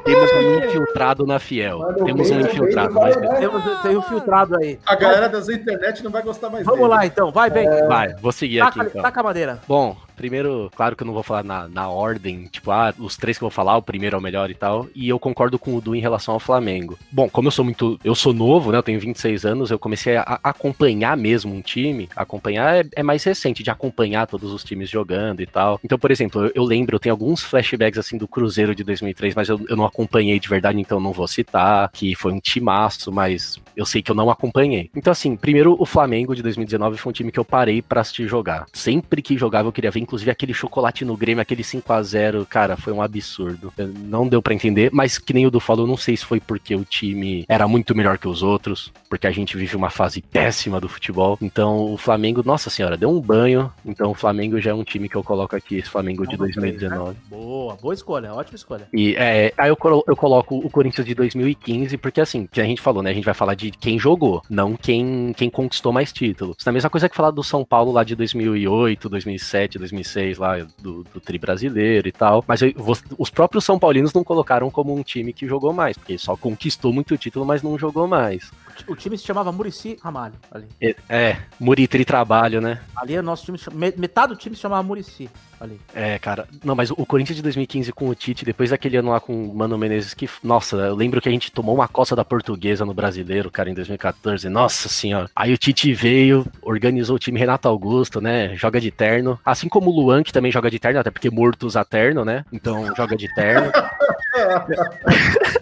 Temos 0.04 0.32
um 0.32 0.66
infiltrado 0.66 1.26
na 1.26 1.40
Fiel. 1.40 1.80
Mano, 1.80 2.06
Temos 2.06 2.32
um 2.32 2.40
infiltrado. 2.40 2.94
bem, 2.94 3.04
Mas... 3.04 3.16
vai, 3.16 3.28
vai. 3.28 3.40
temos, 3.40 3.82
tem 3.82 3.98
um 3.98 4.02
filtrado 4.02 4.56
aí. 4.58 4.80
A 4.86 4.96
galera 4.96 5.30
das 5.30 5.50
internet 5.50 6.04
não 6.04 6.12
vai 6.12 6.22
gostar 6.22 6.50
mais 6.50 6.66
Vamos 6.66 6.80
dele. 6.82 6.90
lá 6.94 7.06
então, 7.06 7.32
vai 7.32 7.50
bem. 7.50 7.68
Vai, 7.88 8.14
vou 8.16 8.32
seguir 8.32 8.62
aqui 8.62 8.78
Taca, 8.80 8.90
então. 8.90 9.02
taca 9.02 9.20
a 9.20 9.24
madeira. 9.24 9.60
Bom, 9.68 9.96
primeiro, 10.20 10.70
claro 10.76 10.98
que 10.98 11.04
eu 11.04 11.08
não 11.08 11.14
vou 11.14 11.24
falar 11.24 11.46
na, 11.46 11.70
na 11.70 11.88
ordem, 11.88 12.44
tipo, 12.52 12.72
ah, 12.72 12.94
os 13.00 13.16
três 13.16 13.38
que 13.38 13.44
eu 13.46 13.48
vou 13.48 13.56
falar, 13.56 13.78
o 13.78 13.82
primeiro 13.82 14.18
é 14.18 14.20
o 14.20 14.22
melhor 14.22 14.52
e 14.52 14.54
tal, 14.54 14.86
e 14.94 15.08
eu 15.08 15.18
concordo 15.18 15.58
com 15.58 15.74
o 15.74 15.80
Du 15.80 15.96
em 15.96 16.02
relação 16.02 16.34
ao 16.34 16.42
Flamengo. 16.42 17.00
Bom, 17.10 17.30
como 17.30 17.48
eu 17.48 17.52
sou 17.52 17.64
muito, 17.64 17.98
eu 18.04 18.14
sou 18.14 18.34
novo, 18.34 18.70
né, 18.70 18.80
eu 18.80 18.84
tenho 18.84 19.00
26 19.00 19.46
anos, 19.46 19.72
eu 19.72 19.80
comecei 19.80 20.18
a, 20.18 20.38
acompanhar 20.44 21.16
mesmo 21.16 21.56
um 21.56 21.62
time, 21.62 22.10
acompanhar 22.14 22.84
é, 22.84 22.90
é 22.98 23.02
mais 23.02 23.24
recente, 23.24 23.64
de 23.64 23.70
acompanhar 23.70 24.28
todos 24.28 24.52
os 24.52 24.62
times 24.62 24.90
jogando 24.90 25.42
e 25.42 25.46
tal. 25.46 25.80
Então, 25.86 25.98
por 25.98 26.12
exemplo, 26.12 26.48
eu, 26.48 26.52
eu 26.54 26.64
lembro, 26.66 26.98
eu 26.98 27.00
tenho 27.00 27.14
alguns 27.14 27.42
flashbacks, 27.42 27.98
assim, 27.98 28.18
do 28.18 28.28
Cruzeiro 28.28 28.76
de 28.76 28.84
2003, 28.84 29.34
mas 29.34 29.48
eu, 29.48 29.66
eu 29.70 29.78
não 29.78 29.86
acompanhei 29.86 30.38
de 30.38 30.50
verdade, 30.50 30.82
então 30.82 31.00
não 31.00 31.14
vou 31.14 31.30
citar, 31.30 31.90
que 31.94 32.14
foi 32.14 32.34
um 32.34 32.42
timaço, 32.42 33.10
mas 33.10 33.58
eu 33.74 33.86
sei 33.86 34.02
que 34.02 34.12
eu 34.12 34.16
não 34.16 34.30
acompanhei. 34.30 34.92
Então, 34.94 35.12
assim, 35.12 35.38
primeiro, 35.38 35.78
o 35.80 35.86
Flamengo 35.86 36.36
de 36.36 36.44
2019 36.44 36.98
foi 36.98 37.10
um 37.10 37.14
time 37.14 37.32
que 37.32 37.40
eu 37.40 37.46
parei 37.46 37.82
pra 37.82 38.02
assistir 38.02 38.28
jogar. 38.28 38.66
Sempre 38.74 39.22
que 39.22 39.38
jogava, 39.38 39.70
eu 39.70 39.72
queria 39.72 39.92
ver, 39.92 40.02
inclusive 40.10 40.32
aquele 40.32 40.54
chocolate 40.56 41.06
no 41.06 41.16
Grêmio, 41.16 41.40
aquele 41.42 41.64
5 41.64 41.94
a 41.94 42.02
0 42.02 42.46
cara, 42.50 42.76
foi 42.76 42.92
um 42.92 43.02
absurdo. 43.02 43.72
Não 44.00 44.28
deu 44.28 44.42
pra 44.42 44.54
entender, 44.56 44.90
mas 44.92 45.20
que 45.20 45.34
nem 45.34 45.46
o 45.46 45.52
Du 45.52 45.60
falou, 45.60 45.86
não 45.86 45.96
sei 45.98 46.18
se 46.18 46.26
foi 46.26 46.40
porque 46.40 46.76
o 46.76 46.84
time 46.84 47.46
era 47.48 47.68
muito 47.68 47.96
melhor 47.96 48.18
que 48.18 48.28
os 48.28 48.42
outros, 48.42 48.92
porque 49.08 49.28
a 49.28 49.32
gente 49.32 49.56
vive 49.56 49.76
uma 49.76 49.90
fase 49.92 50.22
péssima 50.22 50.80
do 50.82 50.90
futebol. 50.90 51.38
Então, 51.42 51.94
o 51.94 51.98
Flamengo, 51.98 52.42
nossa 52.44 52.70
senhora, 52.72 52.98
deu 52.98 53.10
um 53.12 53.22
banho. 53.22 53.72
Então, 53.86 54.10
o 54.12 54.16
Flamengo 54.16 54.60
já 54.60 54.72
é 54.72 54.74
um 54.74 54.84
time 54.84 55.08
que 55.08 55.16
eu 55.16 55.24
coloco 55.24 55.56
aqui, 55.56 55.78
esse 55.78 55.90
Flamengo 55.90 56.26
de 56.28 56.36
2019. 56.36 57.16
Boa, 57.30 57.76
boa 57.76 57.94
escolha, 57.94 58.34
ótima 58.34 58.56
escolha. 58.56 58.88
E 58.92 59.16
é, 59.16 59.54
aí 59.58 59.70
eu, 59.70 59.76
colo- 59.78 60.04
eu 60.08 60.16
coloco 60.16 60.58
o 60.58 60.70
Corinthians 60.72 61.06
de 61.06 61.14
2015, 61.14 61.98
porque 61.98 62.20
assim, 62.20 62.48
que 62.52 62.60
a 62.60 62.64
gente 62.66 62.82
falou, 62.82 63.04
né? 63.04 63.12
A 63.12 63.14
gente 63.14 63.26
vai 63.26 63.34
falar 63.36 63.54
de 63.54 63.70
quem 63.72 64.00
jogou, 64.00 64.42
não 64.50 64.76
quem, 64.76 65.34
quem 65.38 65.50
conquistou 65.50 65.92
mais 65.94 66.12
títulos. 66.12 66.56
Isso 66.60 66.68
é 66.68 66.72
a 66.72 66.74
mesma 66.74 66.90
coisa 66.90 67.08
que 67.08 67.16
falar 67.16 67.32
do 67.32 67.44
São 67.44 67.64
Paulo 67.64 67.92
lá 67.92 68.04
de 68.04 68.16
2008, 68.16 69.08
2007, 69.10 69.78
2006, 70.04 70.38
lá 70.38 70.58
do, 70.82 71.04
do 71.14 71.20
Tri 71.20 71.38
brasileiro 71.38 72.08
e 72.08 72.12
tal. 72.12 72.44
Mas 72.48 72.62
eu- 72.62 72.74
os 73.18 73.30
próprios 73.30 73.66
São 73.66 73.78
Paulinos 73.80 74.14
não 74.14 74.24
colocaram 74.24 74.70
como 74.72 74.96
um 74.96 75.04
time 75.04 75.34
que 75.34 75.48
jogou 75.48 75.74
mais, 75.74 75.98
porque 75.98 76.18
só 76.18 76.36
conquistou 76.36 76.92
muito 76.94 77.18
título, 77.18 77.46
mas 77.46 77.62
não 77.62 77.78
jogou 77.78 78.08
mais. 78.08 78.52
O 78.88 78.96
time 78.96 79.18
se 79.18 79.26
chamava 79.26 79.52
Murici 79.52 79.98
Ramalho 80.02 80.36
ali. 80.52 80.68
É, 80.82 80.96
é 81.10 81.38
Muri 81.60 81.88
Tri 81.88 82.06
trabalho, 82.06 82.62
né? 82.62 82.80
Ali 82.96 83.16
é 83.16 83.22
nosso 83.22 83.46
time, 83.46 83.58
metade 83.98 84.34
do 84.34 84.40
time 84.40 84.56
se 84.56 84.62
chamava 84.62 84.84
Murici 84.84 85.30
ali. 85.60 85.80
É, 85.94 86.18
cara. 86.18 86.48
Não, 86.64 86.76
mas 86.76 86.90
o 86.92 87.06
Corinthians 87.06 87.36
de 87.36 87.44
2015 87.44 87.92
com 87.92 88.08
o 88.08 88.16
Tite, 88.16 88.46
depois 88.46 88.70
daquele 88.70 88.98
ano 88.98 89.12
lá 89.12 89.20
com 89.20 89.50
o 89.50 89.56
Mano 89.56 89.78
Menezes, 89.78 90.14
que, 90.14 90.30
nossa, 90.44 90.76
eu 90.78 90.96
lembro 90.96 91.22
que 91.22 91.28
a 91.28 91.32
gente 91.32 91.52
tomou 91.52 91.76
uma 91.76 91.88
coça 91.88 92.16
da 92.16 92.24
portuguesa 92.24 92.86
no 92.86 92.94
brasileiro, 92.94 93.52
cara, 93.52 93.70
em 93.70 93.74
2014. 93.74 94.48
Nossa 94.50 94.88
senhora. 94.88 95.30
Aí 95.36 95.54
o 95.54 95.58
Tite 95.58 95.94
veio, 95.94 96.46
organizou 96.62 97.16
o 97.16 97.20
time 97.20 97.40
Renato 97.40 97.68
Augusto, 97.68 98.22
né? 98.22 98.56
Joga 98.56 98.80
de 98.80 98.92
terno. 98.92 99.40
Assim 99.46 99.68
como 99.68 99.90
o 99.90 99.96
Luan, 99.96 100.24
que 100.24 100.34
também 100.34 100.52
joga 100.52 100.72
de 100.72 100.80
terno, 100.80 101.00
até 101.00 101.12
porque 101.12 101.30
morto 101.30 101.68
usa 101.68 101.84
terno, 101.84 102.24
né? 102.24 102.46
Então 102.52 102.94
joga 102.96 103.16
de 103.16 103.34
terno. 103.34 103.72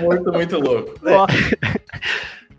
Muito, 0.00 0.32
muito 0.32 0.58
louco. 0.58 0.94
Ó, 1.04 1.26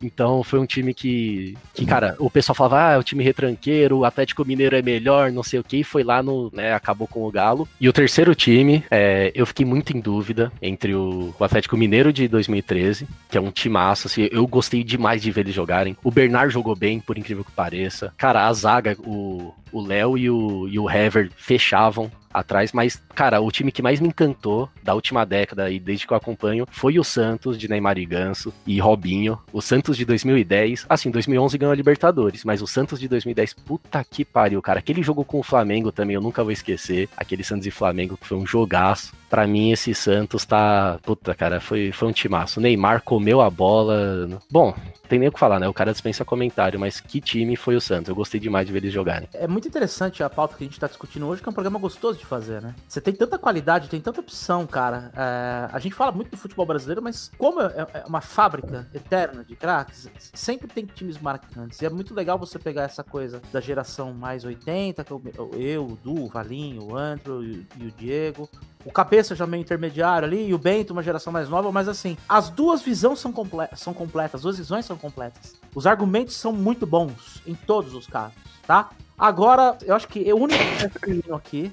Então 0.02 0.44
foi 0.44 0.60
um 0.60 0.66
time 0.66 0.94
que, 0.94 1.58
que 1.74 1.86
cara, 1.86 2.16
o 2.20 2.30
pessoal 2.30 2.56
falava, 2.56 2.96
ah, 2.96 3.00
o 3.00 3.04
time 3.04 3.24
retranqueiro, 3.24 4.00
o 4.00 4.06
Atlético 4.06 4.46
Mineiro 4.46 4.76
é 4.76 4.82
melhor, 4.82 5.32
não 5.32 5.44
sei 5.44 5.60
o 5.60 5.64
que, 5.64 5.78
e 5.78 5.84
foi 5.84 6.04
lá 6.04 6.22
no, 6.22 6.52
né, 6.54 6.74
acabou 6.74 7.08
com 7.08 7.26
o 7.26 7.32
Galo. 7.32 7.68
E 7.80 7.88
o 7.88 7.94
terceiro 7.94 8.34
time, 8.36 8.84
é, 8.90 9.32
eu 9.36 9.46
fiquei 9.46 9.66
muito 9.66 9.96
em 9.96 10.00
dúvida 10.00 10.52
entre 10.62 10.94
o, 10.94 11.34
o 11.38 11.44
Atlético 11.44 11.78
Mineiro 11.78 12.12
de 12.14 12.28
2013, 12.28 13.08
que 13.30 13.38
é 13.38 13.42
um 13.42 13.52
timaço, 13.52 14.08
assim, 14.08 14.28
eu 14.32 14.46
gostei 14.48 14.84
demais 14.84 15.22
de 15.22 15.32
ver 15.32 15.42
eles 15.42 15.56
jogarem. 15.56 15.98
O 16.04 16.12
Bernard 16.12 16.54
jogou 16.54 16.76
bem, 16.76 17.00
por 17.00 17.18
incrível 17.18 17.44
que 17.44 17.52
pareça. 17.52 18.14
Cara, 18.18 18.48
a 18.48 18.54
zaga, 18.54 18.98
o 19.00 19.54
o 19.72 19.82
Léo 19.82 20.18
e 20.18 20.30
o, 20.30 20.68
e 20.68 20.80
o 20.80 20.90
Hever 20.90 21.32
fechavam 21.36 22.12
atrás, 22.34 22.72
mas, 22.72 23.02
cara, 23.16 23.42
o 23.42 23.52
time 23.52 23.72
que 23.72 23.82
mais 23.82 24.00
me 24.00 24.08
encantou 24.08 24.70
da 24.84 24.94
última 24.94 25.26
década 25.26 25.70
e 25.70 25.80
desde 25.80 26.06
que 26.06 26.14
eu 26.14 26.18
acompanho 26.18 26.66
foi 26.70 27.00
o 27.00 27.04
Santos 27.04 27.58
de 27.58 27.68
Neymar 27.68 27.98
e 27.98 28.06
Ganso 28.06 28.54
e 28.66 28.80
Robinho. 28.80 29.38
O 29.52 29.62
Santos 29.62 29.98
de 29.98 30.06
2010, 30.06 30.86
assim, 30.88 31.10
2011 31.10 31.58
ganhou 31.58 31.74
a 31.74 31.76
Libertadores, 31.76 32.44
mas 32.44 32.62
o 32.62 32.68
Santos 32.68 33.00
de 33.00 33.08
2010, 33.08 33.54
puta 33.54 34.04
que 34.04 34.24
pariu, 34.24 34.62
cara. 34.62 34.80
Aquele 34.80 35.02
jogo 35.02 35.26
com 35.26 35.40
o 35.40 35.44
Flamengo 35.44 35.92
também 35.92 36.16
eu 36.16 36.22
nunca 36.22 36.44
vou 36.44 36.52
esquecer. 36.52 37.10
Aquele 37.18 37.44
Santos 37.44 37.66
e 37.66 37.72
Flamengo 37.72 38.18
que 38.18 38.28
foi 38.28 38.38
um 38.38 38.46
jogaço. 38.46 39.14
Pra 39.30 39.46
mim, 39.46 39.72
esse 39.72 39.94
Santos 39.94 40.46
tá. 40.46 41.00
Puta, 41.04 41.36
cara, 41.36 41.60
foi, 41.60 41.92
foi 41.92 42.08
um 42.08 42.12
timaço. 42.12 42.60
O 42.60 42.64
Neymar 42.64 43.04
comeu 43.04 43.42
a 43.42 43.50
bola. 43.50 44.28
Bom, 44.50 44.74
tem 45.10 45.18
nem 45.18 45.28
o 45.28 45.32
que 45.32 45.40
falar, 45.40 45.60
né? 45.60 45.68
O 45.68 45.74
cara 45.74 45.92
dispensa 45.92 46.24
comentário, 46.24 46.80
mas 46.80 47.02
que 47.02 47.20
time 47.20 47.56
foi 47.56 47.76
o 47.76 47.82
Santos? 47.82 48.10
Eu 48.10 48.16
gostei 48.16 48.40
demais 48.40 48.68
de 48.68 48.72
ver 48.72 48.78
eles 48.80 48.94
jogarem. 48.94 49.28
É 49.34 49.48
muito 49.48 49.59
interessante 49.68 50.24
a 50.24 50.30
pauta 50.30 50.56
que 50.56 50.64
a 50.64 50.68
gente 50.68 50.80
tá 50.80 50.88
discutindo 50.88 51.26
hoje, 51.28 51.42
que 51.42 51.48
é 51.48 51.52
um 51.52 51.54
programa 51.54 51.78
gostoso 51.80 52.18
de 52.18 52.26
fazer, 52.26 52.62
né? 52.62 52.74
Você 52.88 53.00
tem 53.02 53.14
tanta 53.14 53.38
qualidade, 53.38 53.90
tem 53.90 54.00
tanta 54.02 54.20
opção, 54.20 54.66
cara. 54.68 55.12
É, 55.16 55.70
a 55.72 55.80
gente 55.80 55.94
fala 55.96 56.12
muito 56.12 56.32
do 56.32 56.38
futebol 56.38 56.66
brasileiro, 56.66 57.02
mas 57.02 57.32
como 57.38 57.62
é 57.62 57.88
é 57.94 58.04
uma 58.08 58.22
fábrica 58.22 58.88
eterna 58.94 59.44
de 59.44 59.56
craques, 59.56 60.10
sempre 60.34 60.68
tem 60.68 60.86
times 60.86 61.18
marcantes. 61.20 61.82
E 61.82 61.86
é 61.86 61.90
muito 61.90 62.14
legal 62.14 62.38
você 62.38 62.58
pegar 62.60 62.84
essa 62.84 63.04
coisa 63.04 63.42
da 63.52 63.60
geração 63.60 64.14
mais 64.14 64.44
80, 64.46 65.04
que 65.04 65.12
é 65.12 65.16
o- 65.16 65.50
eu, 65.56 65.86
o 65.86 65.96
Du, 65.96 66.24
o 66.26 66.28
Valinho, 66.28 66.84
o 66.92 66.96
Andrew 66.98 67.44
e, 67.44 67.66
o- 67.82 67.92
Diego. 67.98 68.50
O 68.86 68.92
Cabeça 68.92 69.36
já 69.36 69.46
meio 69.46 69.60
intermediário 69.62 70.26
ali, 70.26 70.48
e 70.48 70.54
o 70.54 70.58
Bento, 70.58 70.94
uma 70.94 71.04
geração 71.04 71.34
mais 71.34 71.50
nova, 71.50 71.70
mas 71.72 71.88
assim, 71.90 72.18
as 72.30 72.50
duas 72.50 72.82
visões 72.82 73.20
são, 73.20 73.32
comple 73.32 73.68
são 73.76 73.94
completas, 73.94 74.36
as 74.36 74.42
duas 74.44 74.58
visões 74.58 74.86
são 74.86 74.98
completas. 74.98 75.56
Os 75.76 75.86
argumentos 75.86 76.36
são 76.36 76.54
muito 76.54 76.86
bons 76.88 77.42
em 77.46 77.56
todos 77.56 77.94
os 77.94 78.08
casos, 78.08 78.38
tá? 78.66 78.90
Agora, 79.20 79.78
eu 79.86 79.94
acho 79.94 80.08
que 80.08 80.32
o 80.32 80.38
único 80.38 80.64
masculino 80.82 81.36
aqui 81.36 81.70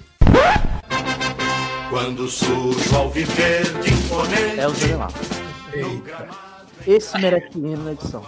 Quando 1.89 2.27
sujo 2.27 2.95
ao 2.95 3.09
viver 3.09 3.63
de 3.81 3.93
imponente. 3.93 4.59
é 4.59 4.67
o 4.67 4.71
Zanelato. 4.71 5.19
Esse 6.85 7.17
merece 7.17 7.57
hino 7.57 7.83
na 7.85 7.93
edição. 7.93 8.23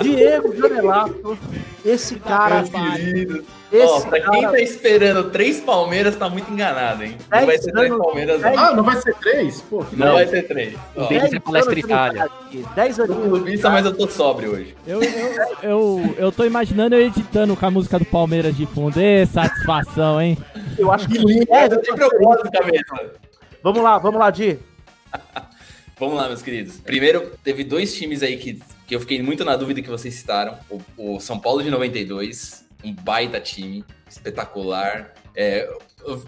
Diego 0.00 0.56
Zanelato, 0.56 1.38
esse 1.84 2.16
cara. 2.16 2.64
Queridos. 2.64 3.44
Ó, 3.72 3.76
Esse 3.98 4.06
pra 4.06 4.20
quem 4.20 4.42
cara. 4.42 4.52
tá 4.52 4.60
esperando 4.60 5.30
três 5.30 5.60
Palmeiras, 5.60 6.14
tá 6.14 6.28
muito 6.28 6.50
enganado, 6.52 7.02
hein? 7.02 7.16
Não 7.18 7.28
Dez 7.28 7.46
vai 7.46 7.58
ser 7.58 7.72
três 7.72 7.88
Palmeiras, 7.96 8.40
dez- 8.42 8.56
não. 8.56 8.64
Ah, 8.64 8.72
não 8.76 8.84
vai 8.84 8.96
ser 9.02 9.14
três? 9.16 9.60
Pô, 9.62 9.84
Não 9.92 10.06
Não. 10.06 10.12
vai 10.14 10.26
ser 10.28 10.42
três. 10.46 10.74
Ó, 10.94 11.06
deles 11.08 11.32
é 11.32 11.40
Palestra 11.40 11.78
Itália. 11.78 12.28
Dez 12.76 12.96
tô 12.96 13.02
anos. 13.02 13.60
mas 13.62 13.84
eu 13.86 13.96
tô 13.96 14.08
sóbrio 14.08 14.52
hoje. 14.52 14.76
Eu, 14.86 15.02
eu, 15.02 15.34
eu, 15.62 16.14
eu 16.18 16.32
tô 16.32 16.44
imaginando 16.44 16.94
eu 16.94 17.00
editando 17.02 17.56
com 17.56 17.66
a 17.66 17.70
música 17.70 17.98
do 17.98 18.04
Palmeiras 18.04 18.56
de 18.56 18.66
fundo. 18.66 19.00
Ê, 19.00 19.26
satisfação, 19.26 20.20
hein? 20.20 20.38
Eu 20.78 20.92
acho 20.92 21.08
que. 21.08 21.16
Eu 21.18 21.84
sempre 21.84 22.04
eu 22.04 22.10
gosto, 22.20 22.50
cabeça. 22.52 23.10
Vamos 23.62 23.82
lá, 23.82 23.98
vamos 23.98 24.20
lá, 24.20 24.30
Di. 24.30 24.58
Vamos 25.98 26.14
lá, 26.16 26.28
meus 26.28 26.42
queridos. 26.42 26.76
Primeiro, 26.78 27.32
teve 27.42 27.64
dois 27.64 27.94
times 27.94 28.22
aí 28.22 28.36
que, 28.36 28.60
que 28.86 28.94
eu 28.94 29.00
fiquei 29.00 29.22
muito 29.22 29.46
na 29.46 29.56
dúvida 29.56 29.80
que 29.80 29.88
vocês 29.88 30.12
citaram. 30.12 30.54
O, 30.68 31.14
o 31.14 31.20
São 31.20 31.38
Paulo 31.40 31.62
de 31.62 31.70
92, 31.70 32.65
um 32.86 32.94
baita 32.94 33.40
time, 33.40 33.84
espetacular. 34.08 35.12
É, 35.34 35.68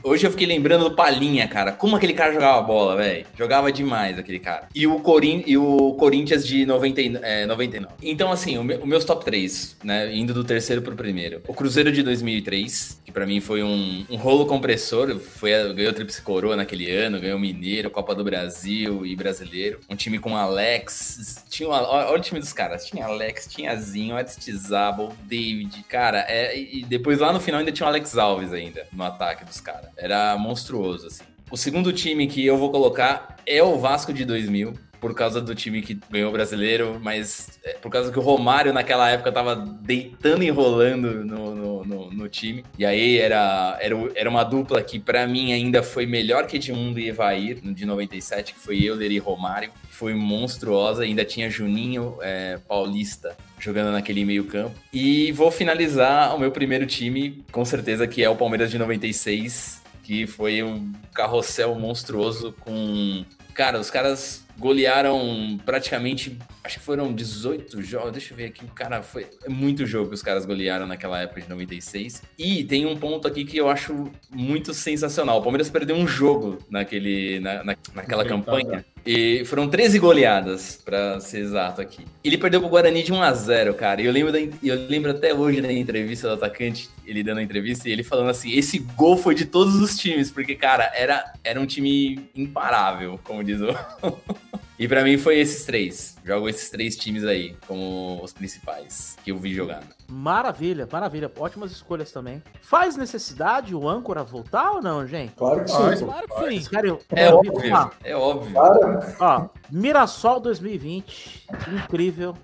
hoje 0.02 0.26
eu 0.26 0.30
fiquei 0.30 0.46
lembrando 0.46 0.88
do 0.88 0.94
Palinha, 0.96 1.46
cara. 1.48 1.72
Como 1.72 1.96
aquele 1.96 2.12
cara 2.14 2.32
jogava 2.32 2.60
bola, 2.62 2.96
velho. 2.96 3.26
Jogava 3.36 3.70
demais 3.72 4.18
aquele 4.18 4.38
cara. 4.38 4.68
E 4.74 4.86
o, 4.86 5.00
Corin 5.00 5.42
e 5.46 5.56
o 5.56 5.94
Corinthians 5.94 6.46
de 6.46 6.64
90, 6.66 7.00
e- 7.00 7.18
é, 7.22 7.46
99. 7.46 7.94
Então, 8.02 8.30
assim, 8.32 8.58
o 8.58 8.64
meu- 8.64 8.78
os 8.80 8.86
meus 8.86 9.04
top 9.04 9.24
3, 9.24 9.76
né? 9.82 10.14
Indo 10.14 10.32
do 10.34 10.44
terceiro 10.44 10.82
pro 10.82 10.94
primeiro. 10.96 11.42
O 11.46 11.54
Cruzeiro 11.54 11.90
de 11.92 12.02
2003, 12.02 13.00
que 13.04 13.12
pra 13.12 13.26
mim 13.26 13.40
foi 13.40 13.62
um, 13.62 14.04
um 14.10 14.16
rolo 14.16 14.46
compressor. 14.46 15.18
Foi, 15.18 15.50
ganhou 15.74 15.92
Tríplice 15.92 16.22
Coroa 16.22 16.56
naquele 16.56 16.90
ano, 16.90 17.20
ganhou 17.20 17.38
Mineiro, 17.38 17.90
Copa 17.90 18.14
do 18.14 18.24
Brasil 18.24 19.04
e 19.06 19.14
Brasileiro. 19.16 19.80
Um 19.88 19.96
time 19.96 20.18
com 20.18 20.36
Alex. 20.36 21.44
Tinha 21.48 21.68
uma, 21.68 21.82
olha, 21.88 22.18
o 22.18 22.20
time 22.20 22.40
dos 22.40 22.52
caras. 22.52 22.84
Tinha 22.86 23.06
Alex, 23.06 23.46
tinha 23.48 23.74
Zinho, 23.76 24.16
Aristizábal, 24.16 25.12
David. 25.24 25.84
Cara, 25.88 26.24
é, 26.28 26.58
e 26.58 26.84
depois 26.84 27.18
lá 27.18 27.32
no 27.32 27.40
final 27.40 27.60
ainda 27.60 27.72
tinha 27.72 27.86
o 27.86 27.88
Alex 27.88 28.16
Alves 28.16 28.52
ainda 28.52 28.86
no 28.92 29.02
ataque 29.04 29.44
dos 29.44 29.60
caras. 29.60 29.67
Era 29.96 30.36
monstruoso, 30.38 31.06
assim. 31.06 31.24
O 31.50 31.56
segundo 31.56 31.92
time 31.92 32.26
que 32.26 32.44
eu 32.44 32.58
vou 32.58 32.70
colocar 32.70 33.36
é 33.46 33.62
o 33.62 33.78
Vasco 33.78 34.12
de 34.12 34.24
2000. 34.24 34.74
Por 35.00 35.14
causa 35.14 35.40
do 35.40 35.54
time 35.54 35.82
que 35.82 35.98
ganhou 36.10 36.30
o 36.30 36.32
brasileiro, 36.32 36.98
mas 37.02 37.58
é, 37.64 37.74
por 37.74 37.90
causa 37.90 38.10
que 38.10 38.18
o 38.18 38.22
Romário 38.22 38.72
naquela 38.72 39.08
época 39.10 39.32
tava 39.32 39.56
deitando 39.56 40.42
e 40.42 40.50
rolando 40.50 41.24
no, 41.24 41.54
no, 41.54 41.84
no, 41.84 42.10
no 42.10 42.28
time. 42.28 42.64
E 42.78 42.84
aí 42.84 43.18
era, 43.18 43.78
era, 43.80 43.94
era 44.14 44.30
uma 44.30 44.44
dupla 44.44 44.82
que 44.82 44.98
para 44.98 45.26
mim 45.26 45.52
ainda 45.52 45.82
foi 45.82 46.06
melhor 46.06 46.46
que 46.46 46.56
Edmundo 46.56 46.98
e 46.98 47.08
Evair, 47.08 47.60
de 47.60 47.84
97, 47.84 48.54
que 48.54 48.60
foi 48.60 48.82
Euler 48.82 49.10
e 49.10 49.18
Romário. 49.18 49.70
Foi 49.90 50.14
monstruosa, 50.14 51.02
ainda 51.02 51.24
tinha 51.24 51.50
Juninho 51.50 52.16
é, 52.20 52.58
Paulista 52.68 53.36
jogando 53.58 53.92
naquele 53.92 54.24
meio 54.24 54.44
campo. 54.44 54.74
E 54.92 55.32
vou 55.32 55.50
finalizar 55.50 56.34
o 56.34 56.38
meu 56.38 56.50
primeiro 56.50 56.86
time, 56.86 57.44
com 57.50 57.64
certeza 57.64 58.06
que 58.06 58.22
é 58.22 58.30
o 58.30 58.36
Palmeiras 58.36 58.70
de 58.70 58.78
96, 58.78 59.82
que 60.02 60.26
foi 60.26 60.62
um 60.62 60.92
carrossel 61.12 61.74
monstruoso 61.74 62.54
com... 62.60 63.24
Cara, 63.54 63.80
os 63.80 63.90
caras 63.90 64.46
golearam 64.58 65.58
praticamente, 65.64 66.36
acho 66.64 66.78
que 66.78 66.84
foram 66.84 67.12
18 67.12 67.80
jogos, 67.82 68.12
deixa 68.12 68.32
eu 68.32 68.36
ver 68.36 68.46
aqui, 68.46 68.64
o 68.64 68.68
cara 68.68 69.02
foi 69.02 69.26
é 69.44 69.48
muito 69.48 69.86
jogo 69.86 70.08
que 70.08 70.14
os 70.14 70.22
caras 70.22 70.44
golearam 70.44 70.86
naquela 70.86 71.20
época 71.20 71.40
de 71.40 71.48
96. 71.48 72.22
E 72.38 72.64
tem 72.64 72.86
um 72.86 72.96
ponto 72.96 73.26
aqui 73.28 73.44
que 73.44 73.56
eu 73.56 73.68
acho 73.68 74.10
muito 74.30 74.74
sensacional. 74.74 75.38
O 75.38 75.42
Palmeiras 75.42 75.70
perdeu 75.70 75.96
um 75.96 76.06
jogo 76.06 76.58
naquele, 76.70 77.40
na, 77.40 77.64
na 77.64 77.76
naquela 77.94 78.24
campanha. 78.24 78.84
E 79.06 79.44
foram 79.46 79.68
13 79.68 79.98
goleadas, 79.98 80.82
para 80.84 81.18
ser 81.20 81.38
exato 81.38 81.80
aqui. 81.80 82.04
Ele 82.22 82.36
perdeu 82.36 82.60
pro 82.60 82.68
Guarani 82.68 83.02
de 83.02 83.12
1 83.12 83.22
a 83.22 83.32
0 83.32 83.74
cara. 83.74 84.02
E 84.02 84.06
eu 84.06 84.12
lembro, 84.12 84.32
da, 84.32 84.38
eu 84.38 84.86
lembro 84.88 85.10
até 85.10 85.32
hoje 85.32 85.60
da 85.60 85.72
entrevista 85.72 86.28
do 86.28 86.34
atacante, 86.34 86.90
ele 87.06 87.22
dando 87.22 87.38
a 87.38 87.42
entrevista, 87.42 87.88
e 87.88 87.92
ele 87.92 88.02
falando 88.02 88.28
assim: 88.28 88.52
esse 88.52 88.78
gol 88.78 89.16
foi 89.16 89.34
de 89.34 89.46
todos 89.46 89.76
os 89.76 89.96
times, 89.96 90.30
porque, 90.30 90.54
cara, 90.54 90.92
era, 90.94 91.32
era 91.42 91.60
um 91.60 91.66
time 91.66 92.28
imparável, 92.34 93.18
como 93.24 93.42
diz 93.42 93.60
o. 93.60 93.68
E 94.78 94.86
para 94.86 95.02
mim 95.02 95.18
foi 95.18 95.38
esses 95.38 95.64
três. 95.64 96.16
Jogo 96.24 96.48
esses 96.48 96.70
três 96.70 96.96
times 96.96 97.24
aí 97.24 97.56
como 97.66 98.20
os 98.22 98.32
principais 98.32 99.16
que 99.24 99.32
eu 99.32 99.36
vi 99.38 99.52
jogando. 99.52 99.86
Maravilha, 100.08 100.88
maravilha. 100.90 101.30
Ótimas 101.36 101.72
escolhas 101.72 102.12
também. 102.12 102.40
Faz 102.60 102.96
necessidade 102.96 103.74
o 103.74 103.88
âncora 103.88 104.22
voltar 104.22 104.70
ou 104.72 104.80
não, 104.82 105.04
gente? 105.06 105.32
Claro 105.34 105.64
que 105.64 105.70
sim. 105.70 106.04
Claro 106.04 106.28
que 106.28 106.60
sim. 106.60 106.70
Querem- 106.70 106.98
É 107.10 107.32
ouvir 107.34 107.50
óbvio, 107.50 107.90
é 108.04 108.16
óbvio. 108.16 108.54
Cara, 108.54 109.16
Ó, 109.18 109.48
Mirassol 109.70 110.38
2020, 110.38 111.46
incrível. 111.84 112.36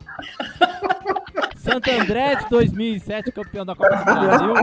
Santo 1.65 1.91
André 1.91 2.37
de 2.37 2.49
2007, 2.51 3.33
campeão 3.33 3.65
da 3.65 3.75
Copa 3.75 3.97
do 3.97 4.05
Brasil. 4.05 4.55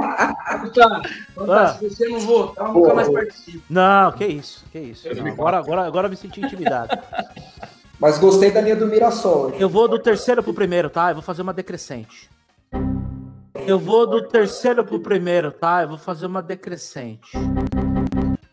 Puta, 0.62 1.02
puta, 1.36 1.62
Ah. 1.62 1.68
se 1.74 1.90
você 1.90 2.08
não 2.08 2.20
votar, 2.20 2.68
eu 2.68 2.74
nunca 2.74 2.94
mais 2.94 3.10
participo. 3.10 3.64
Não, 3.70 4.12
que 4.12 4.26
isso, 4.26 4.64
que 4.72 4.80
isso. 4.80 5.08
Agora, 5.10 5.58
agora, 5.58 5.86
agora 5.86 6.08
eu 6.08 6.12
me 6.12 6.16
senti 6.18 6.40
intimidado. 6.42 6.98
mas 8.00 8.18
gostei 8.20 8.52
da 8.52 8.62
linha 8.62 8.76
do 8.76 8.86
Mirassol. 8.88 9.52
Eu 9.60 9.68
vou 9.70 9.88
do 9.88 9.98
terceiro 10.00 10.42
pro 10.44 10.54
primeiro, 10.54 10.90
tá? 10.90 11.10
Eu 11.10 11.16
vou 11.16 11.24
fazer 11.24 11.42
uma 11.42 11.54
decrescente. 11.54 12.30
Eu 13.68 13.78
vou 13.80 14.08
do 14.08 14.28
terceiro 14.28 14.84
pro 14.84 15.00
primeiro, 15.00 15.52
tá? 15.52 15.82
Eu 15.84 15.90
vou 15.90 15.98
fazer 15.98 16.26
uma 16.26 16.42
decrescente. 16.42 17.32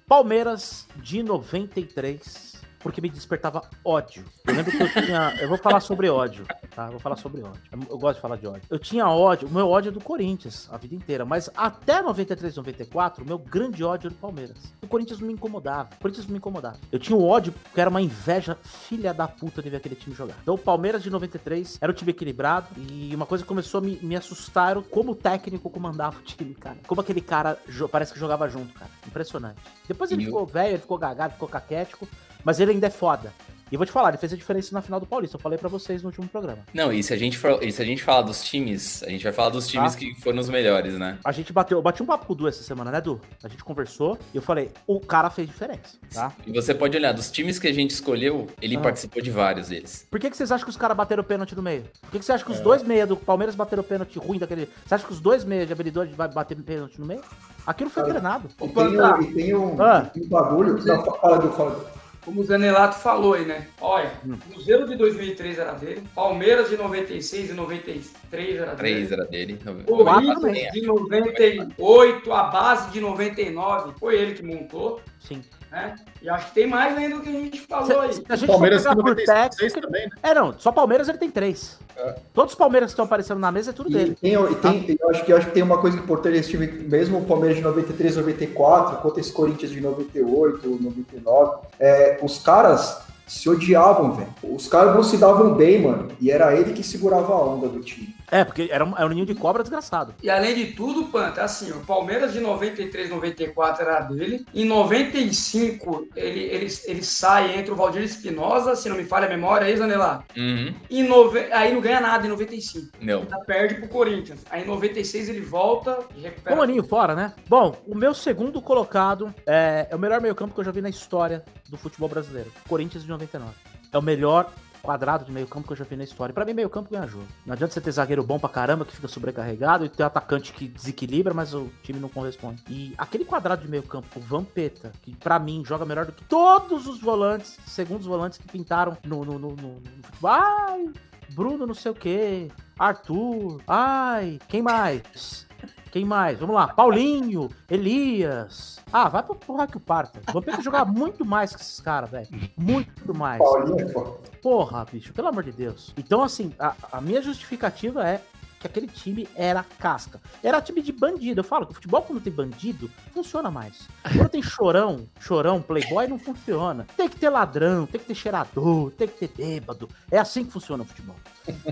Palmeiras 0.06 0.86
de 0.96 1.22
93, 1.22 2.57
porque 2.88 3.02
me 3.02 3.10
despertava 3.10 3.68
ódio. 3.84 4.24
Eu 4.46 4.54
lembro 4.54 4.72
que 4.72 4.82
eu 4.82 4.90
tinha. 4.90 5.36
Eu 5.38 5.46
vou 5.46 5.58
falar 5.58 5.80
sobre 5.80 6.08
ódio, 6.08 6.46
tá? 6.74 6.86
Eu 6.86 6.92
vou 6.92 7.00
falar 7.00 7.16
sobre 7.16 7.42
ódio. 7.42 7.60
Eu, 7.70 7.78
eu 7.90 7.98
gosto 7.98 8.14
de 8.14 8.22
falar 8.22 8.36
de 8.36 8.46
ódio. 8.46 8.62
Eu 8.70 8.78
tinha 8.78 9.06
ódio, 9.06 9.46
o 9.46 9.50
meu 9.50 9.68
ódio 9.68 9.90
é 9.90 9.92
do 9.92 10.00
Corinthians 10.00 10.66
a 10.72 10.78
vida 10.78 10.94
inteira, 10.94 11.26
mas 11.26 11.50
até 11.54 12.00
93, 12.00 12.56
94, 12.56 13.22
o 13.22 13.26
meu 13.26 13.36
grande 13.36 13.84
ódio 13.84 14.08
é 14.08 14.10
do 14.10 14.16
Palmeiras. 14.16 14.56
O 14.82 14.88
Corinthians 14.88 15.20
não 15.20 15.26
me 15.26 15.34
incomodava. 15.34 15.90
O 15.98 16.00
Corinthians 16.00 16.24
não 16.24 16.32
me 16.32 16.38
incomodava. 16.38 16.78
Eu 16.90 16.98
tinha 16.98 17.14
o 17.14 17.28
ódio 17.28 17.52
porque 17.52 17.78
era 17.78 17.90
uma 17.90 18.00
inveja 18.00 18.56
filha 18.62 19.12
da 19.12 19.28
puta 19.28 19.60
de 19.60 19.68
ver 19.68 19.76
aquele 19.76 19.94
time 19.94 20.16
jogar. 20.16 20.36
Então 20.40 20.54
o 20.54 20.58
Palmeiras 20.58 21.02
de 21.02 21.10
93 21.10 21.76
era 21.82 21.92
um 21.92 21.94
time 21.94 22.12
equilibrado 22.12 22.68
e 22.74 23.14
uma 23.14 23.26
coisa 23.26 23.44
que 23.44 23.48
começou 23.48 23.78
a 23.78 23.82
me, 23.82 23.98
me 24.00 24.16
assustar 24.16 24.70
era 24.70 24.80
como 24.80 25.12
o 25.12 25.14
técnico 25.14 25.68
comandava 25.68 26.18
o 26.18 26.22
time, 26.22 26.54
cara. 26.54 26.78
Como 26.86 27.02
aquele 27.02 27.20
cara 27.20 27.58
parece 27.92 28.14
que 28.14 28.18
jogava 28.18 28.48
junto, 28.48 28.72
cara. 28.72 28.90
Impressionante. 29.06 29.60
Depois 29.86 30.10
ele 30.10 30.22
E 30.22 30.24
ficou 30.24 30.46
velho, 30.46 30.70
ele 30.70 30.78
ficou 30.78 30.96
gagado, 30.96 31.34
ficou 31.34 31.48
caquético, 31.48 32.08
mas 32.44 32.60
ele 32.60 32.72
ainda 32.72 32.86
é 32.86 32.90
foda. 32.90 33.32
E 33.70 33.74
eu 33.74 33.78
vou 33.78 33.84
te 33.84 33.92
falar, 33.92 34.08
ele 34.08 34.16
fez 34.16 34.32
a 34.32 34.36
diferença 34.36 34.70
na 34.72 34.80
final 34.80 34.98
do 34.98 35.04
Paulista. 35.04 35.36
Eu 35.36 35.40
falei 35.42 35.58
pra 35.58 35.68
vocês 35.68 36.00
no 36.02 36.08
último 36.08 36.26
programa. 36.26 36.60
Não, 36.72 36.90
e 36.90 37.02
se 37.02 37.12
a 37.12 37.18
gente 37.18 37.36
for, 37.36 37.62
e 37.62 37.70
se 37.70 37.82
a 37.82 37.84
gente 37.84 38.02
falar 38.02 38.22
dos 38.22 38.42
times, 38.42 39.02
a 39.02 39.10
gente 39.10 39.22
vai 39.22 39.30
falar 39.32 39.50
dos 39.50 39.68
times 39.68 39.94
Ah. 39.94 39.98
que 39.98 40.14
foram 40.22 40.38
os 40.38 40.48
melhores, 40.48 40.94
né? 40.94 41.18
A 41.22 41.30
gente 41.32 41.52
bateu, 41.52 41.76
eu 41.76 41.82
bati 41.82 42.02
um 42.02 42.06
papo 42.06 42.24
com 42.24 42.32
o 42.32 42.36
Du 42.36 42.48
essa 42.48 42.62
semana, 42.62 42.90
né, 42.90 42.98
Du? 42.98 43.20
A 43.44 43.48
gente 43.48 43.62
conversou 43.62 44.18
e 44.32 44.38
eu 44.38 44.42
falei, 44.42 44.70
o 44.86 44.98
cara 44.98 45.28
fez 45.28 45.46
diferença, 45.46 45.98
tá? 46.14 46.32
E 46.46 46.50
você 46.50 46.72
pode 46.74 46.96
olhar, 46.96 47.12
dos 47.12 47.30
times 47.30 47.58
que 47.58 47.68
a 47.68 47.74
gente 47.74 47.90
escolheu, 47.90 48.46
ele 48.62 48.76
Ah. 48.78 48.80
participou 48.80 49.20
de 49.22 49.30
vários 49.30 49.68
deles. 49.68 50.06
Por 50.10 50.18
que, 50.18 50.30
que 50.30 50.36
vocês 50.38 50.50
acham 50.50 50.64
que 50.64 50.70
os 50.70 50.76
caras 50.78 50.96
bateram 50.96 51.22
pênalti 51.22 51.54
no 51.54 51.60
meio? 51.62 51.82
Por 52.00 52.10
que, 52.12 52.20
que 52.20 52.24
você 52.24 52.32
acha 52.32 52.46
que 52.46 52.52
os 52.52 52.60
dois 52.60 52.82
meia 52.82 53.06
do 53.06 53.18
Palmeiras 53.18 53.54
bateram 53.54 53.82
pênalti 53.82 54.18
ruim 54.18 54.38
daquele. 54.38 54.66
Você 54.86 54.94
acha 54.94 55.04
que 55.04 55.12
os 55.12 55.20
dois 55.20 55.44
meia 55.44 55.66
de 55.66 55.74
habilidade 55.74 56.10
vai 56.14 56.26
bater 56.26 56.56
pênalti 56.56 56.98
no 56.98 57.04
meio? 57.04 57.20
Aquilo 57.66 57.90
foi 57.90 58.02
Cara, 58.02 58.14
treinado. 58.14 58.48
E 58.62 58.66
tem, 58.66 58.74
um, 58.88 59.20
e 59.20 59.34
tem 59.34 59.54
um, 59.54 59.82
Ah. 59.82 60.00
tem 60.06 60.22
um 60.22 60.28
bagulho. 60.30 60.82
Não, 60.82 61.04
fa- 61.04 61.12
fala 61.20 61.97
Como 62.24 62.40
o 62.40 62.44
Zanelato 62.44 62.98
falou 62.98 63.34
aí, 63.34 63.44
né? 63.46 63.66
Olha, 63.80 64.12
Hum. 64.26 64.36
Cruzeiro 64.52 64.86
de 64.86 64.96
2003 64.96 65.58
era 65.58 65.72
dele, 65.72 66.02
Palmeiras 66.14 66.68
de 66.68 66.76
96 66.76 67.50
e 67.50 67.52
93 67.54 68.56
era 68.56 68.66
dele. 68.66 68.76
Três 68.76 69.12
era 69.12 69.24
dele. 69.24 69.58
Corinthians 69.86 70.40
também. 70.40 70.70
de 70.70 70.82
98, 70.82 72.32
a 72.32 72.42
base 72.44 72.90
de 72.90 73.00
99, 73.00 73.92
foi 73.98 74.16
ele 74.16 74.34
que 74.34 74.42
montou, 74.42 75.00
Sim. 75.20 75.42
Né? 75.70 75.94
E 76.22 76.28
acho 76.28 76.46
que 76.48 76.54
tem 76.54 76.66
mais 76.66 76.96
ainda 76.96 77.16
do 77.16 77.22
que 77.22 77.28
a 77.28 77.32
gente 77.32 77.60
falou 77.60 78.00
aí. 78.00 78.12
Se, 78.12 78.20
se 78.20 78.26
a 78.28 78.36
gente 78.36 78.48
Palmeiras 78.48 78.82
tem 78.82 78.94
por 78.94 79.04
96 79.04 79.72
técnico... 79.72 79.80
também, 79.86 80.06
né? 80.06 80.10
É, 80.22 80.34
não, 80.34 80.58
só 80.58 80.72
Palmeiras 80.72 81.08
ele 81.08 81.18
tem 81.18 81.30
três. 81.30 81.78
É. 81.96 82.14
Todos 82.32 82.52
os 82.52 82.58
Palmeiras 82.58 82.88
que 82.90 82.92
estão 82.92 83.04
aparecendo 83.04 83.38
na 83.38 83.50
mesa 83.52 83.70
é 83.70 83.72
tudo 83.72 83.90
E 83.90 83.92
dele. 83.94 84.16
tem, 84.20 84.32
e 84.34 84.54
tem- 84.56 84.98
eu, 85.00 85.10
acho 85.10 85.24
que, 85.24 85.32
eu 85.32 85.36
acho 85.36 85.46
que 85.46 85.52
tem 85.52 85.62
uma 85.62 85.78
coisa 85.78 85.96
importante 85.98 86.36
nesse 86.36 86.50
time, 86.50 86.66
mesmo 86.66 87.18
o 87.18 87.24
Palmeiras 87.24 87.56
de 87.56 87.62
93, 87.62 88.16
94, 88.16 88.96
contra 88.98 89.20
esse 89.20 89.32
Corinthians 89.32 89.70
de 89.70 89.80
98, 89.80 90.68
99, 90.80 91.58
é, 91.78 92.18
os 92.22 92.38
caras 92.38 93.00
se 93.26 93.48
odiavam, 93.50 94.12
velho. 94.12 94.28
Os 94.42 94.68
caras 94.68 94.94
não 94.94 95.02
se 95.02 95.18
davam 95.18 95.54
bem, 95.54 95.82
mano. 95.82 96.08
E 96.20 96.30
era 96.30 96.54
ele 96.54 96.72
que 96.72 96.82
segurava 96.82 97.32
a 97.34 97.44
onda 97.44 97.68
do 97.68 97.80
time. 97.80 98.16
É, 98.30 98.44
porque 98.44 98.68
era 98.70 98.84
um, 98.84 98.96
era 98.96 99.06
um 99.06 99.10
ninho 99.10 99.26
de 99.26 99.34
cobra 99.34 99.62
desgraçado. 99.62 100.14
E 100.22 100.30
além 100.30 100.54
de 100.54 100.66
tudo, 100.72 101.04
Panta, 101.04 101.42
assim, 101.42 101.70
o 101.72 101.80
Palmeiras 101.80 102.32
de 102.32 102.40
93, 102.40 103.10
94 103.10 103.82
era 103.82 104.00
dele. 104.00 104.44
Em 104.54 104.64
95, 104.64 106.08
ele, 106.14 106.40
ele, 106.40 106.66
ele 106.86 107.02
sai 107.02 107.58
entre 107.58 107.72
o 107.72 107.76
Valdir 107.76 108.02
Espinosa, 108.02 108.76
se 108.76 108.88
não 108.88 108.96
me 108.96 109.04
falha 109.04 109.26
a 109.26 109.30
memória, 109.30 109.66
aí, 109.66 109.76
Zanelá. 109.76 110.24
Uhum. 110.36 110.74
E 110.90 111.02
nove... 111.02 111.52
aí 111.52 111.72
não 111.72 111.80
ganha 111.80 112.00
nada 112.00 112.26
em 112.26 112.30
95. 112.30 112.88
Não. 113.00 113.20
Ainda 113.20 113.38
perde 113.40 113.74
pro 113.76 113.88
Corinthians. 113.88 114.44
Aí 114.50 114.62
em 114.62 114.66
96 114.66 115.28
ele 115.28 115.40
volta 115.40 116.00
e 116.16 116.22
recupera. 116.22 116.56
Um 116.56 116.62
aninho 116.62 116.84
fora, 116.84 117.14
né? 117.14 117.32
Bom, 117.48 117.74
o 117.86 117.94
meu 117.94 118.12
segundo 118.12 118.60
colocado 118.60 119.34
é, 119.46 119.88
é 119.90 119.96
o 119.96 119.98
melhor 119.98 120.20
meio-campo 120.20 120.54
que 120.54 120.60
eu 120.60 120.64
já 120.64 120.70
vi 120.70 120.80
na 120.80 120.88
história 120.88 121.44
do 121.68 121.76
futebol 121.76 122.08
brasileiro. 122.08 122.52
Corinthians 122.68 123.04
de 123.04 123.08
99. 123.08 123.52
É 123.92 123.98
o 123.98 124.02
melhor 124.02 124.52
quadrado 124.82 125.24
de 125.24 125.32
meio-campo 125.32 125.66
que 125.66 125.72
eu 125.72 125.76
já 125.76 125.84
vi 125.84 125.96
na 125.96 126.04
história. 126.04 126.32
Pra 126.32 126.44
mim, 126.44 126.54
meio-campo 126.54 126.90
ganha 126.90 127.06
jogo. 127.06 127.26
Não 127.44 127.52
adianta 127.52 127.74
você 127.74 127.80
ter 127.80 127.90
zagueiro 127.90 128.22
bom 128.22 128.38
pra 128.38 128.48
caramba 128.48 128.84
que 128.84 128.94
fica 128.94 129.08
sobrecarregado 129.08 129.84
e 129.84 129.88
ter 129.88 130.02
atacante 130.02 130.52
que 130.52 130.68
desequilibra, 130.68 131.34
mas 131.34 131.54
o 131.54 131.70
time 131.82 131.98
não 131.98 132.08
corresponde. 132.08 132.62
E 132.68 132.94
aquele 132.98 133.24
quadrado 133.24 133.62
de 133.62 133.68
meio-campo 133.68 134.06
com 134.12 134.20
o 134.20 134.22
Vampeta, 134.22 134.92
que 135.02 135.14
pra 135.16 135.38
mim 135.38 135.62
joga 135.64 135.84
melhor 135.84 136.06
do 136.06 136.12
que 136.12 136.24
todos 136.24 136.86
os 136.86 137.00
volantes, 137.00 137.58
segundos 137.66 138.06
volantes 138.06 138.38
que 138.38 138.46
pintaram 138.46 138.96
no, 139.04 139.24
no, 139.24 139.38
no, 139.38 139.56
no, 139.56 139.80
no 139.80 140.02
futebol. 140.02 140.30
Ai, 140.30 140.90
Bruno 141.30 141.66
não 141.66 141.74
sei 141.74 141.92
o 141.92 141.94
que, 141.94 142.48
Arthur, 142.78 143.60
ai, 143.66 144.38
quem 144.48 144.62
mais? 144.62 145.47
Quem 145.90 146.04
mais? 146.04 146.38
Vamos 146.38 146.54
lá. 146.54 146.68
Paulinho, 146.68 147.48
Elias. 147.68 148.78
Ah, 148.92 149.08
vai 149.08 149.22
pro, 149.22 149.38
Raio 149.54 149.80
Parta. 149.80 150.20
O 150.28 150.32
Vampeta 150.32 150.62
jogava 150.62 150.90
muito 150.90 151.24
mais 151.24 151.54
que 151.54 151.60
esses 151.60 151.80
caras, 151.80 152.10
velho. 152.10 152.28
Muito 152.56 153.14
mais. 153.14 153.38
Paulinho 153.38 153.80
é 153.80 153.92
foda. 153.92 154.18
Porra, 154.42 154.86
bicho, 154.90 155.12
pelo 155.12 155.28
amor 155.28 155.42
de 155.42 155.52
Deus. 155.52 155.92
Então, 155.96 156.22
assim, 156.22 156.52
a, 156.58 156.74
a 156.92 157.00
minha 157.00 157.20
justificativa 157.22 158.06
é 158.06 158.22
que 158.58 158.66
aquele 158.66 158.86
time 158.86 159.28
era 159.36 159.64
casca. 159.78 160.20
Era 160.42 160.60
time 160.60 160.82
de 160.82 160.92
bandido. 160.92 161.40
Eu 161.40 161.44
falo 161.44 161.66
que 161.66 161.72
o 161.72 161.74
futebol, 161.74 162.02
quando 162.02 162.20
tem 162.20 162.32
bandido, 162.32 162.90
funciona 163.12 163.50
mais. 163.50 163.88
Quando 164.02 164.28
tem 164.28 164.42
chorão, 164.42 165.08
chorão, 165.20 165.62
playboy, 165.62 166.08
não 166.08 166.18
funciona. 166.18 166.86
Tem 166.96 167.08
que 167.08 167.16
ter 167.16 167.28
ladrão, 167.28 167.86
tem 167.86 168.00
que 168.00 168.06
ter 168.06 168.14
cheirador, 168.14 168.90
tem 168.92 169.06
que 169.06 169.26
ter 169.26 169.28
bêbado. 169.28 169.88
É 170.10 170.18
assim 170.18 170.44
que 170.44 170.50
funciona 170.50 170.82
o 170.82 170.86
futebol. 170.86 171.16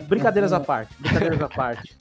Brincadeiras 0.09 0.53
à 0.53 0.61
parte, 0.61 0.95
brincadeiras 0.99 1.43
à 1.43 1.49
parte. 1.49 1.97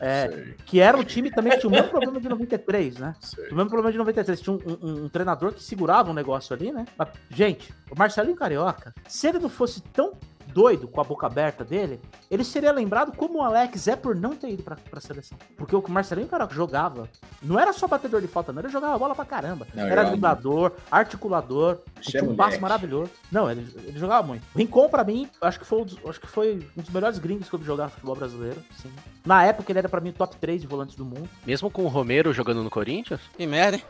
É, 0.00 0.28
Sei, 0.28 0.54
que 0.66 0.80
era 0.80 0.96
um 0.96 1.02
time 1.04 1.30
também 1.30 1.52
que 1.52 1.58
tinha 1.60 1.68
o 1.68 1.72
mesmo 1.72 1.88
problema 1.88 2.20
de 2.20 2.28
93, 2.28 2.98
né? 2.98 3.14
sei. 3.20 3.48
O 3.50 3.54
mesmo 3.54 3.70
problema 3.70 3.90
de 3.92 3.98
93. 3.98 4.40
Tinha 4.40 4.54
um, 4.56 4.60
um- 4.82 5.04
um 5.04 5.08
treinador 5.08 5.52
que 5.52 5.62
segurava 5.62 6.10
um 6.10 6.14
negócio 6.14 6.54
ali, 6.54 6.70
né? 6.70 6.84
Mas, 6.98 7.08
gente, 7.30 7.72
o 7.90 7.98
Marcelinho 7.98 8.36
Carioca, 8.36 8.94
se 9.08 9.26
ele 9.26 9.38
não 9.38 9.48
fosse 9.48 9.80
tão 9.82 10.12
doido 10.56 10.88
com 10.88 11.02
a 11.02 11.04
boca 11.04 11.26
aberta 11.26 11.62
dele, 11.62 12.00
ele 12.30 12.42
seria 12.42 12.72
lembrado 12.72 13.14
como 13.14 13.40
o 13.40 13.42
Alex 13.42 13.86
é 13.88 13.94
por 13.94 14.16
não 14.16 14.34
ter 14.34 14.48
ido 14.48 14.62
pra, 14.62 14.74
pra 14.90 14.98
seleção. 15.02 15.36
Porque 15.54 15.76
o 15.76 15.84
Marcelinho, 15.86 16.26
cara, 16.28 16.48
jogava. 16.50 17.10
Não 17.42 17.60
era 17.60 17.74
só 17.74 17.86
batedor 17.86 18.22
de 18.22 18.26
falta, 18.26 18.54
não. 18.54 18.62
Ele 18.62 18.70
jogava 18.70 18.98
bola 18.98 19.14
pra 19.14 19.26
caramba. 19.26 19.66
Não, 19.74 19.84
era 19.86 20.04
driblador, 20.04 20.72
articulador. 20.90 21.80
Ixi, 22.00 22.10
tinha 22.12 22.22
é 22.22 22.24
um 22.26 22.34
passe 22.34 22.58
maravilhoso. 22.58 23.10
Não, 23.30 23.50
ele, 23.50 23.70
ele 23.84 23.98
jogava 23.98 24.26
muito. 24.26 24.42
O 24.54 24.58
Rincon, 24.58 24.88
pra 24.88 25.04
mim, 25.04 25.28
acho 25.42 25.58
que, 25.60 25.66
foi, 25.66 25.82
um 25.82 25.84
dos- 25.84 25.98
acho 26.08 26.20
que 26.20 26.26
foi 26.26 26.66
um 26.74 26.80
dos 26.80 26.90
melhores 26.90 27.18
gringos 27.18 27.50
que 27.50 27.54
eu 27.54 27.58
vi 27.58 27.66
jogar 27.66 27.84
no 27.84 27.90
futebol 27.90 28.16
brasileiro. 28.16 28.62
Sim. 28.80 28.90
Na 29.26 29.44
época, 29.44 29.70
ele 29.70 29.80
era 29.80 29.88
pra 29.90 30.00
mim 30.00 30.08
o 30.08 30.14
top 30.14 30.36
3 30.36 30.62
de 30.62 30.66
volantes 30.66 30.96
do 30.96 31.04
mundo. 31.04 31.28
Mesmo 31.46 31.70
com 31.70 31.84
o 31.84 31.88
Romero 31.88 32.32
jogando 32.32 32.62
no 32.62 32.70
Corinthians? 32.70 33.20
Que 33.36 33.46
merda, 33.46 33.76
hein? 33.76 33.84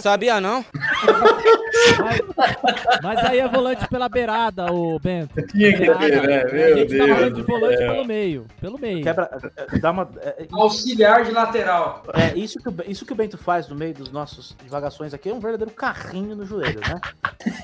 Sabia 0.00 0.40
não? 0.40 0.64
Mas, 1.98 2.20
mas 3.02 3.24
aí 3.24 3.38
é 3.38 3.48
volante 3.48 3.86
pela 3.88 4.08
beirada, 4.08 4.72
o 4.72 4.98
Bento. 4.98 5.40
Tinha 5.46 5.72
que 5.72 5.78
ter, 5.78 6.22
né? 6.26 6.42
a 6.42 6.52
Meu 6.52 6.76
gente 6.76 6.96
tá 6.98 7.04
Deus 7.04 7.18
falando 7.18 7.34
de 7.34 7.42
volante 7.42 7.76
pelo 7.78 8.04
meio. 8.04 8.46
Pelo 8.60 8.78
meio. 8.78 9.02
Quebra. 9.02 9.30
é, 9.56 9.78
Dá 9.78 9.90
uma. 9.90 10.08
é, 10.20 10.46
Auxiliar 10.52 11.24
de 11.24 11.30
lateral. 11.32 12.02
É, 12.14 12.36
isso 12.38 12.58
que, 12.58 12.68
o, 12.68 12.74
isso 12.86 13.04
que 13.06 13.12
o 13.12 13.16
Bento 13.16 13.38
faz 13.38 13.68
no 13.68 13.76
meio 13.76 13.94
dos 13.94 14.10
nossos 14.10 14.56
divagações 14.62 15.14
aqui 15.14 15.30
é 15.30 15.34
um 15.34 15.40
verdadeiro 15.40 15.72
carrinho 15.72 16.34
no 16.36 16.44
joelho, 16.44 16.80
né? 16.80 17.00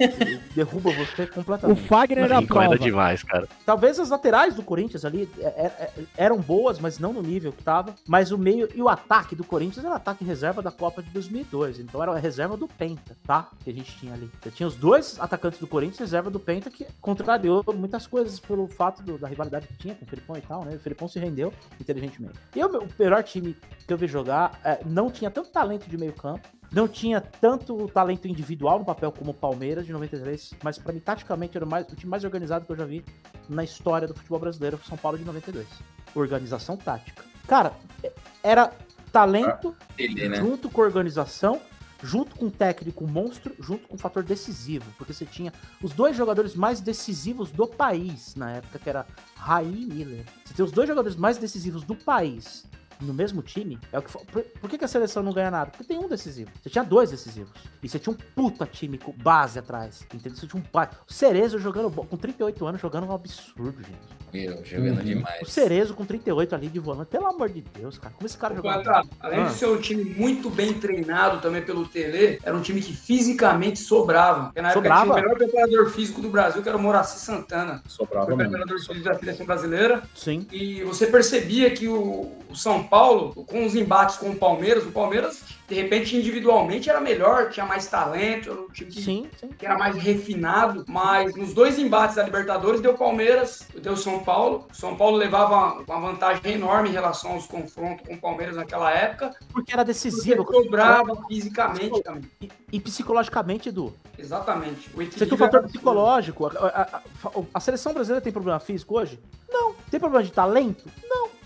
Ele 0.01 0.41
derruba 0.55 0.91
você 0.93 1.23
O 1.23 1.29
completamente. 1.29 1.83
Fagner 1.83 2.25
era 2.25 2.39
a 2.39 2.43
prova. 2.43 2.79
demais, 2.79 3.23
cara. 3.23 3.49
Talvez 3.67 3.99
as 3.99 4.11
laterais 4.11 4.55
do 4.55 4.63
Corinthians 4.63 5.05
ali 5.05 5.29
é, 5.39 5.45
é, 5.45 5.67
é, 5.79 5.91
eram 6.17 6.39
boas, 6.39 6.79
mas 6.79 6.99
não 6.99 7.13
no 7.13 7.23
nível 7.23 7.53
que 7.53 7.63
tava. 7.63 7.95
Mas 8.07 8.31
o 8.31 8.39
meio 8.39 8.69
e 8.75 8.81
o 8.83 8.89
ataque 8.89 9.35
do 9.35 9.45
Corinthians 9.45 9.85
era 9.85 9.95
o 9.95 9.97
ataque 9.97 10.25
reserva 10.25 10.63
da 10.63 10.71
Copa 10.71 11.03
de 11.03 11.11
2002. 11.11 11.81
Então 11.81 12.03
era 12.03 12.13
a 12.13 12.19
reserva 12.25 12.57
do 12.57 12.67
Penta, 12.67 13.17
tá? 13.27 13.51
Que 13.63 13.71
a 13.71 13.73
gente 13.73 13.97
tinha 13.99 14.15
ali. 14.15 14.31
Você 14.43 14.51
tinha 14.51 14.67
os 14.67 14.75
dois 14.75 15.21
atacantes 15.21 15.61
do 15.61 15.67
Corinthians, 15.67 15.99
reserva 15.99 16.31
do 16.31 16.41
Penta, 16.41 16.71
que 16.71 16.87
contrariou 17.01 17.63
muitas 17.75 18.07
coisas 18.07 18.41
pelo 18.41 18.67
fato 18.67 19.03
do- 19.03 19.19
da 19.19 19.29
rivalidade 19.29 19.67
que 19.69 19.77
tinha 19.77 19.95
com 19.95 20.05
o 20.05 20.09
Felipão 20.09 20.37
e 20.37 20.41
tal, 20.41 20.65
né? 20.65 20.75
O 20.77 20.81
Felipão 20.81 21.07
se 21.07 21.19
rendeu 21.19 21.53
inteligentemente. 21.81 22.39
E 22.57 22.65
o, 22.65 22.69
meu- 22.71 22.83
o 22.83 22.89
melhor 22.99 23.23
time 23.23 23.55
que 23.87 23.93
eu 23.93 23.99
vi 23.99 24.07
jogar 24.07 24.59
é, 24.65 24.81
não 24.87 25.11
tinha 25.11 25.31
tanto 25.31 25.51
talento 25.51 25.89
de 25.89 25.97
meio 25.99 26.13
campo. 26.15 26.49
Não 26.73 26.89
tinha 26.89 27.21
tanto 27.21 27.87
talento 27.89 28.27
individual 28.27 28.81
no 28.81 28.85
papel 28.85 29.13
como 29.13 29.31
o 29.31 29.35
Palmeiras 29.35 29.87
de 29.87 29.93
93, 29.93 30.55
mas 30.65 30.77
pra 30.77 30.93
mim, 30.93 30.99
taticamente, 30.99 31.57
era 31.57 31.65
o, 31.65 31.69
mais, 31.69 31.87
o 31.93 31.95
time 31.95 32.11
mais 32.11 32.25
organizado 32.25 32.65
que 32.67 32.73
eu 32.73 32.77
já 32.77 32.85
vi 32.85 33.05
na 33.49 33.63
história 33.63 34.09
do 34.09 34.15
futebol 34.15 34.41
brasileiro, 34.41 34.81
São 34.89 34.97
Paulo 34.97 35.17
de 35.19 35.25
92. 35.25 35.67
Organização 36.15 36.77
tática. 36.77 37.23
Cara, 37.47 37.73
é- 38.03 38.13
era 38.43 38.73
talento 39.13 39.77
Ele, 39.97 40.29
né? 40.29 40.37
junto 40.39 40.69
com 40.69 40.81
organização, 40.81 41.61
junto 42.03 42.37
com 42.37 42.47
um 42.47 42.51
técnico 42.51 43.07
monstro, 43.07 43.55
junto 43.59 43.89
com 43.89 43.95
um 43.95 43.99
fator 43.99 44.23
decisivo, 44.23 44.85
porque 44.99 45.13
você 45.13 45.25
tinha 45.25 45.53
os 45.83 45.93
dois 45.93 46.17
jogadores 46.17 46.55
mais 46.55 46.81
decisivos 46.81 47.51
do 47.51 47.67
país 47.67 48.35
na 48.35 48.53
época, 48.53 48.79
que 48.79 48.89
era 48.89 49.07
Raí 49.37 49.83
e 49.83 49.87
Miller. 49.87 50.25
Você 50.45 50.55
tem 50.55 50.65
os 50.65 50.73
dois 50.73 50.89
jogadores 50.89 51.17
mais 51.17 51.39
decisivos 51.39 51.85
do 51.85 51.95
país 51.95 52.65
no 53.05 53.15
mesmo 53.15 53.43
time, 53.43 53.79
é 53.93 53.99
o 53.99 54.03
que 54.03 54.11
por, 54.13 54.43
por 54.43 54.71
que, 54.71 54.79
que 54.79 54.85
a 54.85 54.89
seleção 54.89 55.23
não 55.23 55.33
ganha 55.33 55.51
nada? 55.51 55.71
Porque 55.71 55.85
tem 55.85 55.99
um 55.99 56.09
decisivo. 56.09 56.51
Você 56.63 56.71
tinha 56.71 56.83
dois 56.85 57.11
decisivos. 57.11 57.53
E 57.83 57.89
você 57.89 57.99
tinha 57.99 58.13
um 58.13 58.19
puta 58.35 58.67
time 58.67 58.99
com 58.99 59.13
base 59.13 59.59
atrás. 59.59 60.07
Entendeu? 60.13 60.37
Você 60.37 60.47
tinha 60.47 60.61
um 60.61 60.65
pai. 60.65 60.89
O 61.09 61.13
Cerezo 61.13 61.59
jogando 61.59 61.91
com 61.91 62.17
38 62.17 62.67
anos 62.67 62.81
jogando 62.81 63.07
um 63.07 63.13
absurdo, 63.13 63.77
gente. 63.83 64.15
Meu, 64.33 64.65
jogando 64.65 64.99
Uhum. 64.99 65.05
demais. 65.05 65.43
O 65.43 65.47
Cerezo 65.51 65.95
com 65.95 66.05
38 66.05 66.55
ali 66.55 66.69
de 66.69 66.81
volante. 66.81 67.09
Pelo 67.09 67.27
amor 67.27 67.49
de 67.51 67.61
Deus, 67.61 67.99
cara. 67.99 68.13
Como 68.15 68.27
esse 68.27 68.37
cara? 68.37 68.55
Quatro, 68.61 69.09
além 69.21 69.41
Ah. 69.43 69.45
de 69.47 69.53
ser 69.55 69.67
um 69.67 69.81
time 69.81 70.05
muito 70.05 70.51
bem 70.51 70.73
treinado 70.75 71.41
também 71.41 71.63
pelo 71.63 71.87
Tele, 71.87 72.41
era 72.43 72.57
um 72.57 72.61
time 72.61 72.81
que 72.81 72.93
fisicamente 72.95 73.79
sobrava. 73.79 74.47
Porque 74.47 74.61
na 74.61 74.71
época 74.71 74.83
Sobrava. 74.83 75.03
tinha 75.05 75.13
o 75.13 75.17
melhor 75.23 75.37
preparador 75.37 75.91
físico 75.91 76.21
do 76.21 76.29
Brasil, 76.31 76.63
que 76.63 76.69
era 76.69 76.77
o 76.77 76.81
Moraci 76.81 77.21
Santana. 77.21 77.83
Sobrava 77.87 78.27
Foi 78.27 78.37
mesmo. 78.37 78.51
preparador 78.51 78.79
físico 78.85 79.05
da 79.05 79.15
seleção 79.19 79.47
brasileira. 79.47 80.03
Sim. 80.15 80.47
E 80.51 80.83
você 80.83 81.07
percebia 81.07 81.71
que 81.71 81.87
o, 81.87 82.33
o 82.51 82.57
São 82.57 82.83
Paulo, 82.83 82.94
com 82.99 83.65
os 83.67 83.75
embates 83.75 84.17
com 84.17 84.31
o 84.31 84.37
Palmeiras, 84.37 84.85
o 84.85 84.91
Palmeiras, 84.93 85.43
de 85.67 85.75
repente, 85.75 86.17
individualmente 86.17 86.89
era 86.89 87.01
melhor, 87.01 87.51
tinha 87.51 87.67
mais 87.67 87.87
talento, 87.87 88.51
era 88.51 88.61
um 88.61 88.69
time 88.69 88.91
que, 88.91 89.03
Sim, 89.03 89.29
sim. 89.41 89.49
que 89.59 89.67
era 89.67 89.77
mais 89.79 89.97
refinado, 89.97 90.85
mas 90.87 91.35
nos 91.35 91.53
dois 91.55 91.79
embates 91.79 92.17
da 92.17 92.23
Libertadores 92.23 92.81
deu 92.81 92.95
Palmeiras, 92.95 93.67
deu 93.83 93.97
São 93.97 94.21
Paulo. 94.23 94.69
São 94.73 94.97
Paulo 94.97 95.17
levava 95.17 95.83
uma 95.83 96.01
vantagem 96.01 96.53
enorme 96.53 96.91
em 96.91 96.93
relação 96.93 97.33
aos 97.33 97.47
confrontos 97.47 98.07
com 98.07 98.15
o 98.15 98.21
Palmeiras 98.21 98.57
naquela 98.57 98.91
época, 98.93 99.35
Porque 99.53 99.73
era 99.73 99.83
porque 99.85 99.93
decisivo. 99.93 100.45
cobrava 100.45 101.17
fisicamente 101.27 102.03
também. 102.03 102.31
E, 102.41 102.51
e 102.73 102.81
psicologicamente, 102.81 103.69
Edu. 103.71 103.93
Exatamente. 104.19 104.89
Você 104.91 105.25
tem 105.27 105.35
um 105.35 105.37
fator 105.39 105.63
psicológico. 105.65 106.47
A, 106.47 106.51
a- 106.51 106.83
a- 106.97 107.43
a 107.55 107.61
seleção 107.61 107.93
brasileira 107.93 108.21
tem 108.23 108.33
problema 108.33 108.61
físico 108.61 108.97
hoje? 108.99 109.19
Não. 109.51 109.75
Tem 109.91 109.99
problema 109.99 110.23
de 110.25 110.33
talento? 110.33 110.85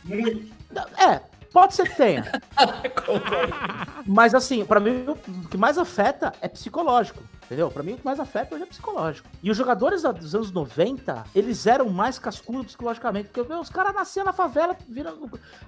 Muito. 0.05 0.53
Não. 0.71 0.85
É, 1.11 1.21
pode 1.59 1.75
ser 1.75 1.89
que 1.89 1.97
tenha. 1.97 2.25
Mas 4.07 4.35
assim, 4.35 4.65
pra 4.65 4.79
mim, 4.79 5.05
o 5.09 5.49
que 5.49 5.57
mais 5.57 5.77
afeta 5.77 6.33
é 6.41 6.49
psicológico. 6.49 7.23
Entendeu? 7.49 7.71
Pra 7.71 7.83
mim, 7.83 7.95
o 7.95 7.97
que 7.97 8.05
mais 8.05 8.21
afeta 8.21 8.55
hoje 8.55 8.65
é 8.65 8.67
psicológico. 8.67 9.27
E 9.43 9.51
os 9.51 9.57
jogadores 9.57 10.03
dos 10.03 10.35
anos 10.35 10.53
90, 10.53 11.25
eles 11.35 11.67
eram 11.67 11.89
mais 11.89 12.19
cascudos 12.19 12.67
psicologicamente. 12.67 13.31
Porque 13.31 13.49
meu, 13.49 13.59
os 13.61 13.71
caras 13.71 13.95
nasciam 13.95 14.23
na 14.27 14.35
favela, 14.35 14.77
viram 14.87 15.17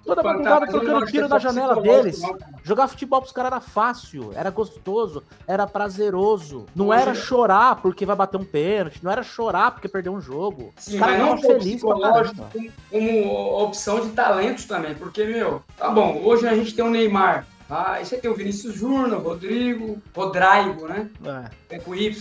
toda 0.05 0.23
madrugada 0.23 0.67
trocando 0.67 1.07
tiro 1.07 1.27
na 1.27 1.39
janela 1.39 1.81
deles. 1.81 2.21
Jogar 2.63 2.87
futebol 2.87 3.23
pros 3.23 3.33
caras 3.33 3.53
era 3.53 3.61
fácil, 3.63 4.31
era 4.35 4.51
gostoso, 4.51 5.23
era 5.49 5.67
prazeroso. 5.67 6.67
Não 6.77 6.89
Hoje- 6.89 7.01
era 7.01 7.15
chorar 7.15 7.77
porque 7.81 8.05
vai 8.05 8.15
bater 8.15 8.37
um 8.37 8.45
pênalti, 8.45 9.03
não 9.03 9.11
era 9.11 9.23
chorar 9.23 9.71
porque 9.71 9.89
perdeu 9.89 10.13
um 10.13 10.21
jogo. 10.21 10.75
Sim, 10.77 10.99
mas 10.99 11.19
não 11.19 11.41
pra 11.41 11.55
psicológico, 11.55 12.45
como 12.91 13.63
opção 13.63 14.01
de 14.01 14.11
talentos 14.11 14.67
também, 14.67 14.95
porque, 14.95 15.25
meu, 15.25 15.63
tá 15.79 15.89
bom, 15.89 16.21
hoje 16.25 16.47
a 16.47 16.55
gente 16.55 16.75
tem 16.75 16.85
o 16.85 16.91
Neymar, 16.91 17.47
tá? 17.71 17.93
aí 17.93 18.05
você 18.05 18.19
tem 18.19 18.31
o 18.31 18.35
Vinícius 18.35 18.75
Júnior, 18.75 19.23
Rodrigo, 19.23 20.03
Rodrigo, 20.15 20.87
né? 20.89 21.09
É. 21.71 21.77
É 21.77 21.79
com 21.79 21.95
Y. 21.95 22.13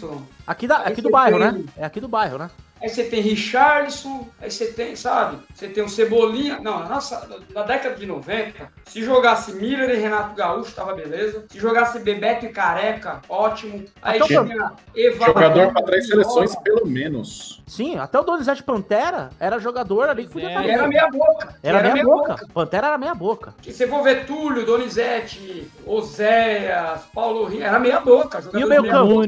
Aqui, 0.48 0.68
da, 0.68 0.78
aqui 0.78 1.02
do 1.02 1.10
bairro, 1.10 1.40
tem- 1.40 1.52
né? 1.52 1.64
É 1.76 1.84
aqui 1.86 2.00
do 2.00 2.08
bairro, 2.08 2.38
né? 2.38 2.50
Aí 2.82 2.88
você 2.88 3.04
tem 3.04 3.22
Richarlison, 3.22 4.28
aí 4.42 4.50
você 4.50 4.68
tem, 4.68 4.96
sabe? 4.96 5.38
Você 5.54 5.68
tem 5.68 5.84
o 5.84 5.90
Cebolinha. 5.90 6.60
Não, 6.62 6.80
na, 6.80 6.88
nossa, 6.90 7.28
na 7.54 7.64
década 7.64 7.96
de 7.96 8.06
90, 8.06 8.72
se 8.86 9.04
jogasse 9.04 9.52
Miller 9.54 9.90
e 9.90 9.96
Renato 9.98 10.34
Gaúcho, 10.34 10.74
tava 10.74 10.94
beleza. 10.94 11.46
Se 11.50 11.60
jogasse 11.60 12.00
Bebeto 12.00 12.46
e 12.46 12.50
Careca, 12.50 13.22
ótimo. 13.28 13.84
Aí 14.02 14.16
Até 14.22 14.24
o 14.24 14.28
tinha 14.46 14.72
Eva 14.96 15.26
Jogador 15.26 15.74
para 15.74 15.84
três 15.84 16.08
seleções, 16.08 16.56
pelo 16.58 16.88
menos. 16.88 17.62
Sim, 17.68 17.98
até 17.98 18.18
o 18.20 18.24
Donizete 18.24 18.64
Pantera 18.64 19.30
era 19.40 19.60
jogador 19.60 20.10
ali 20.10 20.26
que 20.26 20.32
podia 20.34 20.48
É. 20.50 20.52
estar 20.54 20.66
era 20.70 20.88
meia 20.88 21.08
boca. 21.10 21.56
Era, 21.62 21.88
E 21.90 21.94
meia 21.94 22.06
boca. 22.06 22.36
Pantera 22.54 22.88
era 22.88 22.98
meia 22.98 23.14
boca. 23.14 23.54
Se 23.62 23.74
você 23.74 23.88
for 23.88 24.02
ver 24.04 24.26
Túlio, 24.26 24.66
Donizete, 24.66 25.70
Oséias, 25.86 27.02
Paulo 27.14 27.44
Rinho, 27.46 27.64
era 27.64 27.78
meia 27.78 28.00
boca. 28.00 28.42
E 28.54 28.64
o 28.64 28.68
meio 28.68 28.84
campo? 28.90 29.14
boca. 29.14 29.28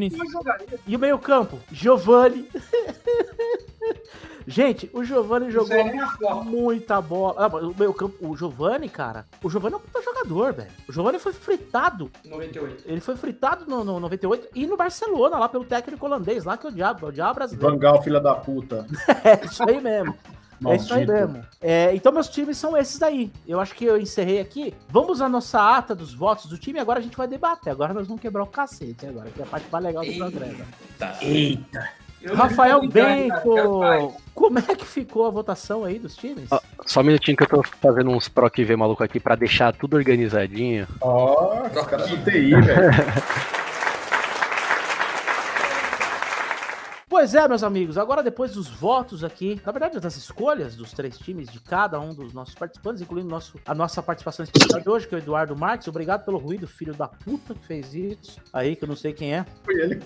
E 0.88 0.96
o 0.96 1.00
meio-campo? 1.00 1.60
Giovani. 1.72 2.48
Gente, 4.48 4.90
o 4.94 5.04
Giovani 5.04 5.52
jogou 5.52 5.76
aí 5.76 5.92
muita 6.46 7.00
bola. 7.00 7.46
Ah, 7.46 7.48
o 7.48 7.76
meio 7.78 7.94
campo, 7.94 8.28
o 8.28 8.36
Giovani, 8.36 8.90
cara, 8.90 9.26
o 9.44 9.50
Giovani 9.50 9.76
é 9.76 9.78
um 9.78 9.82
puta 9.82 10.02
jogador, 10.02 10.54
velho. 10.54 10.72
O 10.88 10.92
Giovani 10.92 11.20
foi 11.20 11.34
fritado. 11.34 12.12
98. 12.26 12.84
Ele 12.86 13.02
foi 13.02 13.16
fritado 13.16 13.66
no, 13.68 13.84
no 13.84 14.00
98 14.00 14.50
e 14.56 14.66
no 14.66 14.76
Barcelona, 14.76 15.38
lá 15.38 15.48
pelo 15.48 15.64
técnico 15.64 16.06
holandês, 16.06 16.44
lá 16.44 16.58
que 16.58 16.66
é 16.66 16.70
o 16.70 16.74
diabo, 16.74 17.06
é 17.06 17.10
o 17.10 17.12
diabo 17.12 17.36
brasileiro. 17.36 17.74
Vangal, 17.74 18.02
filha 18.02 18.20
da 18.20 18.36
puta. 18.36 18.86
É 19.24 19.46
isso 19.46 19.64
aí 19.68 19.80
mesmo. 19.80 20.16
É 20.70 20.76
isso 20.76 20.94
aí 20.94 21.06
Maldito. 21.06 21.34
mesmo. 21.34 21.48
É, 21.60 21.96
então, 21.96 22.12
meus 22.12 22.30
times 22.30 22.58
são 22.58 22.78
esses 22.78 23.00
daí. 23.00 23.32
Eu 23.48 23.60
acho 23.60 23.74
que 23.74 23.86
eu 23.86 24.00
encerrei 24.00 24.40
aqui. 24.40 24.74
Vamos 24.90 25.22
à 25.22 25.28
nossa 25.28 25.78
ata 25.78 25.96
dos 25.96 26.14
votos 26.14 26.46
do 26.46 26.58
time. 26.58 26.80
Agora 26.80 27.00
a 27.00 27.02
gente 27.02 27.18
vai 27.18 27.28
debater. 27.28 27.72
Agora 27.72 27.94
nós 27.94 28.08
vamos 28.08 28.22
quebrar 28.22 28.44
o 28.44 28.48
cacete. 28.48 29.08
Agora, 29.08 29.30
que 29.32 29.42
é 29.42 29.44
a 29.44 29.48
parte 29.48 29.68
mais 29.72 29.84
legal 29.84 30.06
do 30.06 30.14
programa. 30.14 30.66
Tá. 31.00 31.18
Eu 32.22 32.36
Rafael. 32.36 32.88
Bento, 32.88 34.14
como 34.34 34.60
é 34.60 34.76
que 34.76 34.86
ficou 34.86 35.26
a 35.26 35.30
votação 35.30 35.84
aí 35.84 35.98
dos 35.98 36.16
times? 36.16 36.48
Ó, 36.52 36.60
Só 36.86 37.02
um 37.02 37.04
minutinho 37.04 37.36
que 37.36 37.44
eu 37.44 37.48
tô 37.48 37.64
fazendo 37.64 38.10
uns 38.12 38.28
proc 38.28 38.58
V 38.58 38.76
maluco 38.76 39.04
aqui 39.04 39.20
pra 39.20 39.36
deixar 39.36 39.74
tudo 39.74 39.96
organizadinho. 39.96 40.88
Ó, 41.02 41.64
os 41.68 41.88
caras 41.88 42.10
do 42.10 42.18
TI, 42.18 42.56
velho. 42.62 42.92
Pois 47.12 47.36
é, 47.36 47.46
meus 47.46 47.62
amigos, 47.62 47.98
agora 47.98 48.24
depois 48.24 48.54
dos 48.54 48.70
votos 48.70 49.22
aqui, 49.22 49.62
na 49.66 49.72
verdade 49.74 50.00
das 50.00 50.16
escolhas 50.16 50.78
dos 50.78 50.94
três 50.94 51.18
times 51.20 51.50
de 51.50 51.60
cada 51.60 52.00
um 52.00 52.16
dos 52.16 52.34
nossos 52.34 52.56
participantes, 52.56 53.02
incluindo 53.02 53.28
nosso, 53.28 53.60
a 53.66 53.76
nossa 53.76 54.02
participação 54.02 54.46
especial 54.46 54.80
de 54.80 54.90
hoje, 54.90 55.08
que 55.08 55.14
é 55.14 55.18
o 55.18 55.22
Eduardo 55.22 55.56
Marques. 55.56 55.90
Obrigado 55.90 56.24
pelo 56.24 56.38
ruído, 56.38 56.66
filho 56.68 56.94
da 56.94 57.10
puta 57.10 57.54
que 57.54 57.68
fez 57.68 57.94
isso. 57.94 58.40
Aí, 58.54 58.78
que 58.78 58.86
eu 58.86 58.88
não 58.88 58.96
sei 58.96 59.12
quem 59.12 59.36
é. 59.36 59.46
Foi 59.64 59.76
ele. 59.76 60.00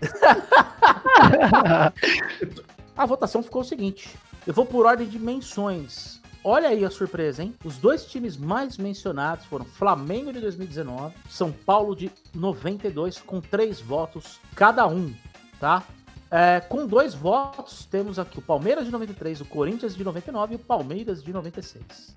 A 2.96 3.04
votação 3.04 3.42
ficou 3.42 3.62
o 3.62 3.64
seguinte: 3.64 4.16
eu 4.46 4.54
vou 4.54 4.64
por 4.64 4.86
ordem 4.86 5.08
de 5.08 5.18
menções. 5.18 6.20
Olha 6.42 6.68
aí 6.68 6.84
a 6.84 6.90
surpresa, 6.90 7.42
hein? 7.42 7.54
Os 7.64 7.76
dois 7.76 8.06
times 8.06 8.36
mais 8.36 8.78
mencionados 8.78 9.44
foram 9.46 9.64
Flamengo 9.64 10.32
de 10.32 10.40
2019, 10.40 11.12
São 11.28 11.50
Paulo 11.50 11.96
de 11.96 12.10
92, 12.32 13.18
com 13.18 13.40
três 13.40 13.80
votos 13.80 14.38
cada 14.54 14.86
um, 14.86 15.12
tá? 15.58 15.82
É, 16.30 16.60
com 16.60 16.86
dois 16.86 17.14
votos, 17.14 17.84
temos 17.86 18.18
aqui 18.18 18.38
o 18.38 18.42
Palmeiras 18.42 18.84
de 18.84 18.92
93, 18.92 19.40
o 19.40 19.44
Corinthians 19.44 19.96
de 19.96 20.04
99 20.04 20.52
e 20.52 20.56
o 20.56 20.60
Palmeiras 20.60 21.22
de 21.22 21.32
96. 21.32 22.14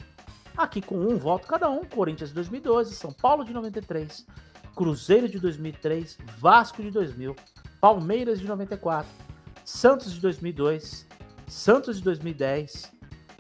Aqui 0.55 0.80
com 0.80 0.95
um 0.95 1.17
voto 1.17 1.47
cada 1.47 1.67
um, 1.67 1.84
Corinthians 1.84 2.30
de 2.30 2.36
2012, 2.36 2.93
São 2.93 3.11
Paulo 3.11 3.43
de 3.43 3.51
93, 3.51 4.27
Cruzeiro 4.75 5.27
de 5.27 5.39
2003, 5.39 6.19
Vasco 6.38 6.84
de 6.84 6.91
2000, 6.91 7.36
Palmeiras 7.80 8.39
de 8.39 8.47
94, 8.47 9.09
Santos 9.63 10.13
de 10.13 10.19
2002, 10.19 11.07
Santos 11.47 11.97
de 11.97 12.03
2010, 12.03 12.91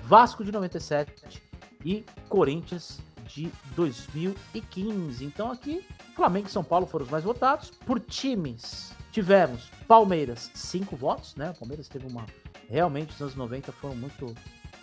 Vasco 0.03 0.43
de 0.43 0.51
97 0.51 1.41
e 1.83 2.05
Corinthians 2.29 2.99
de 3.27 3.51
2015. 3.75 5.25
Então 5.25 5.51
aqui, 5.51 5.85
Flamengo 6.15 6.47
e 6.47 6.51
São 6.51 6.63
Paulo 6.63 6.85
foram 6.85 7.05
os 7.05 7.11
mais 7.11 7.23
votados. 7.23 7.69
Por 7.85 7.99
times, 7.99 8.91
tivemos 9.11 9.69
Palmeiras, 9.87 10.49
cinco 10.53 10.95
votos, 10.95 11.35
né? 11.35 11.51
O 11.51 11.59
Palmeiras 11.59 11.87
teve 11.87 12.07
uma. 12.07 12.25
Realmente, 12.69 13.13
os 13.13 13.21
anos 13.21 13.35
90 13.35 13.71
foram 13.73 13.95
muito 13.95 14.33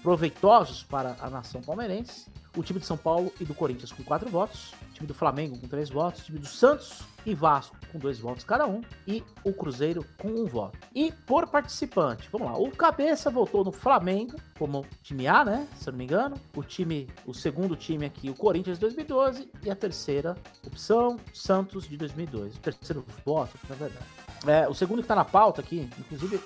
proveitosos 0.06 0.84
para 0.84 1.16
a 1.20 1.28
nação 1.28 1.60
palmeirense. 1.60 2.30
O 2.56 2.62
time 2.62 2.78
de 2.78 2.86
São 2.86 2.96
Paulo 2.96 3.32
e 3.40 3.44
do 3.44 3.52
Corinthians 3.52 3.90
com 3.90 4.04
quatro 4.04 4.30
votos. 4.30 4.72
O 4.90 4.92
time 4.94 5.06
do 5.08 5.12
Flamengo 5.12 5.58
com 5.58 5.66
três 5.66 5.90
votos. 5.90 6.20
O 6.20 6.24
time 6.26 6.38
do 6.38 6.46
Santos 6.46 7.00
e 7.26 7.34
Vasco 7.34 7.76
com 7.90 7.98
dois 7.98 8.20
votos 8.20 8.44
cada 8.44 8.68
um. 8.68 8.82
E 9.04 9.24
o 9.42 9.52
Cruzeiro 9.52 10.06
com 10.16 10.28
um 10.28 10.46
voto. 10.46 10.78
E 10.94 11.10
por 11.10 11.48
participante, 11.48 12.28
vamos 12.30 12.46
lá. 12.46 12.56
O 12.56 12.70
Cabeça 12.70 13.30
votou 13.30 13.64
no 13.64 13.72
Flamengo 13.72 14.36
como 14.56 14.86
time 15.02 15.26
A, 15.26 15.44
né? 15.44 15.66
Se 15.76 15.88
eu 15.88 15.92
não 15.92 15.98
me 15.98 16.04
engano. 16.04 16.36
O 16.54 16.62
time, 16.62 17.08
o 17.26 17.34
segundo 17.34 17.74
time 17.74 18.06
aqui, 18.06 18.30
o 18.30 18.34
Corinthians 18.34 18.76
de 18.76 18.82
2012. 18.82 19.50
E 19.64 19.70
a 19.72 19.74
terceira 19.74 20.36
opção, 20.64 21.18
Santos 21.34 21.88
de 21.88 21.96
2002. 21.96 22.54
O 22.54 22.60
terceiro 22.60 23.04
voto, 23.24 23.58
na 23.68 23.74
verdade. 23.74 24.06
É, 24.46 24.68
o 24.68 24.74
segundo 24.74 25.02
que 25.02 25.08
tá 25.08 25.16
na 25.16 25.24
pauta 25.24 25.62
aqui, 25.62 25.90
inclusive, 25.98 26.40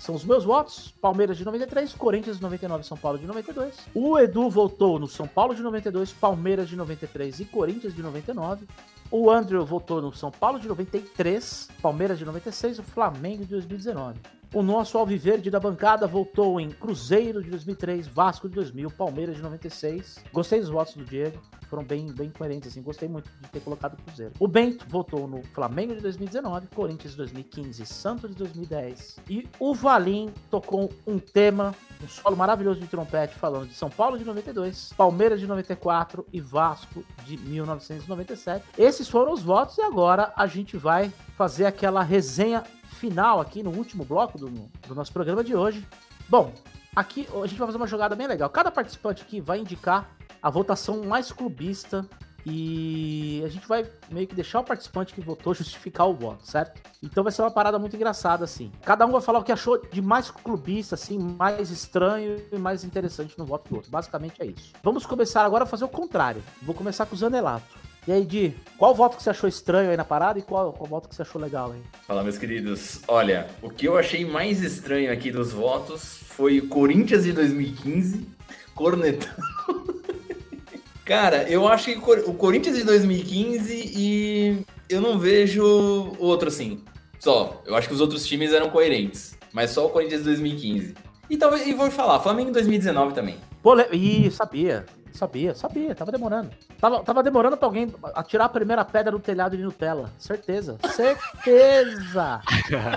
são 0.00 0.14
os 0.14 0.24
meus 0.24 0.44
votos. 0.44 0.94
Palmeiras 1.00 1.36
de 1.36 1.44
93, 1.44 1.92
Corinthians 1.92 2.36
de 2.36 2.42
99, 2.42 2.84
São 2.84 2.96
Paulo 2.96 3.18
de 3.18 3.26
92. 3.26 3.76
O 3.94 4.18
Edu 4.18 4.48
votou 4.48 4.98
no 4.98 5.06
São 5.06 5.28
Paulo 5.28 5.54
de 5.54 5.62
92, 5.62 6.10
Palmeiras 6.10 6.68
de 6.68 6.74
93 6.74 7.40
e 7.40 7.44
Corinthians 7.44 7.94
de 7.94 8.02
99. 8.02 8.66
O 9.10 9.30
Andrew 9.30 9.64
votou 9.64 10.00
no 10.00 10.12
São 10.12 10.30
Paulo 10.30 10.58
de 10.58 10.66
93, 10.66 11.68
Palmeiras 11.82 12.18
de 12.18 12.24
96 12.24 12.78
e 12.78 12.80
o 12.80 12.82
Flamengo 12.82 13.44
de 13.44 13.50
2019. 13.50 14.18
O 14.52 14.64
nosso 14.64 14.98
Alviverde 14.98 15.48
da 15.48 15.60
bancada 15.60 16.08
votou 16.08 16.60
em 16.60 16.70
Cruzeiro 16.70 17.40
de 17.40 17.50
2003, 17.50 18.08
Vasco 18.08 18.48
de 18.48 18.56
2000, 18.56 18.90
Palmeiras 18.90 19.36
de 19.36 19.42
96. 19.42 20.24
Gostei 20.32 20.58
dos 20.58 20.68
votos 20.68 20.96
do 20.96 21.04
Diego, 21.04 21.40
foram 21.68 21.84
bem, 21.84 22.12
bem 22.12 22.30
coerentes, 22.30 22.72
assim. 22.72 22.82
Gostei 22.82 23.08
muito 23.08 23.30
de 23.40 23.48
ter 23.48 23.60
colocado 23.60 23.94
o 23.94 24.02
Cruzeiro. 24.02 24.32
O 24.40 24.48
Bento 24.48 24.84
votou 24.88 25.28
no 25.28 25.40
Flamengo 25.54 25.94
de 25.94 26.00
2019, 26.00 26.66
Corinthians 26.74 27.12
de 27.12 27.18
2015, 27.18 27.86
Santos 27.86 28.30
de 28.30 28.36
2010. 28.38 29.20
E 29.30 29.48
o 29.60 29.72
Valim 29.72 30.34
tocou 30.50 30.92
um 31.06 31.20
tema, 31.20 31.72
um 32.02 32.08
solo 32.08 32.36
maravilhoso 32.36 32.80
de 32.80 32.88
trompete, 32.88 33.36
falando 33.36 33.68
de 33.68 33.74
São 33.74 33.88
Paulo 33.88 34.18
de 34.18 34.24
92, 34.24 34.92
Palmeiras 34.96 35.38
de 35.38 35.46
94 35.46 36.26
e 36.32 36.40
Vasco 36.40 37.04
de 37.24 37.36
1997. 37.38 38.64
Esses 38.76 39.08
foram 39.08 39.32
os 39.32 39.44
votos 39.44 39.78
e 39.78 39.82
agora 39.82 40.32
a 40.34 40.48
gente 40.48 40.76
vai 40.76 41.12
fazer 41.36 41.66
aquela 41.66 42.02
resenha 42.02 42.64
final 43.00 43.40
aqui 43.40 43.62
no 43.62 43.70
último 43.70 44.04
bloco 44.04 44.38
do, 44.38 44.48
do 44.50 44.94
nosso 44.94 45.12
programa 45.12 45.42
de 45.42 45.56
hoje. 45.56 45.86
Bom, 46.28 46.52
aqui 46.94 47.26
a 47.42 47.46
gente 47.46 47.58
vai 47.58 47.66
fazer 47.66 47.78
uma 47.78 47.86
jogada 47.86 48.14
bem 48.14 48.26
legal. 48.26 48.50
Cada 48.50 48.70
participante 48.70 49.22
aqui 49.22 49.40
vai 49.40 49.58
indicar 49.58 50.10
a 50.42 50.50
votação 50.50 51.02
mais 51.04 51.32
clubista 51.32 52.06
e 52.44 53.42
a 53.44 53.48
gente 53.48 53.66
vai 53.66 53.86
meio 54.10 54.26
que 54.26 54.34
deixar 54.34 54.60
o 54.60 54.64
participante 54.64 55.12
que 55.14 55.20
votou 55.20 55.54
justificar 55.54 56.08
o 56.08 56.14
voto, 56.14 56.46
certo? 56.46 56.80
Então 57.02 57.22
vai 57.22 57.32
ser 57.32 57.42
uma 57.42 57.50
parada 57.50 57.78
muito 57.78 57.96
engraçada, 57.96 58.44
assim. 58.44 58.70
Cada 58.82 59.06
um 59.06 59.12
vai 59.12 59.20
falar 59.20 59.38
o 59.40 59.44
que 59.44 59.52
achou 59.52 59.78
de 59.78 60.00
mais 60.00 60.30
clubista, 60.30 60.94
assim, 60.94 61.18
mais 61.18 61.70
estranho 61.70 62.42
e 62.52 62.58
mais 62.58 62.84
interessante 62.84 63.38
no 63.38 63.44
voto 63.44 63.68
do 63.68 63.76
outro. 63.76 63.90
Basicamente 63.90 64.40
é 64.42 64.46
isso. 64.46 64.72
Vamos 64.82 65.04
começar 65.06 65.44
agora 65.44 65.64
a 65.64 65.66
fazer 65.66 65.84
o 65.84 65.88
contrário. 65.88 66.42
Vou 66.62 66.74
começar 66.74 67.06
com 67.06 67.14
o 67.14 67.18
Zanelato. 67.18 67.79
E 68.08 68.12
aí, 68.12 68.24
Di, 68.24 68.54
qual 68.78 68.94
voto 68.94 69.16
que 69.16 69.22
você 69.22 69.30
achou 69.30 69.48
estranho 69.48 69.90
aí 69.90 69.96
na 69.96 70.04
parada 70.04 70.38
e 70.38 70.42
qual, 70.42 70.72
qual 70.72 70.88
voto 70.88 71.08
que 71.08 71.14
você 71.14 71.22
achou 71.22 71.40
legal 71.40 71.72
aí? 71.72 71.82
Fala, 72.06 72.22
meus 72.22 72.38
queridos. 72.38 73.00
Olha, 73.06 73.46
o 73.62 73.68
que 73.68 73.86
eu 73.86 73.96
achei 73.96 74.24
mais 74.24 74.62
estranho 74.62 75.12
aqui 75.12 75.30
dos 75.30 75.52
votos 75.52 76.20
foi 76.28 76.58
o 76.58 76.68
Corinthians 76.68 77.24
de 77.24 77.32
2015 77.32 78.26
cornetando. 78.74 79.44
Cara, 81.04 81.42
eu 81.50 81.68
acho 81.68 81.86
que 81.86 81.98
o 81.98 82.34
Corinthians 82.34 82.76
de 82.76 82.84
2015 82.84 83.92
e 83.94 84.64
eu 84.88 85.00
não 85.00 85.18
vejo 85.18 86.14
outro 86.18 86.48
assim. 86.48 86.82
Só, 87.18 87.62
eu 87.66 87.74
acho 87.74 87.86
que 87.88 87.94
os 87.94 88.00
outros 88.00 88.24
times 88.26 88.52
eram 88.52 88.70
coerentes, 88.70 89.36
mas 89.52 89.70
só 89.70 89.86
o 89.86 89.90
Corinthians 89.90 90.20
de 90.20 90.26
2015. 90.26 90.94
E 91.28 91.36
talvez, 91.36 91.66
e 91.66 91.74
vou 91.74 91.90
falar, 91.90 92.20
Flamengo 92.20 92.48
em 92.48 92.52
2019 92.52 93.12
também. 93.12 93.36
Pô, 93.62 93.78
Ih, 93.92 94.30
sabia. 94.30 94.86
Sabia, 95.12 95.54
sabia, 95.54 95.94
tava 95.94 96.12
demorando. 96.12 96.50
Tava, 96.80 97.02
tava 97.02 97.22
demorando 97.22 97.56
pra 97.56 97.66
alguém 97.66 97.92
atirar 98.14 98.46
a 98.46 98.48
primeira 98.48 98.84
pedra 98.84 99.12
no 99.12 99.18
telhado 99.18 99.56
de 99.56 99.62
Nutella. 99.62 100.10
Certeza. 100.18 100.78
Certeza. 100.92 102.40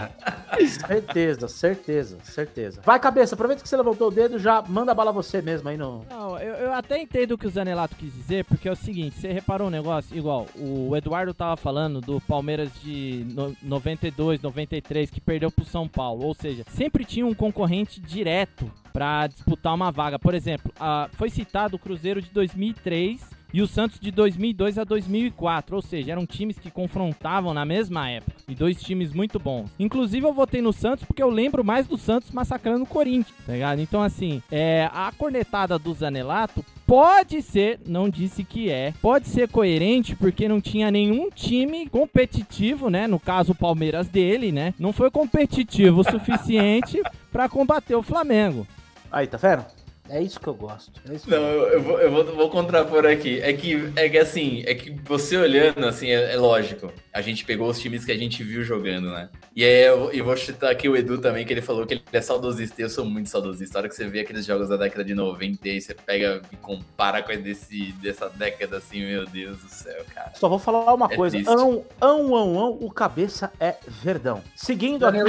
certeza, 0.87 1.47
certeza, 1.47 2.17
certeza. 2.23 2.81
Vai, 2.83 2.99
cabeça, 2.99 3.35
aproveita 3.35 3.61
que 3.61 3.69
você 3.69 3.77
levantou 3.77 4.07
o 4.07 4.11
dedo 4.11 4.39
já 4.39 4.61
manda 4.61 4.93
bala 4.93 5.11
você 5.11 5.41
mesmo 5.41 5.69
aí 5.69 5.77
no. 5.77 6.05
Não, 6.09 6.39
eu, 6.39 6.53
eu 6.55 6.73
até 6.73 6.99
entendo 6.99 7.33
o 7.33 7.37
que 7.37 7.47
o 7.47 7.49
Zanelato 7.49 7.95
quis 7.95 8.13
dizer, 8.13 8.45
porque 8.45 8.67
é 8.67 8.71
o 8.71 8.75
seguinte: 8.75 9.19
você 9.19 9.31
reparou 9.31 9.67
um 9.67 9.71
negócio, 9.71 10.15
igual, 10.15 10.47
o 10.55 10.95
Eduardo 10.95 11.33
tava 11.33 11.57
falando 11.57 12.01
do 12.01 12.21
Palmeiras 12.21 12.69
de 12.81 13.25
no, 13.33 13.55
92, 13.61 14.41
93, 14.41 15.09
que 15.09 15.21
perdeu 15.21 15.51
pro 15.51 15.65
São 15.65 15.87
Paulo. 15.87 16.25
Ou 16.25 16.33
seja, 16.33 16.63
sempre 16.69 17.05
tinha 17.05 17.25
um 17.25 17.33
concorrente 17.33 17.99
direto 17.99 18.71
para 18.93 19.27
disputar 19.27 19.73
uma 19.73 19.91
vaga. 19.91 20.19
Por 20.19 20.35
exemplo, 20.35 20.71
foi 21.13 21.29
citado 21.29 21.75
o 21.75 21.79
Cruzeiro 21.79 22.21
de 22.21 22.29
2003 22.29 23.43
e 23.53 23.61
o 23.61 23.67
Santos 23.67 23.99
de 23.99 24.09
2002 24.09 24.79
a 24.79 24.83
2004, 24.83 25.75
ou 25.75 25.81
seja, 25.81 26.11
eram 26.11 26.25
times 26.25 26.57
que 26.57 26.71
confrontavam 26.71 27.53
na 27.53 27.63
mesma 27.63 28.09
época 28.09 28.35
e 28.47 28.55
dois 28.55 28.81
times 28.81 29.13
muito 29.13 29.37
bons. 29.37 29.69
Inclusive 29.77 30.25
eu 30.25 30.33
votei 30.33 30.59
no 30.59 30.73
Santos 30.73 31.05
porque 31.05 31.21
eu 31.21 31.29
lembro 31.29 31.63
mais 31.63 31.85
do 31.85 31.95
Santos 31.95 32.31
massacrando 32.31 32.83
o 32.83 32.87
Corinthians, 32.87 33.37
tá 33.45 33.53
ligado? 33.53 33.79
Então 33.79 34.01
assim, 34.01 34.41
é, 34.51 34.89
a 34.91 35.11
cornetada 35.15 35.77
do 35.77 35.93
Zanelato 35.93 36.65
pode 36.87 37.43
ser, 37.43 37.79
não 37.85 38.09
disse 38.09 38.43
que 38.43 38.71
é, 38.71 38.91
pode 38.99 39.27
ser 39.27 39.47
coerente 39.47 40.15
porque 40.15 40.47
não 40.47 40.59
tinha 40.59 40.89
nenhum 40.89 41.29
time 41.29 41.87
competitivo, 41.87 42.89
né? 42.89 43.05
No 43.05 43.19
caso 43.19 43.51
o 43.51 43.55
Palmeiras 43.55 44.07
dele, 44.07 44.51
né? 44.51 44.73
Não 44.79 44.91
foi 44.91 45.11
competitivo 45.11 46.01
o 46.01 46.03
suficiente 46.03 46.99
para 47.31 47.47
combater 47.47 47.95
o 47.95 48.01
Flamengo. 48.01 48.65
Aí, 49.13 49.27
tá 49.27 49.37
vendo? 49.37 49.63
É 50.09 50.21
isso 50.21 50.37
que 50.37 50.47
eu 50.47 50.53
gosto. 50.53 50.91
É 51.07 51.17
não, 51.27 51.37
eu, 51.37 51.67
eu, 51.69 51.81
vou, 51.81 51.99
eu 51.99 52.11
vou, 52.11 52.25
vou 52.25 52.49
contrapor 52.49 53.05
aqui. 53.05 53.39
É 53.41 53.53
que, 53.53 53.89
é 53.95 54.09
que 54.09 54.17
assim, 54.17 54.61
é 54.65 54.75
que 54.75 54.91
você 54.91 55.37
olhando, 55.37 55.85
assim, 55.85 56.09
é, 56.09 56.33
é, 56.33 56.37
lógico. 56.37 56.91
A 57.13 57.21
gente 57.21 57.45
pegou 57.45 57.69
os 57.69 57.79
times 57.79 58.03
que 58.03 58.11
a 58.11 58.17
gente 58.17 58.43
viu 58.43 58.63
jogando, 58.63 59.11
né? 59.11 59.29
E 59.55 59.63
aí 59.63 59.85
eu, 59.85 60.11
eu 60.11 60.25
vou 60.25 60.35
citar 60.35 60.71
aqui 60.71 60.89
o 60.89 60.97
Edu 60.97 61.19
também, 61.19 61.45
que 61.45 61.53
ele 61.53 61.61
falou 61.61 61.85
que 61.85 61.93
ele 61.93 62.03
é 62.11 62.19
saudosista. 62.19 62.81
Eu 62.81 62.89
sou 62.89 63.05
muito 63.05 63.29
saudosista. 63.29 63.77
A 63.77 63.79
hora 63.79 63.89
que 63.89 63.95
você 63.95 64.05
vê 64.05 64.19
aqueles 64.19 64.45
jogos 64.45 64.67
da 64.67 64.75
década 64.75 65.05
de 65.05 65.15
90 65.15 65.69
e 65.69 65.79
você 65.79 65.93
pega 65.93 66.41
e 66.51 66.57
compara 66.57 67.23
com 67.23 67.33
desse, 67.41 67.93
dessa 67.93 68.29
década, 68.29 68.77
assim, 68.77 69.05
meu 69.05 69.25
Deus 69.25 69.57
do 69.59 69.69
céu, 69.69 70.03
cara. 70.13 70.33
Só 70.35 70.49
vou 70.49 70.59
falar 70.59 70.93
uma 70.93 71.07
é 71.09 71.15
coisa. 71.15 71.37
Ão, 71.47 71.85
ão, 72.01 72.35
ão, 72.35 72.59
ão, 72.59 72.77
o 72.81 72.91
cabeça 72.91 73.53
é 73.57 73.77
verdão. 73.87 74.41
Seguindo 74.53 75.05
aqui. 75.05 75.19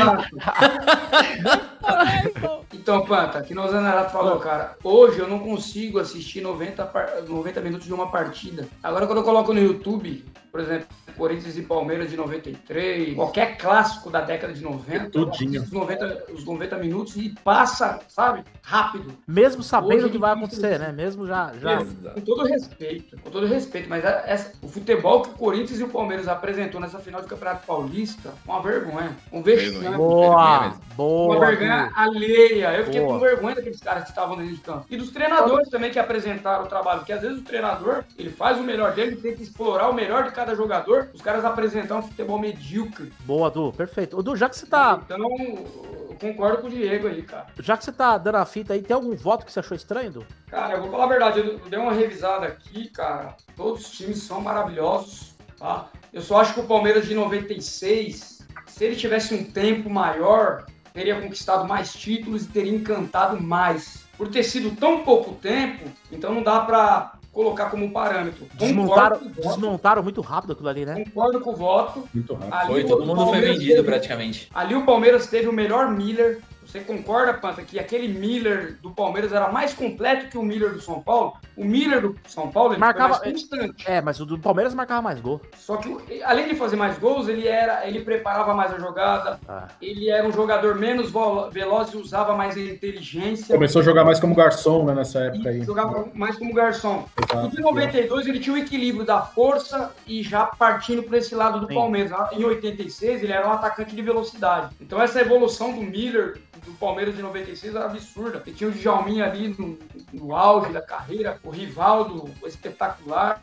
então, 2.75 3.07
Panta, 3.07 3.41
que 3.41 3.55
nós 3.55 3.71
Zanerato 3.71 4.11
falou, 4.11 4.41
cara 4.41 4.64
hoje 4.83 5.19
eu 5.19 5.29
não 5.29 5.39
consigo 5.39 5.99
assistir 5.99 6.41
90, 6.41 6.91
90 7.29 7.61
minutos 7.61 7.87
de 7.87 7.95
uma 7.95 8.11
partida. 8.11 8.69
Agora, 8.83 9.07
quando 9.07 9.19
eu 9.19 9.25
coloco 9.25 9.53
no 9.53 9.61
YouTube, 9.61 10.25
por 10.55 10.61
exemplo, 10.61 10.87
Corinthians 11.17 11.57
e 11.57 11.63
Palmeiras 11.63 12.09
de 12.09 12.17
93, 12.17 13.17
qualquer 13.17 13.59
clássico 13.59 14.09
da 14.09 14.21
década 14.21 14.53
de 14.53 14.63
90, 14.63 15.11
Tudinho. 15.11 15.61
Os 15.61 15.73
90, 15.73 16.25
os 16.33 16.45
90 16.45 16.79
minutos 16.79 17.17
e 17.17 17.35
passa, 17.43 17.99
sabe, 18.07 18.45
rápido. 18.63 19.13
Mesmo 19.27 19.65
sabendo 19.65 20.07
o 20.07 20.11
que 20.11 20.17
vai 20.17 20.33
acontecer, 20.33 20.79
né? 20.79 20.93
Mesmo 20.93 21.27
já. 21.27 21.53
já... 21.61 21.79
Com 21.79 22.21
todo 22.21 22.45
respeito, 22.45 23.21
com 23.21 23.31
todo 23.31 23.47
respeito, 23.49 23.89
mas 23.89 24.05
essa, 24.05 24.53
o 24.63 24.69
futebol 24.69 25.23
que 25.23 25.31
o 25.31 25.33
Corinthians 25.33 25.81
e 25.81 25.83
o 25.83 25.89
Palmeiras 25.89 26.29
apresentou 26.29 26.81
nessa 26.81 27.01
final 27.01 27.21
do 27.21 27.27
Campeonato 27.27 27.67
Paulista, 27.67 28.33
uma 28.45 28.63
vergonha. 28.63 29.17
Um 29.33 29.43
vexame. 29.43 29.97
Boa, 29.97 30.75
boa. 30.95 31.37
Uma 31.37 31.47
vergonha 31.47 31.91
alheia. 31.97 32.77
Eu 32.77 32.85
fiquei 32.85 33.01
boa. 33.01 33.15
com 33.15 33.19
vergonha 33.19 33.57
daqueles 33.57 33.81
caras 33.81 34.05
que 34.05 34.11
estavam 34.11 34.37
dentro 34.37 34.55
de 34.55 34.61
campo. 34.61 34.87
E 34.89 34.97
dos 34.97 35.11
treinadores 35.11 35.69
também 35.69 35.91
que 35.91 35.99
apresentaram 35.99 36.63
o 36.63 36.69
trabalho, 36.69 37.01
porque 37.01 37.13
às 37.13 37.23
vezes 37.23 37.41
o 37.41 37.45
treinador, 37.45 38.05
ele 38.17 38.31
faz 38.31 38.57
o 38.57 38.63
melhor 38.63 38.93
dele, 38.93 39.17
tem 39.17 39.35
que 39.35 39.43
explorar 39.43 39.89
o 39.91 39.93
melhor 39.93 40.23
de 40.23 40.31
cada 40.31 40.44
jogador, 40.53 41.11
os 41.15 41.23
caras 41.23 41.45
apresentam 41.45 41.99
um 41.99 42.03
futebol 42.03 42.39
medíocre. 42.39 43.13
Boa, 43.21 43.49
Du, 43.49 43.73
perfeito. 43.73 44.21
Du, 44.21 44.35
já 44.35 44.49
que 44.49 44.57
você 44.57 44.67
tá. 44.67 45.01
Então, 45.05 45.17
eu 45.17 46.17
concordo 46.21 46.59
com 46.59 46.67
o 46.67 46.71
Diego 46.71 47.07
aí, 47.07 47.23
cara. 47.23 47.47
Já 47.61 47.77
que 47.77 47.85
você 47.85 47.93
tá 47.93 48.19
dando 48.19 48.37
a 48.37 48.45
fita 48.45 48.75
aí, 48.75 48.83
tem 48.83 48.95
algum 48.95 49.15
voto 49.15 49.47
que 49.47 49.53
você 49.53 49.61
achou 49.61 49.77
estranho, 49.77 50.11
Du? 50.11 50.27
Cara, 50.51 50.75
eu 50.75 50.83
vou 50.83 50.91
falar 50.91 51.05
a 51.05 51.09
verdade, 51.09 51.39
eu 51.39 51.59
dei 51.71 51.79
uma 51.79 51.93
revisada 51.93 52.47
aqui, 52.47 52.89
cara. 52.89 53.37
Todos 53.57 53.83
os 53.83 53.91
times 53.93 54.19
são 54.19 54.41
maravilhosos, 54.41 55.37
tá? 55.57 55.89
Eu 56.13 56.21
só 56.21 56.41
acho 56.41 56.55
que 56.55 56.61
o 56.61 56.65
Palmeiras 56.65 57.07
de 57.07 57.15
96 57.15 58.35
se 58.75 58.85
ele 58.85 58.97
tivesse 58.97 59.33
um 59.33 59.45
tempo 59.45 59.89
maior, 59.89 60.67
teria 60.93 61.21
conquistado 61.21 61.65
mais 61.65 61.93
títulos 61.93 62.43
e 62.43 62.49
teria 62.49 62.75
encantado 62.75 63.41
mais. 63.41 64.05
Por 64.17 64.29
ter 64.29 64.43
sido 64.43 64.75
tão 64.75 65.05
pouco 65.05 65.35
tempo, 65.37 65.85
então 66.11 66.35
não 66.35 66.43
dá 66.43 66.59
pra 66.61 67.13
colocar 67.35 67.67
como 67.69 67.91
parâmetro. 67.91 68.47
Desmontaram, 68.55 69.19
com 69.19 69.29
desmontaram 69.29 70.03
muito 70.03 70.21
rápido 70.21 70.53
aquilo 70.53 70.69
ali, 70.69 70.87
né? 70.87 71.05
concordo 71.05 71.41
com 71.41 71.51
o 71.51 71.57
voto. 71.57 72.09
Muito 72.15 72.33
rápido. 72.33 72.55
Ali 72.55 72.67
Foi, 72.69 72.85
todo 72.85 73.05
mundo 73.05 73.17
foi 73.17 73.25
Palmeiras 73.33 73.57
vendido 73.59 73.75
teve- 73.77 73.89
praticamente. 73.89 74.49
Ali 74.55 74.75
o 74.75 74.87
Palmeiras 74.87 75.27
teve 75.27 75.49
o 75.49 75.53
melhor 75.53 75.91
Miller. 75.91 76.41
Você 76.65 76.81
concorda, 76.81 77.35
Panta, 77.35 77.63
que 77.63 77.79
aquele 77.79 78.09
Miller 78.09 78.79
do 78.83 78.91
Palmeiras 78.91 79.33
era 79.33 79.51
mais 79.53 79.75
completo 79.75 80.29
que 80.29 80.39
o 80.39 80.43
Miller 80.43 80.73
do 80.73 80.81
São 80.81 81.01
Paulo? 81.01 81.35
O 81.57 81.65
Miller 81.65 82.01
do 82.01 82.17
São 82.27 82.51
Paulo 82.51 82.73
ele 82.73 82.81
Marcava- 82.81 83.19
mais 83.21 83.33
constante. 83.33 83.85
É, 83.89 84.01
mas 84.01 84.19
o 84.21 84.27
do 84.27 84.39
Palmeiras 84.39 84.75
marcava 84.75 85.01
mais 85.03 85.21
gol. 85.21 85.41
Só 85.57 85.77
que, 85.77 86.23
além 86.25 86.49
de 86.49 86.55
fazer 86.55 86.77
mais 86.77 86.99
gols, 86.99 87.29
ele 87.29 87.47
era, 87.47 87.87
ele 87.87 88.01
preparava 88.01 88.53
mais 88.55 88.73
a 88.73 88.79
jogada, 88.79 89.39
Ah. 89.49 89.69
ele 89.81 90.11
era 90.11 90.27
um 90.27 90.33
jogador 90.33 90.75
menos 90.75 91.13
veloz 91.53 91.93
e 91.93 91.97
usava 91.97 92.35
mais 92.37 92.57
a 92.57 92.61
inteligência. 92.61 93.55
Começou 93.55 93.81
a 93.81 93.85
jogar 93.85 94.05
mais 94.05 94.19
como 94.21 94.35
garçom, 94.35 94.85
né, 94.85 94.95
nessa 94.95 95.21
época 95.21 95.49
aí. 95.51 95.63
Jogava 95.63 96.07
mais 96.15 96.37
como 96.37 96.53
garçom. 96.53 97.07
Exato. 97.31 97.47
E 97.47 97.51
de 97.57 97.61
92 97.63 98.27
ele 98.27 98.41
tinha 98.41 98.55
o 98.55 98.59
equilíbrio 98.59 99.05
da 99.05 99.21
força 99.23 99.93
e 100.07 100.23
já 100.23 100.47
partindo 100.47 101.03
para 101.03 101.19
esse 101.19 101.35
lado 101.35 101.61
do 101.61 101.67
Sim. 101.69 101.75
Palmeiras. 101.75 102.13
Em 102.33 102.45
86 102.45 103.23
ele 103.23 103.33
era 103.33 103.49
um 103.49 103.53
atacante 103.53 103.95
de 103.95 104.03
velocidade. 104.03 104.75
Então 104.81 105.01
essa 105.01 105.21
evolução 105.21 105.73
do 105.73 105.81
Miller 105.83 106.39
do 106.67 106.73
Palmeiras 106.73 107.15
de 107.15 107.23
96 107.23 107.75
era 107.75 107.85
absurda. 107.87 108.43
Ele 108.47 108.57
tinha 108.57 108.71
o 108.71 108.73
Djalminha 108.73 109.27
ali 109.27 109.55
no, 109.59 109.79
no 110.13 110.35
auge 110.35 110.73
da 110.73 110.81
carreira, 110.81 111.39
o 111.45 111.51
Rivaldo 111.51 112.31
espetacular. 112.45 113.43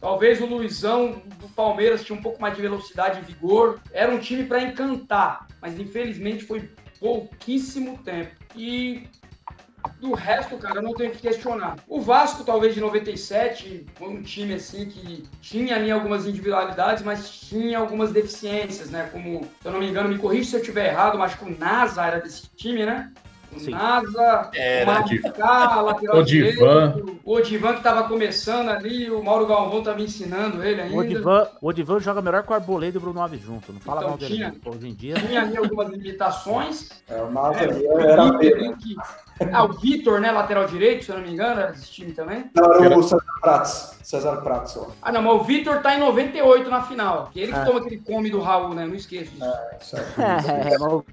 Talvez 0.00 0.40
o 0.40 0.46
Luizão 0.46 1.22
do 1.40 1.48
Palmeiras 1.48 2.04
tinha 2.04 2.18
um 2.18 2.22
pouco 2.22 2.40
mais 2.40 2.54
de 2.54 2.62
velocidade 2.62 3.20
e 3.20 3.22
vigor. 3.22 3.80
Era 3.92 4.12
um 4.12 4.18
time 4.18 4.44
para 4.44 4.62
encantar, 4.62 5.46
mas 5.60 5.78
infelizmente 5.78 6.44
foi 6.44 6.70
pouquíssimo 7.00 7.98
tempo. 7.98 8.32
E 8.54 9.08
do 10.00 10.12
resto, 10.12 10.56
cara, 10.58 10.76
eu 10.76 10.82
não 10.82 10.94
tenho 10.94 11.10
que 11.10 11.18
questionar. 11.18 11.76
O 11.88 12.00
Vasco, 12.00 12.44
talvez 12.44 12.74
de 12.74 12.80
97, 12.80 13.86
foi 13.94 14.08
um 14.08 14.22
time 14.22 14.54
assim 14.54 14.86
que 14.86 15.24
tinha 15.40 15.76
ali 15.76 15.90
algumas 15.90 16.26
individualidades, 16.26 17.02
mas 17.02 17.30
tinha 17.30 17.78
algumas 17.78 18.12
deficiências, 18.12 18.90
né? 18.90 19.08
Como, 19.12 19.44
se 19.60 19.66
eu 19.66 19.72
não 19.72 19.80
me 19.80 19.88
engano, 19.88 20.08
me 20.08 20.18
corrija 20.18 20.50
se 20.50 20.56
eu 20.56 20.60
estiver 20.60 20.88
errado, 20.88 21.18
mas 21.18 21.32
acho 21.32 21.44
que 21.44 21.50
o 21.50 21.58
NASA 21.58 22.04
era 22.04 22.20
desse 22.20 22.48
time, 22.56 22.84
né? 22.84 23.12
O 23.50 23.58
Sim. 23.60 23.70
NASA, 23.70 24.50
Era. 24.54 24.92
Maricá, 25.00 25.80
lateral 25.80 26.18
Odivan. 26.18 26.92
direito, 26.92 27.20
o 27.24 27.34
Odivan 27.34 27.72
que 27.72 27.78
estava 27.78 28.04
começando 28.06 28.68
ali, 28.68 29.10
o 29.10 29.22
Mauro 29.22 29.46
Galvão 29.46 29.78
estava 29.80 30.00
ensinando 30.00 30.62
ele 30.62 30.80
ainda. 30.82 30.94
O 30.94 30.98
Odivan, 31.00 31.48
o 31.60 31.68
Odivan 31.68 31.98
joga 31.98 32.20
melhor 32.22 32.42
que 32.44 32.52
o 32.52 32.54
Arboleda 32.54 32.96
e 32.96 32.98
o 32.98 33.00
Bruno 33.00 33.20
Alves 33.20 33.40
junto. 33.40 33.72
Não 33.72 33.80
fala 33.80 33.98
Então, 34.00 34.08
mal 34.10 34.18
dele. 34.18 34.34
tinha-. 34.34 34.54
Hoje 34.64 34.88
em 34.88 34.94
dia. 34.94 35.14
Tinha 35.14 35.42
ali 35.42 35.56
algumas 35.56 35.88
limitações, 35.88 36.88
É, 37.08 37.22
o 37.22 37.30
Nasa 37.30 37.60
ali 37.62 37.86
O 37.86 37.98
era 37.98 38.24
hein, 38.44 38.74
que- 38.78 38.96
Ah, 39.52 39.64
o 39.64 39.72
Vitor, 39.72 40.20
né, 40.20 40.30
lateral 40.32 40.66
direito, 40.66 41.04
se 41.04 41.10
eu 41.10 41.16
não 41.16 41.22
me 41.22 41.30
engano, 41.32 41.60
era 41.60 41.70
desse 41.72 41.90
time 41.90 42.12
também. 42.12 42.50
Não, 42.54 42.84
era 42.84 42.98
o 42.98 43.02
César 43.02 43.22
Prates. 43.40 43.98
César 44.02 44.36
Prates, 44.38 44.76
ó. 44.76 44.88
Ah, 45.02 45.12
não, 45.12 45.22
mas 45.22 45.34
o 45.34 45.44
Vitor 45.44 45.80
tá 45.82 45.94
em 45.94 46.00
98 46.00 46.68
na 46.70 46.82
final. 46.82 47.28
Que 47.32 47.40
ele 47.40 47.52
que 47.52 47.58
Ah. 47.58 47.64
toma 47.64 47.80
aquele 47.80 47.98
come 47.98 48.30
do 48.30 48.40
Raul, 48.40 48.74
né? 48.74 48.86
Não 48.86 48.94
esqueço 48.94 49.30
disso. 49.30 49.52
Certo. 49.80 50.18
É, 50.18 50.78
mas 50.78 50.92
o, 50.92 51.04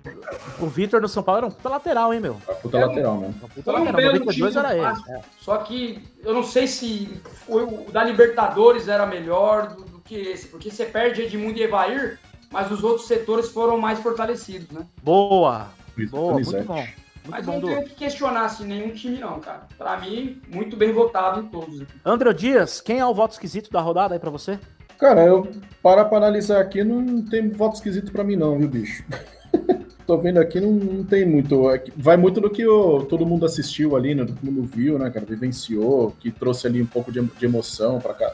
o 0.61 0.67
Vitor 0.67 1.01
no 1.01 1.07
São 1.07 1.21
Paulo 1.21 1.39
era 1.39 1.47
um 1.47 1.51
puta 1.51 1.69
lateral, 1.69 2.13
hein, 2.13 2.19
meu? 2.19 2.37
A 2.49 2.53
puta 2.53 2.79
lateral, 2.79 3.17
né? 3.17 3.27
Um 3.27 3.47
puta 3.47 3.69
um 3.71 3.73
lateral. 3.73 3.93
belo 3.95 4.19
92 4.19 4.35
time 4.53 4.65
era 4.65 4.69
do 4.69 4.75
ele. 5.09 5.17
É. 5.17 5.21
Só 5.39 5.57
que 5.57 6.01
eu 6.23 6.33
não 6.33 6.43
sei 6.43 6.67
se 6.67 7.21
foi 7.45 7.63
o 7.63 7.91
da 7.91 8.03
Libertadores 8.03 8.87
era 8.87 9.05
melhor 9.05 9.67
do, 9.67 9.83
do 9.83 9.99
que 9.99 10.15
esse. 10.15 10.47
Porque 10.47 10.71
você 10.71 10.85
perde 10.85 11.21
Edmundo 11.23 11.57
e 11.59 11.63
Evair, 11.63 12.19
mas 12.49 12.71
os 12.71 12.83
outros 12.83 13.07
setores 13.07 13.49
foram 13.49 13.77
mais 13.77 13.99
fortalecidos, 13.99 14.69
né? 14.71 14.85
Boa! 15.03 15.67
Boa, 16.09 16.33
muito 16.33 16.63
bom. 16.63 16.85
Muito 17.25 17.31
Mas 17.31 17.45
bom, 17.45 17.59
não 17.59 17.67
tenho 17.67 17.83
que 17.85 17.95
questionar 17.95 18.45
assim, 18.45 18.65
nenhum 18.65 18.91
time, 18.91 19.17
não, 19.19 19.39
cara. 19.39 19.61
Pra 19.77 19.99
mim, 19.99 20.39
muito 20.47 20.77
bem 20.77 20.91
votado 20.91 21.39
em 21.41 21.45
todos. 21.47 21.81
André 22.05 22.33
Dias, 22.33 22.79
quem 22.79 22.99
é 22.99 23.05
o 23.05 23.13
voto 23.15 23.31
esquisito 23.33 23.71
da 23.71 23.81
rodada 23.81 24.13
aí 24.13 24.19
pra 24.19 24.29
você? 24.29 24.59
Cara, 24.99 25.25
eu 25.25 25.47
parar 25.81 26.05
pra 26.05 26.17
analisar 26.19 26.61
aqui, 26.61 26.83
não 26.83 27.21
tem 27.23 27.49
voto 27.49 27.75
esquisito 27.75 28.11
pra 28.11 28.23
mim, 28.23 28.35
não, 28.35 28.57
viu, 28.57 28.67
bicho? 28.67 29.03
Tô 30.05 30.17
vendo 30.19 30.37
aqui, 30.39 30.61
não, 30.61 30.71
não 30.71 31.03
tem 31.03 31.25
muito. 31.25 31.67
é 31.71 31.83
Vai 31.97 32.15
muito 32.15 32.39
do 32.39 32.47
que 32.49 32.65
o- 32.67 33.03
todo 33.05 33.25
mundo 33.25 33.43
assistiu 33.43 33.95
ali, 33.95 34.13
né? 34.13 34.23
Todo 34.23 34.37
mundo 34.43 34.61
viu, 34.63 34.99
né, 34.99 35.09
cara? 35.09 35.25
Vivenciou, 35.25 36.15
que 36.19 36.29
trouxe 36.29 36.67
ali 36.67 36.79
um 36.79 36.85
pouco 36.85 37.11
de, 37.11 37.19
de 37.23 37.45
emoção 37.45 37.99
pra, 37.99 38.13
pra 38.13 38.29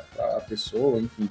pessoa, 0.49 0.99
enfim. 0.99 1.29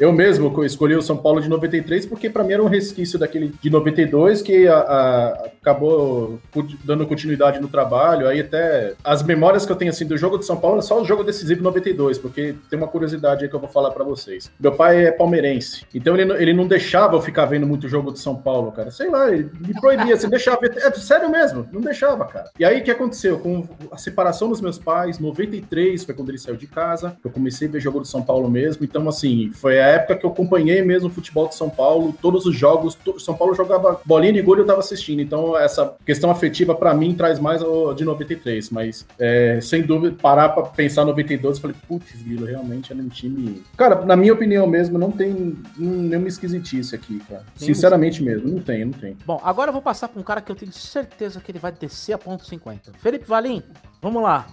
Eu 0.00 0.10
mesmo 0.10 0.64
escolhi 0.64 0.96
o 0.96 1.02
São 1.02 1.16
Paulo 1.18 1.40
de 1.40 1.48
93 1.48 2.06
porque 2.06 2.28
pra 2.30 2.42
mim 2.42 2.54
era 2.54 2.62
um 2.62 2.66
resquício 2.68 3.18
daquele 3.18 3.54
de 3.62 3.68
92 3.70 4.40
que 4.42 4.66
a- 4.66 4.78
a- 4.80 5.48
acabou 5.64 6.38
dando 6.84 7.06
continuidade 7.06 7.60
no 7.60 7.68
trabalho. 7.68 8.28
Aí 8.28 8.40
até 8.40 8.94
as 9.02 9.22
memórias 9.22 9.64
que 9.64 9.72
eu 9.72 9.76
tenho 9.76 9.90
assim 9.90 10.06
do 10.06 10.16
jogo 10.16 10.38
de 10.38 10.44
São 10.44 10.56
Paulo 10.56 10.78
é 10.78 10.82
só 10.82 11.00
o 11.00 11.04
jogo 11.04 11.24
decisivo 11.24 11.62
92, 11.62 12.18
porque 12.18 12.54
tem 12.68 12.78
uma 12.78 12.88
curiosidade 12.88 13.44
aí 13.44 13.48
que 13.48 13.56
eu 13.56 13.60
vou 13.60 13.68
falar 13.68 13.90
pra 13.90 14.04
vocês. 14.04 14.50
Meu 14.60 14.72
pai 14.72 15.06
é 15.06 15.10
palmeirense, 15.10 15.86
então 15.94 16.16
ele, 16.16 16.30
ele 16.34 16.52
não 16.52 16.66
deixava 16.66 17.16
eu 17.16 17.22
ficar 17.22 17.46
vendo 17.46 17.66
muito 17.66 17.88
jogo 17.88 18.12
de 18.12 18.18
São 18.18 18.36
Paulo, 18.36 18.70
cara. 18.72 18.90
Sei 18.90 19.08
lá, 19.10 19.30
ele 19.32 19.50
me 19.60 19.74
proibia, 19.80 20.16
você 20.16 20.28
deixava. 20.28 20.60
É 20.66 20.90
sério 20.92 21.30
mesmo, 21.30 21.66
não 21.72 21.80
deixava, 21.80 22.24
cara. 22.26 22.50
E 22.58 22.64
aí 22.64 22.80
o 22.80 22.84
que 22.84 22.90
aconteceu? 22.90 23.38
Com 23.38 23.66
a 23.90 23.96
separação 23.96 24.48
dos 24.48 24.60
meus 24.60 24.78
pais, 24.78 25.18
93 25.18 26.04
foi 26.04 26.14
quando 26.14 26.28
ele 26.28 26.38
saiu 26.38 26.56
de 26.56 26.66
casa, 26.66 27.16
eu 27.24 27.30
comecei 27.30 27.68
a 27.68 27.70
ver 27.70 27.80
jogo 27.80 28.00
de 28.00 28.08
São 28.08 28.22
Paulo 28.22 28.50
mesmo. 28.50 28.84
Então, 28.84 29.08
assim, 29.08 29.50
foi 29.54 29.80
a 29.80 29.86
época 29.86 30.16
que 30.16 30.26
eu 30.26 30.30
acompanhei 30.30 30.82
mesmo 30.82 31.08
o 31.08 31.12
futebol 31.12 31.48
de 31.48 31.54
São 31.54 31.70
Paulo, 31.70 32.14
todos 32.20 32.46
os 32.46 32.56
jogos. 32.56 32.98
São 33.18 33.34
Paulo 33.34 33.54
jogava 33.54 34.00
bolinha 34.04 34.38
e 34.38 34.42
gol 34.42 34.56
e 34.56 34.60
eu 34.60 34.66
tava 34.66 34.80
assistindo. 34.80 35.20
Então, 35.20 35.53
essa 35.56 35.94
questão 36.04 36.30
afetiva 36.30 36.74
pra 36.74 36.94
mim 36.94 37.14
traz 37.14 37.38
mais 37.38 37.62
o 37.62 37.92
de 37.94 38.04
93. 38.04 38.70
Mas, 38.70 39.06
é, 39.18 39.58
sem 39.60 39.82
dúvida, 39.82 40.16
parar 40.20 40.50
pra 40.50 40.64
pensar 40.64 41.04
92, 41.04 41.56
eu 41.56 41.62
falei, 41.62 41.76
putz, 41.88 42.22
Guilo, 42.22 42.46
realmente 42.46 42.92
era 42.92 43.00
um 43.00 43.08
time. 43.08 43.62
Cara, 43.76 44.04
na 44.04 44.16
minha 44.16 44.32
opinião 44.32 44.66
mesmo, 44.66 44.98
não 44.98 45.10
tem 45.10 45.56
nenhuma 45.76 46.28
esquisitice 46.28 46.94
aqui, 46.94 47.20
cara. 47.28 47.44
Sinceramente 47.56 48.22
mesmo, 48.22 48.48
não 48.48 48.60
tem, 48.60 48.84
não 48.84 48.92
tem. 48.92 49.16
Bom, 49.26 49.40
agora 49.42 49.68
eu 49.68 49.72
vou 49.72 49.82
passar 49.82 50.08
pra 50.08 50.20
um 50.20 50.24
cara 50.24 50.40
que 50.40 50.50
eu 50.50 50.56
tenho 50.56 50.72
certeza 50.72 51.40
que 51.40 51.50
ele 51.50 51.58
vai 51.58 51.72
descer 51.72 52.12
a 52.12 52.18
ponto 52.18 52.44
50. 52.44 52.92
Felipe 52.98 53.26
Valim, 53.26 53.62
vamos 54.00 54.22
lá. 54.22 54.46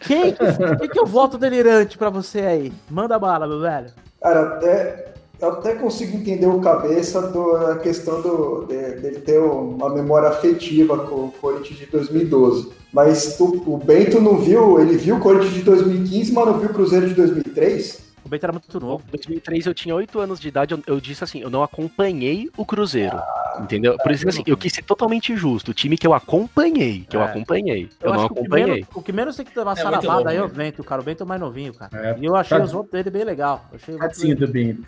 Quem, 0.00 0.34
quem 0.78 0.88
que 0.88 0.98
é 0.98 1.02
o 1.02 1.06
voto 1.06 1.38
delirante 1.38 1.96
pra 1.96 2.10
você 2.10 2.40
aí? 2.40 2.72
Manda 2.90 3.18
bala, 3.18 3.46
meu 3.46 3.60
velho. 3.60 3.90
Cara, 4.20 4.56
até, 4.56 5.06
eu 5.06 5.11
até 5.50 5.74
consigo 5.74 6.16
entender 6.16 6.46
o 6.46 6.60
cabeça 6.60 7.20
da 7.22 7.76
questão 7.78 8.20
do, 8.22 8.64
de- 8.66 9.00
dele 9.00 9.20
ter 9.20 9.38
uma 9.40 9.90
memória 9.90 10.28
afetiva 10.28 10.98
com 11.06 11.26
o 11.26 11.32
Corinthians 11.40 11.78
de 11.80 11.86
2012. 11.86 12.70
Mas 12.92 13.36
tu- 13.36 13.62
o 13.66 13.76
Bento 13.78 14.20
não 14.20 14.38
viu, 14.38 14.78
ele 14.80 14.96
viu 14.96 15.16
o 15.16 15.20
Corinthians 15.20 15.54
de 15.54 15.62
2015, 15.62 16.32
mas 16.32 16.46
não 16.46 16.58
viu 16.58 16.68
o 16.68 16.72
Cruzeiro 16.74 17.08
de 17.08 17.14
2003? 17.14 18.12
O 18.24 18.28
Bento 18.28 18.44
era 18.44 18.52
muito 18.52 18.76
Em 18.76 18.80
novo. 18.80 19.02
2003 19.10 19.66
eu 19.66 19.74
tinha 19.74 19.94
8 19.94 20.20
anos 20.20 20.38
de 20.38 20.46
idade, 20.48 20.72
eu, 20.74 20.80
eu 20.86 21.00
disse 21.00 21.24
assim, 21.24 21.40
eu 21.40 21.50
não 21.50 21.62
acompanhei 21.62 22.48
o 22.56 22.64
Cruzeiro, 22.64 23.18
entendeu? 23.60 23.96
Por 23.98 24.12
isso 24.12 24.22
que 24.22 24.28
assim, 24.28 24.42
eu 24.46 24.56
quis 24.56 24.72
ser 24.72 24.82
totalmente 24.84 25.34
justo, 25.36 25.72
o 25.72 25.74
time 25.74 25.98
que 25.98 26.06
eu 26.06 26.14
acompanhei, 26.14 27.04
que 27.08 27.16
eu 27.16 27.20
É. 27.20 27.24
acompanhei, 27.24 27.88
eu, 28.00 28.10
não 28.12 28.18
acho 28.20 28.26
que 28.28 28.32
o 28.32 28.34
que, 28.34 28.40
acompanhei. 28.42 28.66
menos, 28.74 28.88
o 28.94 29.02
que 29.02 29.12
menos 29.12 29.36
tem 29.36 29.44
que 29.44 29.58
levar 29.58 29.76
É 29.76 29.82
novo, 29.84 30.28
aí 30.28 30.36
é 30.36 30.42
o 30.42 30.46
né? 30.48 30.52
Bento, 30.54 30.84
cara. 30.84 31.00
O 31.00 31.04
Bento 31.04 31.22
é 31.24 31.26
mais 31.26 31.40
novinho, 31.40 31.74
cara. 31.74 31.90
É, 31.94 32.16
E 32.20 32.24
eu 32.24 32.36
achei 32.36 32.56
Tá- 32.58 32.64
os 32.64 32.72
votos 32.72 32.92
dele 32.92 33.10
bem 33.10 33.24
legal. 33.24 33.64
Eu 33.72 33.76
achei 33.76 33.96
Tadinho 33.96 34.36
do 34.36 34.46
Bento. 34.48 34.82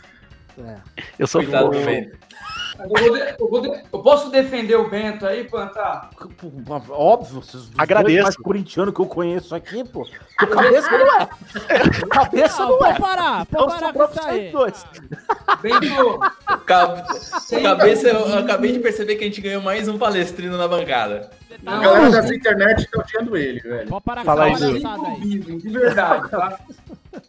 É. 0.58 0.76
Eu 1.18 1.26
sou 1.26 1.42
Coitado 1.42 1.70
Eu, 2.78 2.88
vou 2.88 3.12
de- 3.16 3.34
eu 3.38 3.48
vou 3.50 3.60
de- 3.60 3.82
eu 3.92 3.98
posso 4.00 4.30
defender 4.30 4.74
o 4.76 4.88
Bento 4.90 5.24
aí, 5.26 5.44
Panta? 5.44 6.10
Óbvio, 6.90 7.40
vocês 7.40 7.70
Agradeço. 7.78 8.22
mais 8.22 8.36
corintiano 8.36 8.92
que 8.92 9.00
eu 9.00 9.06
conheço 9.06 9.54
aqui, 9.54 9.84
pô. 9.84 10.06
Cabeça 10.38 10.90
não 10.90 11.20
é. 11.20 11.28
Cabeça 12.10 12.62
Não, 12.62 12.68
não 12.70 12.76
é. 12.76 12.78
pode 12.88 13.00
parar, 13.00 13.42
Então 13.48 13.66
pode 13.66 13.74
parar 13.80 13.86
sobrou 13.86 14.08
com 14.08 14.14
isso 14.20 14.28
aí. 14.28 14.50
dois. 14.52 14.86
Bento, 15.62 16.20
Ca- 16.66 17.04
sem 17.40 17.62
Cabeça, 17.62 18.08
eu 18.08 18.38
acabei 18.38 18.72
de 18.72 18.78
perceber 18.80 19.16
que 19.16 19.24
a 19.24 19.26
gente 19.28 19.40
ganhou 19.40 19.62
mais 19.62 19.86
um 19.88 19.96
palestrino 19.96 20.56
na 20.58 20.66
bancada. 20.66 21.30
A 21.64 21.76
Não, 21.76 21.82
galera 21.82 22.10
das 22.10 22.30
internet 22.32 22.90
tá 22.90 23.00
odiando 23.00 23.36
ele, 23.36 23.60
velho. 23.60 23.88
Pode 23.88 24.04
parar 24.04 24.20
com 24.22 24.26
Fala 24.26 24.44
aí, 24.44 24.56
sem 24.56 24.82
palhaçada 24.82 25.08
aí. 25.08 25.14
clubismo, 25.20 25.58
de 25.60 25.68
verdade, 25.70 26.28
tá? 26.30 26.58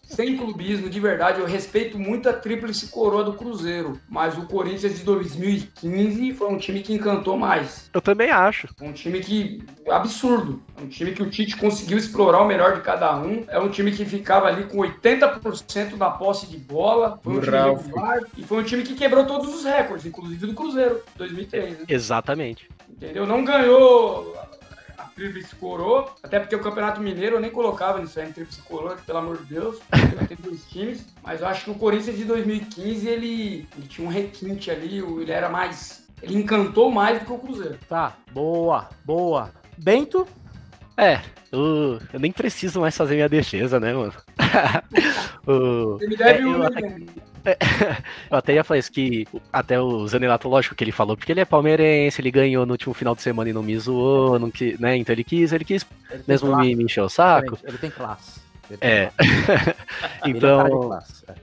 Sem 0.01 0.35
clubismo, 0.37 0.89
de 0.89 0.99
verdade, 0.99 1.39
eu 1.41 1.45
respeito 1.45 1.99
muito 1.99 2.27
a 2.27 2.33
tríplice 2.33 2.87
coroa 2.87 3.23
do 3.23 3.33
Cruzeiro, 3.33 3.99
mas 4.09 4.35
o 4.35 4.41
Corinthians 4.47 4.97
de 4.97 5.03
2015 5.35 6.33
foi 6.33 6.47
um 6.47 6.57
time 6.57 6.81
que 6.81 6.93
encantou 6.93 7.37
mais. 7.37 7.89
Eu 7.93 8.01
também 8.01 8.29
acho. 8.31 8.67
Um 8.81 8.91
time 8.91 9.19
que. 9.19 9.63
absurdo. 9.89 10.61
Um 10.81 10.87
time 10.87 11.11
que 11.11 11.23
o 11.23 11.29
Tite 11.29 11.57
conseguiu 11.57 11.97
explorar 11.97 12.41
o 12.41 12.47
melhor 12.47 12.75
de 12.75 12.81
cada 12.81 13.15
um. 13.17 13.43
É 13.47 13.59
um 13.59 13.69
time 13.69 13.91
que 13.91 14.05
ficava 14.05 14.47
ali 14.47 14.65
com 14.65 14.77
80% 14.77 15.97
da 15.97 16.09
posse 16.09 16.47
de 16.47 16.57
bola. 16.57 17.19
Foi 17.23 17.33
um 17.33 17.41
time 17.41 17.57
Ralf. 17.57 17.85
regular. 17.85 18.19
E 18.37 18.43
foi 18.43 18.59
um 18.59 18.63
time 18.63 18.83
que 18.83 18.95
quebrou 18.95 19.25
todos 19.25 19.53
os 19.53 19.63
recordes, 19.63 20.05
inclusive 20.05 20.47
do 20.47 20.53
Cruzeiro, 20.53 21.01
2003. 21.17 21.79
Né? 21.79 21.85
Exatamente. 21.87 22.69
Entendeu? 22.89 23.27
Não 23.27 23.43
ganhou 23.43 24.35
tríplice 25.15 25.55
coroa, 25.55 26.13
até 26.21 26.39
porque 26.39 26.55
o 26.55 26.61
Campeonato 26.61 27.01
Mineiro 27.01 27.37
eu 27.37 27.39
nem 27.39 27.49
colocava 27.49 27.99
nisso 27.99 28.19
aí, 28.19 28.29
em 28.29 28.33
tríplice 28.33 28.61
coroa, 28.61 28.97
pelo 29.05 29.17
amor 29.17 29.37
de 29.37 29.45
Deus, 29.45 29.79
tem 30.27 30.37
dois 30.39 30.63
times, 30.65 31.05
mas 31.23 31.41
eu 31.41 31.47
acho 31.47 31.63
que 31.63 31.71
o 31.71 31.75
Corinthians 31.75 32.17
de 32.17 32.25
2015, 32.25 33.07
ele, 33.07 33.67
ele 33.77 33.87
tinha 33.87 34.07
um 34.07 34.11
requinte 34.11 34.69
ali, 34.69 34.99
ele 34.99 35.31
era 35.31 35.49
mais, 35.49 36.05
ele 36.21 36.37
encantou 36.37 36.91
mais 36.91 37.19
do 37.19 37.25
que 37.25 37.31
o 37.31 37.39
Cruzeiro. 37.39 37.79
Tá, 37.87 38.17
boa, 38.31 38.89
boa. 39.05 39.51
Bento? 39.77 40.27
É, 40.97 41.21
eu, 41.51 41.99
eu 42.13 42.19
nem 42.19 42.31
preciso 42.31 42.81
mais 42.81 42.95
fazer 42.95 43.15
minha 43.15 43.29
defesa, 43.29 43.79
né, 43.79 43.93
mano? 43.93 44.13
o, 45.47 45.97
Ele 46.01 46.09
me 46.09 46.17
deve 46.17 46.41
é, 46.41 46.45
um 46.45 46.63
eu, 46.63 46.69
milhão. 46.69 47.34
eu 48.29 48.37
até 48.37 48.53
ia 48.53 48.63
falar 48.63 48.79
isso, 48.79 48.91
que 48.91 49.27
até 49.51 49.79
o 49.79 50.07
Zanelato, 50.07 50.49
lógico 50.49 50.75
que 50.75 50.83
ele 50.83 50.91
falou, 50.91 51.15
porque 51.15 51.31
ele 51.31 51.41
é 51.41 51.45
palmeirense, 51.45 52.21
ele 52.21 52.31
ganhou 52.31 52.65
no 52.65 52.73
último 52.73 52.93
final 52.93 53.15
de 53.15 53.21
semana 53.21 53.49
e 53.49 53.53
não 53.53 53.63
me 53.63 53.77
zoou, 53.77 54.39
não 54.39 54.49
que, 54.49 54.75
né? 54.79 54.97
Então 54.97 55.13
ele 55.13 55.23
quis, 55.23 55.51
ele 55.51 55.65
quis 55.65 55.85
Ele 56.09 56.23
mesmo 56.27 56.55
me, 56.57 56.75
me 56.75 56.83
encher 56.83 57.01
o 57.01 57.09
saco. 57.09 57.57
Ele 57.63 57.77
tem 57.77 57.89
classe. 57.89 58.44
É. 58.81 59.11
então. 60.25 60.99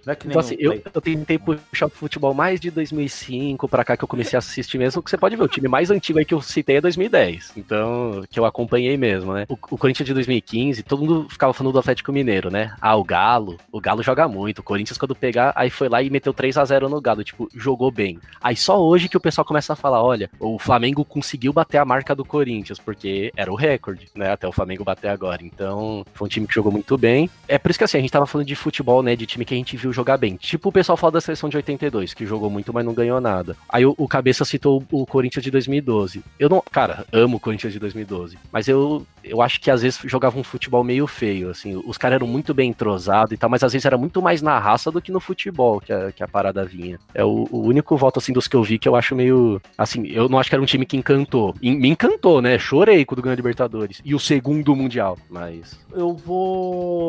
É, 0.06 0.16
Então, 0.26 0.40
assim, 0.40 0.56
eu, 0.58 0.80
eu 0.92 1.00
tentei 1.00 1.38
puxar 1.38 1.86
o 1.86 1.90
futebol 1.90 2.34
mais 2.34 2.60
de 2.60 2.70
2005 2.70 3.68
pra 3.68 3.84
cá 3.84 3.96
que 3.96 4.04
eu 4.04 4.08
comecei 4.08 4.36
a 4.36 4.38
assistir 4.38 4.78
mesmo, 4.78 5.02
que 5.02 5.10
você 5.10 5.16
pode 5.16 5.36
ver, 5.36 5.42
o 5.42 5.48
time 5.48 5.68
mais 5.68 5.90
antigo 5.90 6.18
aí 6.18 6.24
que 6.24 6.34
eu 6.34 6.40
citei 6.40 6.76
é 6.76 6.80
2010, 6.80 7.52
então, 7.56 8.22
que 8.30 8.38
eu 8.38 8.44
acompanhei 8.44 8.96
mesmo, 8.96 9.32
né? 9.32 9.46
O, 9.48 9.54
o 9.54 9.78
Corinthians 9.78 10.06
de 10.06 10.14
2015, 10.14 10.82
todo 10.82 11.00
mundo 11.00 11.26
ficava 11.30 11.52
falando 11.52 11.72
do 11.72 11.78
Atlético 11.78 12.12
Mineiro, 12.12 12.50
né? 12.50 12.74
Ah, 12.80 12.96
o 12.96 13.04
Galo, 13.04 13.58
o 13.70 13.80
Galo 13.80 14.02
joga 14.02 14.26
muito, 14.28 14.58
o 14.60 14.62
Corinthians 14.62 14.98
quando 14.98 15.14
pegar, 15.14 15.52
aí 15.54 15.70
foi 15.70 15.88
lá 15.88 16.02
e 16.02 16.10
meteu 16.10 16.32
3 16.32 16.56
a 16.58 16.64
0 16.64 16.88
no 16.88 17.00
Galo, 17.00 17.24
tipo, 17.24 17.48
jogou 17.54 17.90
bem. 17.90 18.18
Aí 18.40 18.56
só 18.56 18.80
hoje 18.80 19.08
que 19.08 19.16
o 19.16 19.20
pessoal 19.20 19.44
começa 19.44 19.72
a 19.72 19.76
falar, 19.76 20.02
olha, 20.02 20.30
o 20.40 20.58
Flamengo 20.58 21.04
conseguiu 21.04 21.52
bater 21.52 21.78
a 21.78 21.84
marca 21.84 22.14
do 22.14 22.24
Corinthians, 22.24 22.78
porque 22.78 23.32
era 23.36 23.52
o 23.52 23.56
recorde, 23.56 24.08
né? 24.14 24.30
Até 24.32 24.46
o 24.46 24.52
Flamengo 24.52 24.84
bater 24.84 25.08
agora, 25.08 25.42
então, 25.42 26.04
foi 26.14 26.26
um 26.26 26.28
time 26.28 26.46
que 26.46 26.54
jogou 26.54 26.72
muito 26.72 26.96
bem. 26.96 27.11
É 27.48 27.58
por 27.58 27.70
isso 27.70 27.78
que 27.78 27.84
assim, 27.84 27.98
a 27.98 28.00
gente 28.00 28.10
tava 28.10 28.26
falando 28.26 28.46
de 28.46 28.54
futebol, 28.54 29.02
né, 29.02 29.14
de 29.14 29.26
time 29.26 29.44
que 29.44 29.54
a 29.54 29.56
gente 29.56 29.76
viu 29.76 29.92
jogar 29.92 30.16
bem. 30.16 30.36
Tipo 30.36 30.68
o 30.68 30.72
pessoal 30.72 30.96
fala 30.96 31.12
da 31.12 31.20
seleção 31.20 31.48
de 31.48 31.56
82, 31.56 32.14
que 32.14 32.26
jogou 32.26 32.48
muito, 32.50 32.72
mas 32.72 32.84
não 32.84 32.94
ganhou 32.94 33.20
nada. 33.20 33.56
Aí 33.68 33.84
o, 33.84 33.94
o 33.98 34.08
Cabeça 34.08 34.44
citou 34.44 34.82
o, 34.90 35.06
Corinthians 35.06 35.44
de 35.44 35.50
2012. 35.50 36.22
Eu 36.38 36.48
não, 36.48 36.62
cara, 36.70 37.04
amo 37.12 37.36
o 37.36 37.40
Corinthians 37.40 37.72
de 37.72 37.78
2012, 37.78 38.38
mas 38.50 38.68
eu, 38.68 39.06
eu 39.22 39.42
acho 39.42 39.60
que 39.60 39.70
às 39.70 39.82
vezes 39.82 40.00
jogava 40.04 40.38
um 40.38 40.44
futebol 40.44 40.82
meio 40.82 41.06
feio, 41.06 41.50
assim, 41.50 41.80
os 41.84 41.98
caras 41.98 42.16
eram 42.16 42.26
muito 42.26 42.54
bem 42.54 42.70
entrosados 42.70 43.32
e 43.32 43.36
tal, 43.36 43.50
mas 43.50 43.62
às 43.62 43.72
vezes 43.72 43.84
era 43.84 43.98
muito 43.98 44.22
mais 44.22 44.40
na 44.40 44.58
raça 44.58 44.90
do 44.90 45.00
que 45.00 45.12
no 45.12 45.20
futebol 45.20 45.80
que 45.80 45.92
a, 45.92 46.12
que 46.12 46.22
a 46.22 46.28
parada 46.28 46.64
vinha. 46.64 46.98
É 47.14 47.24
o, 47.24 47.46
o 47.50 47.60
único 47.60 47.96
voto, 47.96 48.18
assim, 48.18 48.32
dos 48.32 48.48
que 48.48 48.56
eu 48.56 48.62
vi 48.62 48.78
que 48.78 48.88
eu 48.88 48.96
acho 48.96 49.14
meio, 49.14 49.60
assim, 49.76 50.06
eu 50.08 50.28
não 50.28 50.38
acho 50.38 50.48
que 50.48 50.54
era 50.54 50.62
um 50.62 50.66
time 50.66 50.86
que 50.86 50.96
encantou. 50.96 51.54
Em- 51.62 51.76
me 51.76 51.88
encantou, 51.88 52.40
né, 52.40 52.58
chorei 52.58 53.04
quando 53.04 53.22
ganhou 53.22 53.34
a 53.34 53.36
Libertadores. 53.36 54.00
E 54.04 54.14
o 54.14 54.18
segundo 54.18 54.74
Mundial, 54.74 55.18
mas... 55.28 55.80
Eu 55.94 56.14
vou. 56.14 57.01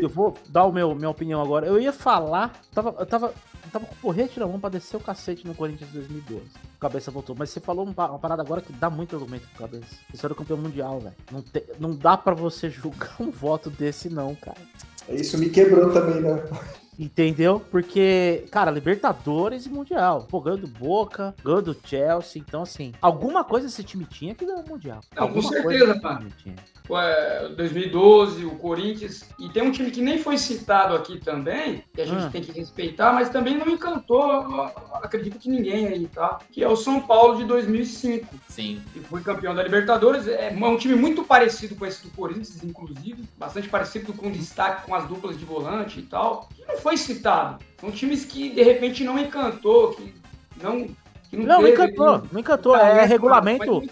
Eu 0.00 0.08
vou 0.08 0.36
dar 0.48 0.64
o 0.64 0.72
meu, 0.72 0.94
minha 0.94 1.10
opinião 1.10 1.40
agora. 1.40 1.66
Eu 1.66 1.80
ia 1.80 1.92
falar. 1.92 2.60
Tava, 2.74 2.94
eu 2.98 3.06
tava. 3.06 3.34
Eu 3.64 3.70
tava 3.70 3.86
com 3.86 3.94
o 3.94 3.98
porrete 3.98 4.40
na 4.40 4.46
mão 4.46 4.58
pra 4.58 4.70
descer 4.70 4.96
o 4.96 5.00
cacete 5.00 5.46
no 5.46 5.54
Corinthians 5.54 5.90
de 5.90 5.98
2012. 5.98 6.42
O 6.76 6.80
cabeça 6.80 7.10
voltou. 7.10 7.36
Mas 7.38 7.50
você 7.50 7.60
falou 7.60 7.84
uma, 7.84 8.18
parada 8.18 8.42
agora 8.42 8.60
que 8.60 8.72
dá 8.72 8.90
muito 8.90 9.14
argumento 9.14 9.46
pro 9.48 9.68
cabeça. 9.68 9.96
Você 10.12 10.26
era 10.26 10.32
o 10.32 10.36
campeão 10.36 10.56
mundial, 10.56 10.98
velho. 10.98 11.14
Não, 11.30 11.44
não 11.78 11.94
dá 11.94 12.16
pra 12.16 12.34
você 12.34 12.68
julgar 12.68 13.14
um 13.20 13.30
voto 13.30 13.70
desse, 13.70 14.08
não, 14.08 14.34
cara. 14.34 14.58
Isso 15.08 15.38
me 15.38 15.50
quebrou 15.50 15.92
também, 15.92 16.20
né? 16.20 16.42
Entendeu? 17.00 17.58
Porque, 17.70 18.44
cara, 18.50 18.70
Libertadores 18.70 19.64
e 19.64 19.70
Mundial. 19.70 20.26
Pô, 20.30 20.38
ganhou 20.38 20.58
do 20.58 20.66
Boca, 20.68 21.34
ganhou 21.42 21.62
do 21.62 21.74
Chelsea. 21.84 22.42
Então, 22.46 22.62
assim, 22.62 22.92
alguma 23.00 23.42
coisa 23.42 23.66
esse 23.68 23.82
time 23.82 24.04
tinha 24.04 24.34
que 24.34 24.44
ganhou 24.44 24.60
o 24.62 24.68
Mundial. 24.68 25.00
Não, 25.16 25.22
com 25.22 25.38
alguma 25.38 25.42
certeza, 25.48 25.62
coisa 25.68 25.92
esse 25.92 26.00
pá. 26.02 26.16
time 26.18 26.30
tinha. 26.42 26.56
é, 26.92 27.48
2012, 27.56 28.44
o 28.44 28.50
Corinthians, 28.56 29.24
e 29.38 29.48
tem 29.48 29.62
um 29.62 29.70
time 29.70 29.90
que 29.90 30.02
nem 30.02 30.18
foi 30.18 30.36
citado 30.36 30.94
aqui 30.94 31.18
também, 31.18 31.82
que 31.94 32.00
a 32.02 32.04
gente 32.04 32.24
Ah. 32.24 32.30
tem 32.30 32.42
que 32.42 32.52
respeitar, 32.52 33.12
mas 33.14 33.28
também 33.30 33.56
não 33.56 33.68
encantou, 33.68 34.20
acredito 34.94 35.38
que 35.38 35.48
ninguém 35.48 35.86
aí, 35.86 36.06
tá? 36.08 36.38
Que 36.50 36.62
é 36.62 36.68
o 36.68 36.76
São 36.76 37.00
Paulo 37.00 37.36
de 37.38 37.44
2005, 37.44 38.26
Sim. 38.48 38.82
que 38.92 39.00
foi 39.00 39.22
campeão 39.22 39.54
da 39.54 39.62
Libertadores. 39.62 40.26
É 40.26 40.50
um 40.52 40.76
time 40.76 40.94
muito 40.96 41.22
parecido 41.24 41.74
com 41.76 41.86
esse 41.86 42.02
do 42.02 42.10
Corinthians, 42.10 42.62
inclusive, 42.62 43.24
bastante 43.38 43.68
parecido 43.68 44.12
com 44.12 44.30
destaque 44.30 44.84
com 44.86 44.94
as 44.94 45.06
duplas 45.06 45.38
de 45.38 45.44
volante 45.44 46.00
e 46.00 46.02
tal, 46.02 46.48
que 46.56 46.64
não 46.66 46.76
foi 46.76 46.89
citado. 46.96 47.58
São 47.80 47.90
times 47.90 48.24
que, 48.24 48.50
de 48.50 48.62
repente, 48.62 49.04
não 49.04 49.18
encantou, 49.18 49.92
que 49.92 50.12
não... 50.62 50.86
Que 51.30 51.36
Não, 51.36 51.44
não 51.46 51.56
teve 51.58 51.70
encantou, 51.72 52.22
não 52.32 52.40
encantou. 52.40 52.76
É 52.76 53.04
regulamento. 53.06 53.82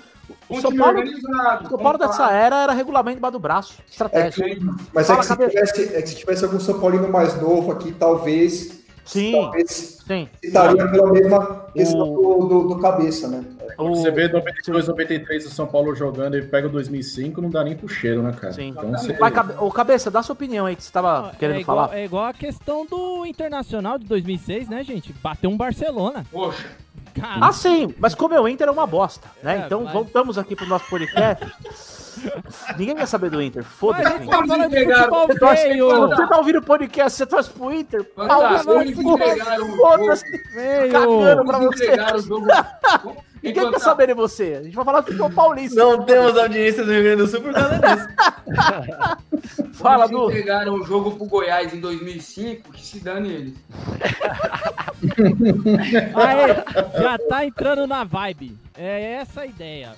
Um 0.51 0.61
São 0.61 0.75
Paulo- 0.75 1.01
O 1.01 1.69
São 1.69 1.79
Paulo 1.79 1.97
dessa 1.99 2.31
era 2.33 2.63
era 2.65 2.73
regulamento 2.73 3.17
debaixo 3.17 3.33
do 3.33 3.39
braço. 3.39 3.75
É 3.79 3.91
Estratégia. 3.91 4.45
que- 4.57 4.61
mas 4.93 5.07
Fala, 5.07 5.21
é, 5.21 5.23
que 5.23 5.27
se 5.27 5.37
tivesse, 5.37 5.95
é 5.97 6.03
que 6.03 6.09
se 6.09 6.17
tivesse 6.17 6.45
algum 6.45 6.59
São 6.59 6.81
Paulino 6.81 7.09
mais 7.09 7.41
novo 7.41 7.71
aqui, 7.73 7.93
talvez, 7.93 8.83
Sim, 9.05 9.33
talvez 9.33 9.99
sim. 10.07 10.29
citaria 10.45 10.89
pela 10.89 11.13
mesma 11.13 11.67
questão 11.79 12.13
O- 12.15 12.39
do, 12.47 12.49
do, 12.63 12.69
do 12.75 12.79
cabeça, 12.81 13.29
né? 13.29 13.45
O- 13.79 13.95
Você 13.95 14.11
vê 14.11 14.29
92, 14.29 14.89
93 14.89 15.47
o 15.47 15.51
São 15.51 15.67
Paulo 15.67 15.95
jogando 15.95 16.37
e 16.37 16.43
pega 16.43 16.67
o 16.67 16.71
2005, 16.71 17.41
não 17.41 17.49
dá 17.51 17.63
nem 17.65 17.77
pro 17.77 17.89
cheiro, 17.89 18.23
né, 18.23 18.33
cara? 18.39 18.53
Sim. 18.53 18.69
Então, 18.69 18.91
você... 18.91 19.13
Vai, 19.15 19.31
cabe... 19.31 19.55
Ô, 19.59 19.71
cabeça, 19.71 20.11
dá 20.11 20.23
sua 20.23 20.33
opinião 20.33 20.67
aí 20.67 20.75
que 20.77 20.83
você 20.83 20.93
tava 20.93 21.23
Não, 21.23 21.31
querendo 21.35 21.57
é 21.59 21.61
igual, 21.61 21.77
falar. 21.89 21.99
É 21.99 22.05
igual 22.05 22.25
a 22.27 22.33
questão 22.33 22.85
do 22.87 23.25
Internacional 23.25 23.99
de 23.99 24.05
2006, 24.07 24.69
né, 24.69 24.83
gente? 24.85 25.13
Bateu 25.23 25.49
um 25.51 25.57
Barcelona. 25.57 26.27
Poxa, 26.31 26.67
Cara, 27.15 27.47
Ah, 27.47 27.53
sim, 27.53 27.93
mas 27.99 28.15
como 28.15 28.35
é 28.35 28.41
o 28.41 28.47
Inter 28.47 28.69
é 28.69 28.71
uma 28.71 28.87
bosta, 28.87 29.27
né? 29.43 29.61
É, 29.63 29.67
então 29.67 29.83
mas- 29.85 29.93
voltamos 29.93 30.39
aqui 30.39 30.55
pro 30.55 30.67
nosso 30.67 30.89
podcast. 30.89 31.45
Ninguém 32.77 32.97
quer 32.97 33.07
saber 33.07 33.31
do 33.31 33.41
Inter, 33.41 33.63
foda-se. 33.65 34.03
tá 34.27 34.41
Você, 34.41 35.39
torce- 35.39 35.79
você 35.79 36.27
tá 36.27 36.37
ouvindo 36.37 36.59
o 36.59 36.63
podcast, 36.63 37.17
você 37.17 37.27
torce 37.27 37.51
pro 37.51 37.73
Inter? 37.73 38.05
Mas 38.17 38.27
Pau 38.29 38.41
tá, 38.41 38.51
no 38.51 38.59
seu 38.63 38.79
onde 38.79 38.93
cu, 38.95 39.13
entregaram 39.15 39.65
o 39.73 39.77
Foda-se, 39.77 40.39
cagando 40.91 41.45
pra 41.45 41.59
você. 41.71 41.91
o 42.15 42.21
jogo. 42.21 42.47
Ninguém 43.41 43.55
quer 43.55 43.69
Enquanto- 43.69 43.79
saber 43.83 44.09
de 44.09 44.15
você. 44.15 44.57
A 44.59 44.63
gente 44.65 44.75
vai 44.75 44.85
falar 44.85 45.01
do 45.01 45.07
futebol 45.07 45.31
paulista. 45.31 45.77
Não 45.81 46.03
temos 46.05 46.37
audiência 46.37 46.85
do 46.85 46.91
Rio 46.91 47.03
Grande 47.05 47.23
do 47.23 47.29
Sul 47.29 47.41
por 47.41 47.53
causa 47.55 47.79
disso. 47.79 48.09
Fala, 49.79 50.09
Quando 50.09 50.19
Du. 50.25 50.31
entregaram 50.31 50.75
o 50.75 50.85
jogo 50.85 51.13
pro 51.13 51.25
Goiás 51.27 51.73
em 51.73 51.79
2005, 51.79 52.73
que 52.73 52.85
se 52.85 52.99
dane 52.99 53.33
eles. 53.33 53.55
Aí, 56.15 57.01
já 57.01 57.19
tá 57.19 57.45
entrando 57.45 57.87
na 57.87 58.05
vibe. 58.05 58.59
É 58.77 59.15
essa 59.15 59.43
a 59.43 59.47
ideia. 59.47 59.93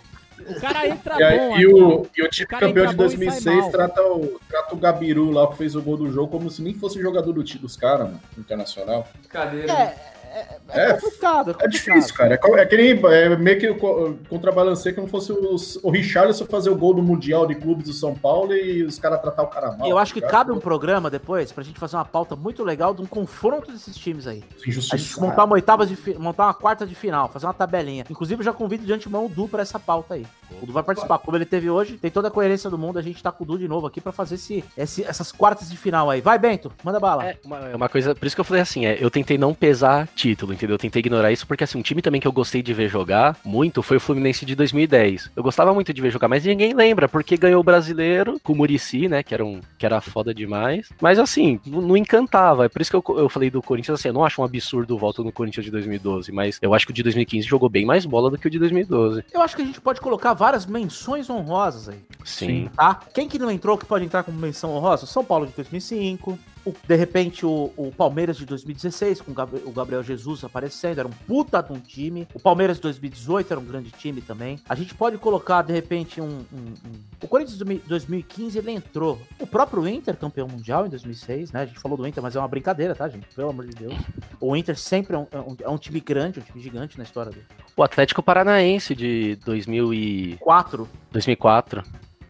O 0.46 0.58
cara 0.60 0.88
entra 0.88 1.16
E, 1.18 1.22
aí- 1.22 1.38
bom 1.38 1.56
e 1.58 1.66
o, 1.66 2.06
e 2.16 2.22
o 2.22 2.28
time 2.30 2.46
O 2.46 2.48
campeão 2.48 2.72
de 2.72 2.80
entra 2.80 2.92
bom 2.96 3.04
e 3.04 3.10
sai 3.10 3.18
2006 3.18 3.56
mal. 3.56 3.70
trata 3.70 4.02
o, 4.02 4.40
trata 4.48 4.74
o 4.74 4.78
Gabiru 4.78 5.30
lá, 5.30 5.46
que 5.48 5.56
fez 5.58 5.74
o 5.74 5.82
gol 5.82 5.98
do 5.98 6.10
jogo, 6.10 6.28
como 6.28 6.48
se 6.50 6.62
nem 6.62 6.72
fosse 6.74 7.00
jogador 7.00 7.32
do 7.32 7.44
time 7.44 7.60
dos 7.60 7.76
caras, 7.76 8.06
mano, 8.06 8.20
internacional. 8.38 9.06
Brincadeira. 9.20 9.70
É, 9.72 9.96
é, 10.30 10.58
é 10.88 10.92
complicado, 10.94 11.48
é 11.48 11.50
É 11.50 11.54
complicado. 11.54 11.70
difícil, 11.70 12.14
cara. 12.14 12.34
É, 12.34 12.60
é 12.60 12.66
que 12.66 12.76
nem 12.76 12.90
é 12.90 13.36
meio 13.36 13.58
que 13.58 13.74
co- 13.74 14.14
contrabalancei 14.28 14.92
como 14.92 15.06
fosse 15.08 15.32
o, 15.32 15.56
o 15.82 15.90
Richarlison 15.90 16.44
fazer 16.46 16.70
o 16.70 16.76
gol 16.76 16.94
do 16.94 17.02
Mundial 17.02 17.46
de 17.46 17.54
Clubes 17.54 17.86
do 17.86 17.92
São 17.92 18.14
Paulo 18.14 18.54
e 18.54 18.82
os 18.84 18.98
caras 18.98 19.20
tratar 19.20 19.42
o 19.42 19.46
cara 19.48 19.72
mal. 19.72 19.88
Eu 19.88 19.98
acho 19.98 20.14
que 20.14 20.20
tá 20.20 20.26
ligado? 20.26 20.46
cabe 20.46 20.52
um 20.56 20.60
programa 20.60 21.10
depois 21.10 21.50
pra 21.52 21.64
gente 21.64 21.78
fazer 21.78 21.96
uma 21.96 22.04
pauta 22.04 22.36
muito 22.36 22.62
legal 22.64 22.94
de 22.94 23.02
um 23.02 23.06
confronto 23.06 23.70
desses 23.72 23.96
times 23.96 24.26
aí. 24.26 24.42
A 24.50 24.54
gente 24.56 24.68
Injustiçado. 24.68 25.26
montar 25.26 25.44
uma 25.44 25.54
oitava 25.54 25.86
de 25.86 25.96
montar 26.18 26.44
uma 26.44 26.54
quarta 26.54 26.86
de 26.86 26.94
final, 26.94 27.28
fazer 27.28 27.46
uma 27.46 27.54
tabelinha. 27.54 28.04
Inclusive, 28.08 28.40
eu 28.40 28.44
já 28.44 28.52
convido 28.52 28.84
de 28.86 28.92
antemão 28.92 29.26
o 29.26 29.28
Du 29.28 29.48
pra 29.48 29.62
essa 29.62 29.78
pauta 29.78 30.14
aí. 30.14 30.26
O 30.62 30.66
Du 30.66 30.72
vai 30.72 30.82
participar. 30.82 31.18
Como 31.18 31.36
ele 31.36 31.44
teve 31.44 31.68
hoje, 31.70 31.96
tem 31.96 32.10
toda 32.10 32.28
a 32.28 32.30
coerência 32.30 32.68
do 32.70 32.78
mundo. 32.78 32.98
A 32.98 33.02
gente 33.02 33.22
tá 33.22 33.30
com 33.32 33.44
o 33.44 33.46
Du 33.46 33.58
de 33.58 33.68
novo 33.68 33.86
aqui 33.86 34.00
pra 34.00 34.12
fazer 34.12 34.34
esse, 34.36 34.64
esse- 34.76 35.04
essas 35.04 35.30
quartas 35.32 35.68
de 35.70 35.76
final 35.76 36.10
aí. 36.10 36.20
Vai, 36.20 36.38
Bento, 36.38 36.72
manda 36.82 36.98
bala. 37.00 37.24
É 37.26 37.36
uma, 37.44 37.58
é 37.70 37.76
uma 37.76 37.88
coisa, 37.88 38.14
por 38.14 38.26
isso 38.26 38.34
que 38.36 38.40
eu 38.40 38.44
falei 38.44 38.62
assim, 38.62 38.86
é, 38.86 38.96
eu 39.00 39.10
tentei 39.10 39.36
não 39.38 39.54
pesar 39.54 40.08
título, 40.20 40.52
entendeu? 40.52 40.74
Eu 40.74 40.78
tentei 40.78 41.00
ignorar 41.00 41.32
isso, 41.32 41.46
porque 41.46 41.64
assim, 41.64 41.78
um 41.78 41.82
time 41.82 42.02
também 42.02 42.20
que 42.20 42.28
eu 42.28 42.32
gostei 42.32 42.62
de 42.62 42.74
ver 42.74 42.88
jogar 42.88 43.36
muito 43.42 43.82
foi 43.82 43.96
o 43.96 44.00
Fluminense 44.00 44.44
de 44.44 44.54
2010. 44.54 45.30
Eu 45.34 45.42
gostava 45.42 45.72
muito 45.72 45.94
de 45.94 46.02
ver 46.02 46.10
jogar, 46.10 46.28
mas 46.28 46.44
ninguém 46.44 46.74
lembra, 46.74 47.08
porque 47.08 47.38
ganhou 47.38 47.60
o 47.60 47.64
brasileiro 47.64 48.38
com 48.42 48.52
o 48.52 48.56
Murici, 48.56 49.08
né? 49.08 49.22
Que 49.22 49.32
era, 49.32 49.44
um, 49.44 49.60
que 49.78 49.86
era 49.86 50.00
foda 50.00 50.34
demais. 50.34 50.90
Mas 51.00 51.18
assim, 51.18 51.58
não, 51.64 51.80
não 51.80 51.96
encantava. 51.96 52.66
É 52.66 52.68
por 52.68 52.82
isso 52.82 52.90
que 52.90 52.96
eu, 52.96 53.18
eu 53.18 53.28
falei 53.30 53.50
do 53.50 53.62
Corinthians 53.62 53.98
assim, 53.98 54.08
eu 54.08 54.14
não 54.14 54.24
acho 54.24 54.42
um 54.42 54.44
absurdo 54.44 54.94
o 54.94 54.98
voto 54.98 55.24
no 55.24 55.32
Corinthians 55.32 55.64
de 55.64 55.70
2012, 55.70 56.30
mas 56.32 56.58
eu 56.60 56.74
acho 56.74 56.84
que 56.84 56.92
o 56.92 56.94
de 56.94 57.02
2015 57.02 57.46
jogou 57.46 57.70
bem 57.70 57.86
mais 57.86 58.04
bola 58.04 58.30
do 58.30 58.36
que 58.36 58.46
o 58.46 58.50
de 58.50 58.58
2012. 58.58 59.24
Eu 59.32 59.40
acho 59.40 59.56
que 59.56 59.62
a 59.62 59.64
gente 59.64 59.80
pode 59.80 60.00
colocar 60.02 60.34
várias 60.34 60.66
menções 60.66 61.30
honrosas 61.30 61.88
aí, 61.88 61.98
Sim. 62.24 62.68
tá? 62.76 63.00
Quem 63.14 63.26
que 63.26 63.38
não 63.38 63.50
entrou 63.50 63.78
que 63.78 63.86
pode 63.86 64.04
entrar 64.04 64.22
como 64.22 64.38
menção 64.38 64.70
honrosa? 64.74 65.06
São 65.06 65.24
Paulo 65.24 65.46
de 65.46 65.52
2005, 65.54 66.38
o- 66.64 66.72
de 66.86 66.94
repente 66.96 67.44
o, 67.46 67.72
o 67.76 67.92
Palmeiras 67.96 68.36
de 68.36 68.44
2016, 68.46 69.20
com 69.20 69.30
o 69.32 69.34
Gab- 69.34 69.62
o 69.64 69.70
Gabriel 69.70 70.02
Jesus 70.02 70.44
aparecendo, 70.44 70.98
era 70.98 71.08
um 71.08 71.12
puta 71.26 71.62
de 71.62 71.72
um 71.72 71.78
time. 71.80 72.26
O 72.34 72.40
Palmeiras 72.40 72.76
de 72.76 72.82
2018 72.82 73.52
era 73.52 73.60
um 73.60 73.64
grande 73.64 73.90
time 73.90 74.20
também. 74.20 74.58
A 74.68 74.74
gente 74.74 74.94
pode 74.94 75.18
colocar, 75.18 75.62
de 75.62 75.72
repente, 75.72 76.20
um. 76.20 76.26
um- 76.26 76.44
um- 76.52 77.10
O 77.22 77.28
Corinthians 77.28 77.58
de 77.58 77.64
2015 77.86 78.58
ele 78.58 78.70
entrou. 78.70 79.20
O 79.38 79.46
próprio 79.46 79.86
Inter, 79.86 80.16
campeão 80.16 80.48
mundial 80.48 80.86
em 80.86 80.88
2006, 80.88 81.52
né? 81.52 81.62
A 81.62 81.66
gente 81.66 81.78
falou 81.78 81.96
do 81.96 82.06
Inter, 82.06 82.22
mas 82.22 82.34
é 82.34 82.38
uma 82.38 82.48
brincadeira, 82.48 82.94
tá, 82.94 83.08
gente? 83.08 83.26
Pelo 83.34 83.50
amor 83.50 83.66
de 83.66 83.74
Deus. 83.74 83.94
O 84.40 84.56
Inter 84.56 84.76
sempre 84.78 85.14
é 85.14 85.18
um, 85.18 85.26
é 85.30 85.38
um- 85.38 85.56
é 85.64 85.68
um 85.68 85.78
time 85.78 86.00
grande, 86.00 86.40
um 86.40 86.42
time 86.42 86.60
gigante 86.62 86.96
na 86.96 87.04
história 87.04 87.30
dele. 87.30 87.44
O 87.76 87.82
Atlético 87.82 88.22
Paranaense 88.22 88.94
de 88.94 89.36
2000 89.44 89.92
e... 89.94 90.36
Quatro. 90.40 90.88
2004. 91.12 91.82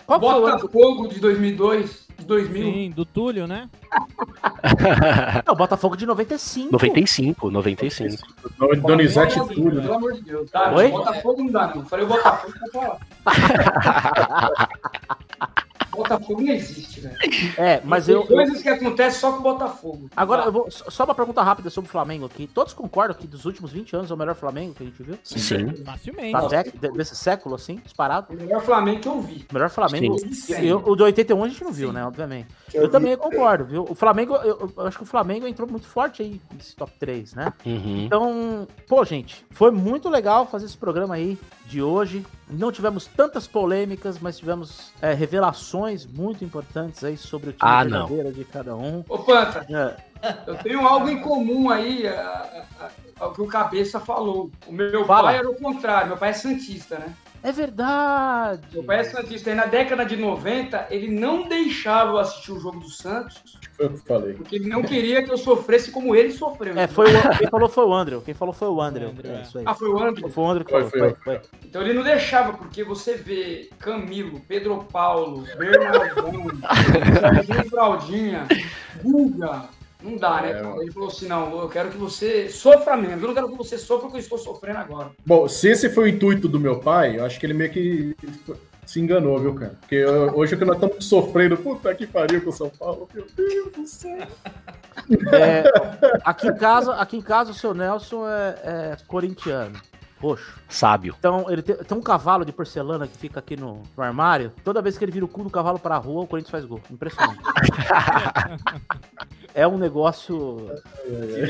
Qual 0.06 0.18
foi 0.20 0.28
o 0.28 0.46
ano? 0.46 0.56
Botafogo 0.58 1.06
de 1.08 1.20
2002, 1.20 2.06
de 2.08 2.09
2000. 2.24 2.62
Sim, 2.62 2.90
do 2.90 3.04
Túlio, 3.04 3.46
né? 3.46 3.68
Não, 5.46 5.54
o 5.54 5.56
Botafogo 5.56 5.96
de 5.96 6.06
95. 6.06 6.72
95, 6.72 7.50
95. 7.50 8.16
Donizete 8.86 9.34
Pelo 9.34 9.48
Túlio, 9.48 9.74
né? 9.74 9.82
Pelo 9.82 9.94
amor 9.94 10.12
de 10.12 10.22
Deus. 10.22 10.50
Tá, 10.50 10.72
Oi? 10.72 10.88
Botafogo 10.88 11.42
não 11.42 11.50
dá, 11.50 11.74
não. 11.74 11.84
Falei 11.86 12.04
o 12.04 12.08
Botafogo 12.08 12.54
falar. 12.72 12.98
Botafogo 15.98 16.40
não 16.42 16.52
existe, 16.52 17.00
velho. 17.00 17.16
É, 17.58 17.80
mas 17.84 18.06
Tem 18.06 18.14
eu. 18.14 18.22
eu- 18.22 18.26
coisas 18.26 18.62
que 18.62 18.68
acontecem 18.68 19.20
só 19.20 19.32
com 19.32 19.38
o 19.38 19.42
Botafogo. 19.42 20.08
Agora, 20.16 20.42
Tá. 20.42 20.48
eu 20.48 20.52
vou. 20.52 20.70
Só 20.70 21.04
uma 21.04 21.14
pergunta 21.14 21.42
rápida 21.42 21.70
sobre 21.70 21.88
o 21.88 21.90
Flamengo 21.90 22.26
aqui. 22.26 22.46
Todos 22.46 22.72
concordam 22.72 23.16
que 23.16 23.26
dos 23.26 23.44
últimos 23.44 23.72
20 23.72 23.94
anos 23.96 24.10
é 24.10 24.14
o 24.14 24.16
melhor 24.16 24.34
Flamengo 24.34 24.74
que 24.74 24.82
a 24.82 24.86
gente 24.86 25.02
viu? 25.02 25.18
Sim. 25.24 25.74
Facilmente. 25.84 26.32
Tá, 26.32 26.46
dec- 26.46 26.78
de- 26.78 26.92
desse 26.92 27.16
século, 27.16 27.54
assim, 27.54 27.76
disparado? 27.84 28.32
O 28.32 28.36
melhor 28.36 28.62
Flamengo 28.62 29.00
que 29.00 29.08
eu 29.08 29.20
vi. 29.20 29.46
O 29.50 29.54
melhor 29.54 29.70
Flamengo. 29.70 30.18
Sim. 30.34 30.54
Eu- 30.66 30.82
o 30.86 30.94
do 30.96 31.04
81 31.04 31.44
a 31.44 31.48
gente 31.48 31.62
não 31.64 31.72
viu, 31.72 31.92
né? 31.92 32.04
Obviamente. 32.04 32.48
Eu, 32.72 32.82
vi. 32.82 32.88
também 32.90 33.16
concordo, 33.16 33.64
viu? 33.64 33.86
O 33.88 33.94
Flamengo, 33.94 34.34
eu, 34.36 34.70
eu 34.76 34.86
acho 34.86 34.96
que 34.98 35.02
o 35.04 35.06
Flamengo 35.06 35.46
entrou 35.46 35.68
muito 35.68 35.86
forte 35.86 36.22
aí 36.22 36.40
nesse 36.54 36.74
top 36.76 36.92
3, 36.98 37.34
né? 37.34 37.52
Uhum. 37.66 38.04
Então, 38.04 38.68
pô, 38.88 39.04
gente, 39.04 39.44
foi 39.50 39.70
muito 39.70 40.08
legal 40.08 40.46
fazer 40.46 40.66
esse 40.66 40.76
programa 40.78 41.14
aí 41.14 41.38
de 41.66 41.82
hoje. 41.82 42.24
Não 42.50 42.70
tivemos 42.72 43.06
tantas 43.06 43.46
polêmicas, 43.46 44.18
mas 44.18 44.38
tivemos 44.38 44.92
é, 45.00 45.12
revelações 45.12 46.06
muito 46.06 46.44
importantes 46.44 47.02
aí 47.04 47.16
sobre 47.16 47.50
o 47.50 47.52
time 47.52 47.58
Ah, 47.62 47.84
verdadeiro 47.84 48.32
de 48.32 48.44
cada 48.44 48.74
um. 48.76 49.04
Ô, 49.08 49.18
Panta, 49.18 49.66
É, 50.22 50.34
eu 50.46 50.54
tenho 50.56 50.86
algo 50.86 51.08
em 51.08 51.20
comum 51.20 51.70
aí 51.70 52.04
ao 53.18 53.32
que 53.32 53.40
o 53.40 53.46
Cabeça 53.46 53.98
falou. 54.00 54.50
O 54.66 54.72
meu 54.72 55.04
Fala. 55.04 55.28
pai 55.28 55.38
era 55.38 55.50
o 55.50 55.54
contrário. 55.54 56.08
Meu 56.08 56.16
pai 56.16 56.30
é 56.30 56.32
Santista, 56.34 56.98
né? 56.98 57.14
É 57.42 57.52
verdade. 57.52 58.62
Meu 58.72 58.84
pai 58.84 59.00
é 59.00 59.04
Santista. 59.04 59.50
E 59.50 59.54
na 59.54 59.66
década 59.66 60.04
de 60.04 60.16
90, 60.16 60.86
ele 60.90 61.08
não 61.08 61.48
deixava 61.48 62.10
eu 62.12 62.18
assistir 62.18 62.52
o 62.52 62.60
jogo 62.60 62.80
do 62.80 62.88
Santos, 62.90 63.42
Foi 63.76 63.86
o 63.86 63.90
que 63.90 63.94
eu 63.96 64.02
falei. 64.04 64.34
porque 64.34 64.56
ele 64.56 64.68
não 64.68 64.82
queria 64.82 65.22
que 65.24 65.30
eu 65.30 65.38
sofresse 65.38 65.90
como 65.90 66.14
ele 66.14 66.32
sofreu. 66.32 66.78
É, 66.78 66.86
foi 66.86 67.06
o, 67.14 67.38
quem 67.38 67.48
falou 67.48 67.68
foi 67.68 67.84
o 67.84 67.94
André. 67.94 68.20
Quem 68.24 68.34
falou 68.34 68.52
foi 68.54 68.68
o 68.68 68.80
André. 68.80 69.06
É 69.24 69.28
é. 69.28 69.42
Ah, 69.64 69.74
foi 69.74 69.88
o 69.88 69.98
André? 70.02 70.28
Foi 70.28 70.44
o 70.44 70.48
André 70.50 70.64
que 70.64 70.70
Foi, 70.70 70.80
falou. 70.90 70.90
foi 70.90 71.00
Foi, 71.00 71.34
eu. 71.36 71.40
foi. 71.40 71.40
Então 71.64 71.82
ele 71.82 71.94
não 71.94 72.02
deixava, 72.02 72.52
porque 72.52 72.84
você 72.84 73.14
vê 73.14 73.70
Camilo, 73.78 74.40
Pedro 74.46 74.84
Paulo, 74.92 75.44
Bernardão, 75.56 76.46
Fraldinha, 77.70 78.46
Guga, 79.02 79.68
não 80.02 80.16
dá, 80.16 80.42
né? 80.42 80.50
É, 80.52 80.62
mano. 80.62 80.82
ele 80.82 80.92
falou 80.92 81.08
assim, 81.08 81.26
não, 81.26 81.60
eu 81.60 81.68
quero 81.68 81.90
que 81.90 81.96
você 81.96 82.48
sofra 82.48 82.96
mesmo, 82.96 83.20
eu 83.22 83.28
não 83.28 83.34
quero 83.34 83.48
que 83.48 83.56
você 83.56 83.78
sofra 83.78 84.08
o 84.08 84.10
que 84.10 84.16
eu 84.16 84.20
estou 84.20 84.38
sofrendo 84.38 84.78
agora. 84.78 85.10
Bom, 85.24 85.48
se 85.48 85.68
esse 85.68 85.88
foi 85.90 86.04
o 86.04 86.08
intuito 86.08 86.48
do 86.48 86.58
meu 86.60 86.80
pai, 86.80 87.18
eu 87.18 87.24
acho 87.24 87.38
que 87.38 87.46
ele 87.46 87.54
meio 87.54 87.70
que 87.70 88.16
se 88.86 89.00
enganou, 89.00 89.38
viu, 89.38 89.54
cara? 89.54 89.76
Porque 89.80 89.94
eu- 89.94 90.36
hoje 90.36 90.56
que 90.56 90.64
nós 90.64 90.76
estamos 90.76 91.04
sofrendo, 91.04 91.56
puta 91.56 91.94
que 91.94 92.06
pariu 92.06 92.42
com 92.42 92.50
o 92.50 92.52
São 92.52 92.68
Paulo, 92.70 93.08
meu 93.14 93.24
Deus 93.36 93.72
do 93.72 93.86
céu. 93.86 94.26
É, 95.32 95.64
aqui, 96.24 96.48
em 96.48 96.56
casa, 96.56 96.94
aqui 96.94 97.16
em 97.16 97.22
casa 97.22 97.52
o 97.52 97.54
seu 97.54 97.72
Nelson 97.72 98.26
é, 98.28 98.58
é 98.64 98.96
corintiano. 99.06 99.80
Roxo. 100.20 100.60
Sábio. 100.68 101.14
Então, 101.18 101.46
ele 101.48 101.62
tem, 101.62 101.74
tem 101.76 101.96
um 101.96 102.02
cavalo 102.02 102.44
de 102.44 102.52
porcelana 102.52 103.06
que 103.06 103.16
fica 103.16 103.38
aqui 103.40 103.56
no, 103.56 103.82
no 103.96 104.02
armário. 104.02 104.52
Toda 104.62 104.82
vez 104.82 104.98
que 104.98 105.04
ele 105.04 105.12
vira 105.12 105.24
o 105.24 105.28
cu 105.28 105.44
do 105.44 105.48
cavalo 105.50 105.78
pra 105.78 105.96
rua, 105.96 106.24
o 106.24 106.26
Corinthians 106.26 106.50
faz 106.50 106.64
gol. 106.66 106.80
Impressionante. 106.90 107.40
é 109.54 109.66
um 109.66 109.78
negócio. 109.78 110.70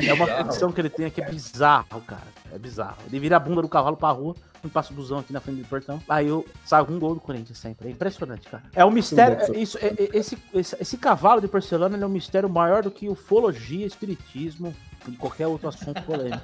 É 0.07 0.12
uma 0.12 0.26
condição 0.26 0.72
que 0.72 0.80
ele 0.80 0.90
tem 0.90 1.07
aqui, 1.07 1.20
é 1.22 1.30
bizarro, 1.30 2.01
cara. 2.07 2.22
É 2.53 2.59
bizarro. 2.59 2.96
Ele 3.07 3.18
vira 3.20 3.36
a 3.36 3.40
bunda 3.40 3.62
do 3.62 3.68
cavalo 3.68 3.96
pra 3.96 4.11
rua, 4.11 4.34
quando 4.61 4.72
passa 4.72 4.92
o 4.92 4.96
busão 4.96 5.18
aqui 5.18 5.32
na 5.32 5.40
frente 5.40 5.62
do 5.62 5.68
portão. 5.68 6.01
Aí 6.09 6.26
eu 6.28 6.44
saio 6.66 6.86
um 6.90 6.98
gol 6.98 7.14
do 7.14 7.20
Corinthians 7.20 7.59
sempre. 7.59 7.88
É 7.88 7.90
impressionante, 7.92 8.48
cara. 8.48 8.62
É 8.74 8.84
um 8.84 8.90
mistério. 8.90 9.38
é 9.55 9.59
isso, 9.59 9.78
é- 9.78 9.86
é- 9.88 10.16
esse, 10.16 10.36
esse, 10.55 10.76
esse 10.80 10.96
cavalo 10.98 11.40
de 11.40 11.46
porcelana 11.48 11.96
é 11.96 12.05
um 12.07 12.09
mistério 12.11 12.48
maior 12.48 12.82
do 12.82 12.90
que 12.90 13.09
ufologia, 13.09 13.86
espiritismo 13.86 14.74
e 15.09 15.12
qualquer 15.12 15.46
outro 15.46 15.68
assunto 15.68 16.03
polêmico. 16.03 16.42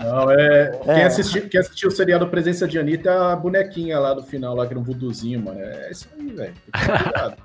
Não, 0.00 0.30
é. 0.30 0.70
Quem, 0.84 0.92
É. 0.94 1.04
assistiu, 1.04 1.48
quem 1.48 1.60
assistiu 1.60 1.88
o 1.88 1.92
seriado 1.92 2.26
Presença 2.28 2.66
de 2.66 2.78
Anitta 2.78 3.10
é 3.10 3.32
a 3.32 3.36
bonequinha 3.36 3.98
lá 3.98 4.14
do 4.14 4.22
final, 4.22 4.54
lá 4.54 4.64
que 4.66 4.72
era 4.72 4.80
um 4.80 4.82
vuduzinho, 4.84 5.40
mano. 5.44 5.60
É 5.60 5.90
isso 5.90 6.08
aí, 6.18 6.28
velho. 6.28 6.54
Tem 6.54 6.72
que 6.72 6.72
tomar 6.86 7.02
cuidado. 7.02 7.36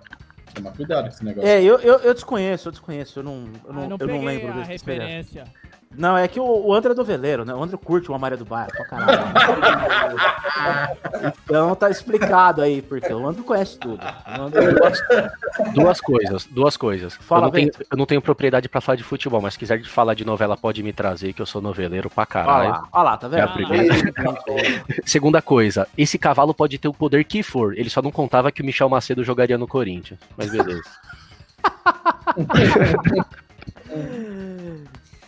Tomar 0.53 0.73
cuidado 0.73 1.03
com 1.05 1.09
esse 1.09 1.23
negócio. 1.25 1.49
É, 1.49 1.61
eu, 1.61 1.79
eu, 1.79 1.99
eu 1.99 2.13
desconheço, 2.13 2.67
eu 2.67 2.71
desconheço. 2.71 3.19
Eu 3.19 3.23
não, 3.23 3.33
eu 3.33 3.69
Ah, 3.69 3.73
não, 3.73 3.89
não 3.89 3.97
eu 3.99 4.07
não 4.07 4.23
lembro 4.23 4.51
a 4.51 4.55
desse 4.57 4.73
experiência. 4.73 5.43
Não, 5.95 6.17
é 6.17 6.27
que 6.27 6.39
o, 6.39 6.43
o 6.67 6.73
André 6.73 6.91
é 6.91 6.95
do 6.95 7.03
veleiro, 7.03 7.45
né? 7.45 7.53
O 7.53 7.61
André 7.63 7.77
curte 7.77 8.09
uma 8.09 8.17
Maria 8.17 8.37
do 8.37 8.45
Bairro 8.45 8.71
pra 8.71 8.85
caralho. 8.85 10.17
então 11.45 11.75
tá 11.75 11.89
explicado 11.89 12.61
aí, 12.61 12.81
porque 12.81 13.11
o 13.13 13.27
André 13.27 13.43
conhece 13.43 13.77
tudo. 13.77 13.99
O 14.37 14.41
André 14.41 14.73
Duas 15.73 16.01
coisas, 16.01 16.45
duas 16.45 16.77
coisas. 16.77 17.15
Fala, 17.15 17.41
eu, 17.41 17.45
não 17.45 17.51
tenho, 17.51 17.71
eu 17.91 17.97
não 17.97 18.05
tenho 18.05 18.21
propriedade 18.21 18.67
pra 18.69 18.81
falar 18.81 18.95
de 18.95 19.03
futebol, 19.03 19.41
mas 19.41 19.53
se 19.53 19.59
quiser 19.59 19.83
falar 19.83 20.13
de 20.13 20.25
novela, 20.25 20.57
pode 20.57 20.81
me 20.81 20.93
trazer, 20.93 21.33
que 21.33 21.41
eu 21.41 21.45
sou 21.45 21.61
noveleiro 21.61 22.09
pra 22.09 22.21
Olha 22.23 22.27
caralho. 22.27 22.69
lá, 22.69 22.87
olha 22.91 23.03
lá, 23.03 23.17
tá 23.17 23.27
É 23.27 23.29
vendo? 23.29 23.43
a 23.43 23.47
primeira. 23.47 23.95
Segunda 25.05 25.41
coisa, 25.41 25.87
esse 25.97 26.17
cavalo 26.17 26.53
pode 26.53 26.77
ter 26.77 26.87
o 26.87 26.93
poder 26.93 27.23
que 27.23 27.43
for. 27.43 27.77
Ele 27.77 27.89
só 27.89 28.01
não 28.01 28.11
contava 28.11 28.51
que 28.51 28.61
o 28.61 28.65
Michel 28.65 28.89
Macedo 28.89 29.23
jogaria 29.23 29.57
no 29.57 29.67
Corinthians. 29.67 30.19
Mas 30.37 30.51
beleza. 30.51 30.81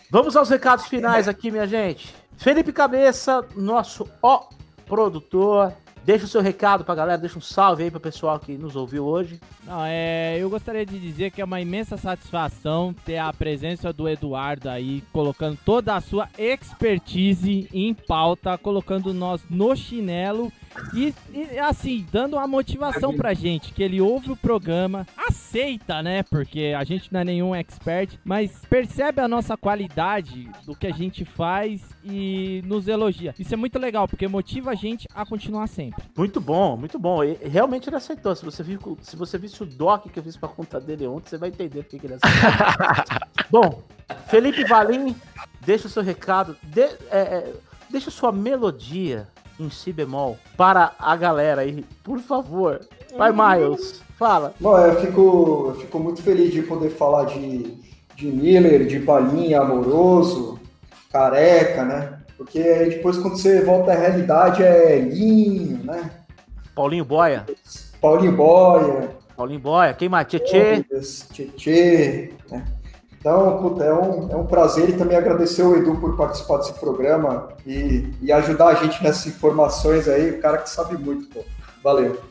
Vamos 0.08 0.36
aos 0.36 0.48
recados 0.48 0.86
finais 0.86 1.26
aqui, 1.26 1.50
minha 1.50 1.66
gente. 1.66 2.14
Felipe 2.36 2.72
Cabeça, 2.72 3.44
nosso 3.56 4.08
ó 4.22 4.48
produtor. 4.86 5.72
Deixa 6.04 6.24
o 6.24 6.28
seu 6.28 6.40
recado 6.40 6.84
pra 6.84 6.94
galera, 6.94 7.18
deixa 7.18 7.36
um 7.36 7.42
salve 7.42 7.82
aí 7.82 7.90
pro 7.90 7.98
pessoal 7.98 8.38
que 8.38 8.56
nos 8.56 8.76
ouviu 8.76 9.04
hoje. 9.04 9.40
Não, 9.64 9.84
é, 9.84 10.36
eu 10.38 10.48
gostaria 10.48 10.86
de 10.86 11.00
dizer 11.00 11.32
que 11.32 11.40
é 11.40 11.44
uma 11.44 11.60
imensa 11.60 11.96
satisfação 11.96 12.94
ter 13.04 13.18
a 13.18 13.32
presença 13.32 13.92
do 13.92 14.08
Eduardo 14.08 14.68
aí, 14.68 15.02
colocando 15.12 15.58
toda 15.64 15.96
a 15.96 16.00
sua 16.00 16.28
expertise 16.38 17.68
em 17.74 17.92
pauta, 17.92 18.56
colocando 18.56 19.12
nós 19.12 19.42
no 19.50 19.74
chinelo 19.74 20.52
e, 20.94 21.14
e, 21.32 21.58
assim, 21.58 22.06
dando 22.10 22.36
uma 22.36 22.46
motivação 22.46 23.14
pra 23.14 23.34
gente, 23.34 23.72
que 23.72 23.82
ele 23.82 24.00
ouve 24.00 24.32
o 24.32 24.36
programa, 24.36 25.06
aceita, 25.16 26.02
né, 26.02 26.22
porque 26.22 26.74
a 26.76 26.84
gente 26.84 27.12
não 27.12 27.20
é 27.20 27.24
nenhum 27.24 27.54
expert, 27.54 28.18
mas 28.24 28.62
percebe 28.68 29.20
a 29.20 29.28
nossa 29.28 29.56
qualidade 29.56 30.48
do 30.64 30.74
que 30.74 30.86
a 30.86 30.92
gente 30.92 31.24
faz 31.24 31.82
e 32.04 32.62
nos 32.64 32.88
elogia. 32.88 33.34
Isso 33.38 33.54
é 33.54 33.56
muito 33.56 33.78
legal, 33.78 34.08
porque 34.08 34.28
motiva 34.28 34.70
a 34.70 34.74
gente 34.74 35.06
a 35.14 35.24
continuar 35.24 35.66
sempre. 35.66 36.02
Muito 36.16 36.40
bom, 36.40 36.76
muito 36.76 36.98
bom. 36.98 37.22
E, 37.22 37.34
realmente 37.34 37.88
ele 37.88 37.96
aceitou. 37.96 38.34
Se 38.34 38.44
você, 38.44 38.62
viu, 38.62 38.98
se 39.00 39.16
você 39.16 39.38
visse 39.38 39.62
o 39.62 39.66
doc 39.66 40.06
que 40.06 40.18
eu 40.18 40.22
fiz 40.22 40.36
pra 40.36 40.48
conta 40.48 40.80
dele 40.80 41.06
ontem, 41.06 41.30
você 41.30 41.38
vai 41.38 41.48
entender 41.48 41.82
por 41.82 41.90
que 41.90 41.98
que 41.98 42.06
ele 42.06 42.14
aceitou. 42.14 43.16
bom, 43.50 43.82
Felipe 44.28 44.64
Valim, 44.64 45.14
deixa 45.60 45.86
o 45.86 45.90
seu 45.90 46.02
recado. 46.02 46.56
De, 46.62 46.82
é, 46.82 46.96
é, 47.10 47.54
deixa 47.90 48.10
sua 48.10 48.32
melodia 48.32 49.28
em 49.58 49.70
si 49.70 49.92
bemol 49.92 50.38
para 50.56 50.92
a 50.98 51.16
galera 51.16 51.62
aí, 51.62 51.84
por 52.02 52.18
favor. 52.20 52.80
Vai, 53.16 53.32
Miles, 53.32 54.02
fala. 54.18 54.54
Bom, 54.60 54.78
eu 54.78 55.00
fico, 55.00 55.66
eu 55.68 55.80
fico 55.80 55.98
muito 55.98 56.22
feliz 56.22 56.52
de 56.52 56.62
poder 56.62 56.90
falar 56.90 57.24
de, 57.24 57.74
de 58.14 58.26
Miller, 58.26 58.86
de 58.86 59.00
Palinha, 59.00 59.60
Amoroso, 59.60 60.58
Careca, 61.10 61.84
né? 61.84 62.18
Porque 62.36 62.58
aí 62.58 62.90
depois 62.90 63.16
quando 63.16 63.36
você 63.36 63.62
volta 63.62 63.92
à 63.92 63.96
realidade 63.96 64.62
é 64.62 64.98
Linho, 64.98 65.82
né? 65.84 66.10
Paulinho 66.74 67.04
Boia. 67.04 67.46
Paulinho 68.00 68.32
Boia, 68.32 69.10
Paulinho 69.34 69.60
Boia, 69.60 69.94
quem 69.94 70.08
mais? 70.08 70.26
Tietê. 70.26 70.84
Tietê, 71.32 72.34
né? 72.50 72.64
Então, 73.26 73.58
puta, 73.58 73.82
é 73.82 73.92
um, 73.92 74.30
é 74.30 74.36
um 74.36 74.46
prazer 74.46 74.88
e 74.88 74.92
também 74.92 75.18
agradecer 75.18 75.60
o 75.64 75.76
Edu 75.76 75.96
por 75.96 76.16
participar 76.16 76.58
desse 76.58 76.74
programa 76.74 77.48
e, 77.66 78.08
e 78.22 78.30
ajudar 78.30 78.68
a 78.68 78.74
gente 78.74 79.02
nessas 79.02 79.26
informações 79.26 80.06
aí, 80.06 80.30
o 80.30 80.40
cara 80.40 80.58
que 80.58 80.70
sabe 80.70 80.96
muito, 80.96 81.26
pô. 81.34 81.44
Valeu. 81.82 82.22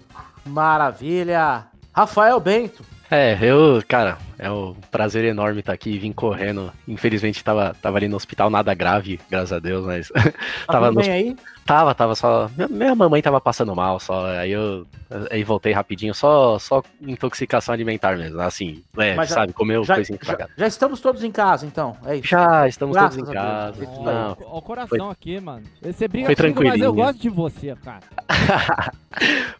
Maravilha. 0.45 1.65
Rafael 1.91 2.39
Bento. 2.39 2.81
É, 3.11 3.37
eu, 3.41 3.83
cara, 3.85 4.17
É 4.37 4.51
um 4.51 4.75
prazer 4.91 5.23
enorme 5.25 5.59
estar 5.61 5.73
aqui 5.73 5.91
e 5.91 5.97
vim 5.99 6.11
correndo. 6.11 6.71
Infelizmente 6.87 7.43
tava, 7.43 7.75
tava 7.81 7.97
ali 7.97 8.07
no 8.07 8.15
hospital, 8.17 8.49
nada 8.49 8.73
grave, 8.73 9.19
graças 9.29 9.53
a 9.53 9.59
Deus, 9.59 9.85
mas. 9.85 10.11
Tá 10.65 10.73
tava 10.73 10.87
tudo 10.87 10.95
no 10.95 11.01
bem 11.01 11.11
aí? 11.11 11.35
Tava, 11.65 11.95
tava 11.95 12.15
só. 12.15 12.49
Minha, 12.55 12.67
minha 12.67 12.95
mamãe 12.95 13.21
tava 13.21 13.39
passando 13.41 13.75
mal, 13.75 13.99
só. 13.99 14.25
Aí 14.27 14.51
eu 14.51 14.85
aí 15.31 15.43
voltei 15.43 15.73
rapidinho, 15.73 16.13
só, 16.13 16.57
só 16.59 16.83
intoxicação 17.01 17.73
alimentar 17.73 18.17
mesmo. 18.17 18.39
Assim, 18.39 18.83
leve, 18.95 19.17
Mas 19.17 19.29
já- 19.29 19.35
sabe? 19.35 19.53
Comeu 19.53 19.83
Já, 19.83 19.95
coisinha 19.95 20.19
já, 20.21 20.47
já 20.57 20.67
estamos 20.67 20.99
todos 20.99 21.23
em 21.23 21.31
casa, 21.31 21.65
então. 21.65 21.95
É 22.05 22.17
isso. 22.17 22.27
Já, 22.27 22.67
estamos 22.67 22.95
Graças 22.95 23.15
todos 23.15 23.29
em 23.29 23.33
casa. 23.33 23.79
Deus. 23.79 23.97
Não, 23.99 24.37
Ó, 24.45 24.57
o 24.57 24.61
coração 24.61 25.09
aqui, 25.09 25.39
mano. 25.39 25.63
Você 25.81 26.07
briga 26.07 26.27
Foi 26.27 26.35
comigo, 26.35 26.63
mas 26.63 26.81
eu 26.81 26.93
gosto 26.93 27.19
de 27.19 27.29
você, 27.29 27.75
cara. 27.83 28.01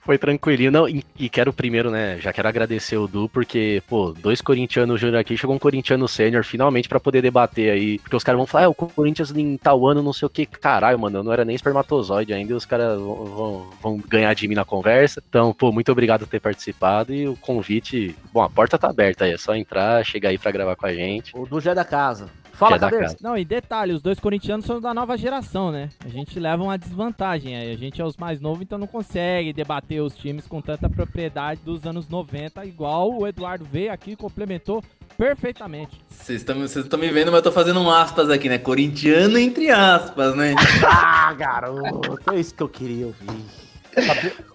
Foi 0.01 0.17
tranquilinho. 0.17 0.71
Não, 0.71 0.87
e, 0.87 1.03
e 1.17 1.29
quero 1.29 1.53
primeiro, 1.53 1.89
né? 1.89 2.19
Já 2.19 2.31
quero 2.33 2.47
agradecer 2.47 2.97
o 2.97 3.07
Du, 3.07 3.29
porque, 3.29 3.81
pô, 3.87 4.11
dois 4.11 4.41
corintianos 4.65 4.99
júnior 4.99 5.19
aqui, 5.19 5.37
chegou 5.37 5.55
um 5.55 5.59
corintiano 5.59 6.07
sênior 6.07 6.43
finalmente 6.43 6.89
pra 6.89 6.99
poder 6.99 7.21
debater 7.21 7.71
aí. 7.71 7.99
Porque 7.99 8.15
os 8.15 8.23
caras 8.23 8.37
vão 8.37 8.47
falar, 8.47 8.65
ah, 8.65 8.69
o 8.69 8.73
Corinthians 8.73 9.31
em 9.31 9.57
tal 9.57 9.87
ano, 9.87 10.01
não 10.01 10.11
sei 10.13 10.25
o 10.25 10.29
que. 10.29 10.45
Caralho, 10.45 10.97
mano, 10.99 11.19
eu 11.19 11.23
não 11.23 11.31
era 11.31 11.45
nem 11.45 11.55
espermatozoide 11.55 12.33
ainda 12.33 12.55
os 12.55 12.65
caras 12.65 12.99
vão, 12.99 13.69
vão- 13.81 14.01
ganhar 14.07 14.33
de 14.33 14.47
mim 14.47 14.55
na 14.55 14.65
conversa. 14.65 15.21
Então, 15.29 15.53
pô, 15.53 15.71
muito 15.71 15.91
obrigado 15.91 16.21
por 16.21 16.27
ter 16.29 16.39
participado 16.39 17.13
e 17.13 17.27
o 17.27 17.35
convite. 17.35 18.15
Bom, 18.33 18.41
a 18.41 18.49
porta 18.49 18.77
tá 18.77 18.89
aberta 18.89 19.25
aí, 19.25 19.31
é 19.33 19.37
só 19.37 19.55
entrar, 19.55 20.03
chegar 20.03 20.29
aí 20.29 20.37
pra 20.37 20.51
gravar 20.51 20.75
com 20.75 20.85
a 20.87 20.93
gente. 20.93 21.31
O 21.37 21.45
do 21.45 21.59
Gé 21.61 21.73
da 21.75 21.85
casa. 21.85 22.27
Fala, 22.55 22.77
é 22.77 22.79
casa. 22.79 23.17
Não, 23.21 23.37
e 23.37 23.43
detalhe, 23.43 23.91
os 23.91 24.01
dois 24.01 24.19
corintianos 24.19 24.65
são 24.65 24.79
da 24.79 24.93
nova 24.93 25.17
geração, 25.17 25.71
né? 25.71 25.89
A 26.03 26.07
gente 26.07 26.39
leva 26.39 26.63
uma 26.63 26.77
desvantagem 26.77 27.55
aí. 27.55 27.71
A 27.71 27.77
gente 27.77 28.01
é 28.01 28.05
os 28.05 28.15
mais 28.15 28.39
novos, 28.39 28.61
então 28.61 28.77
não 28.77 28.87
consegue 28.87 29.51
debater 29.51 30.01
os 30.01 30.15
times 30.15 30.47
com 30.47 30.61
tanta 30.61 30.89
propriedade 30.89 31.61
dos 31.63 31.85
anos 31.85 32.07
90, 32.07 32.65
igual 32.65 33.11
o 33.11 33.27
Eduardo 33.27 33.65
veio 33.65 33.91
aqui 33.91 34.11
e 34.11 34.15
complementou 34.15 34.81
perfeitamente. 35.17 36.01
Vocês 36.07 36.41
estão 36.41 36.59
vocês 36.59 36.85
estão 36.85 36.97
me 36.97 37.09
vendo, 37.09 37.27
mas 37.27 37.39
eu 37.39 37.43
tô 37.43 37.51
fazendo 37.51 37.79
um 37.81 37.89
aspas 37.89 38.29
aqui, 38.29 38.47
né? 38.47 38.57
Corintiano 38.57 39.37
entre 39.37 39.69
aspas, 39.69 40.35
né? 40.35 40.55
Ah, 40.87 41.33
garoto, 41.33 42.31
é 42.31 42.39
isso 42.39 42.53
que 42.53 42.61
eu 42.61 42.69
queria 42.69 43.07
ouvir. 43.07 43.27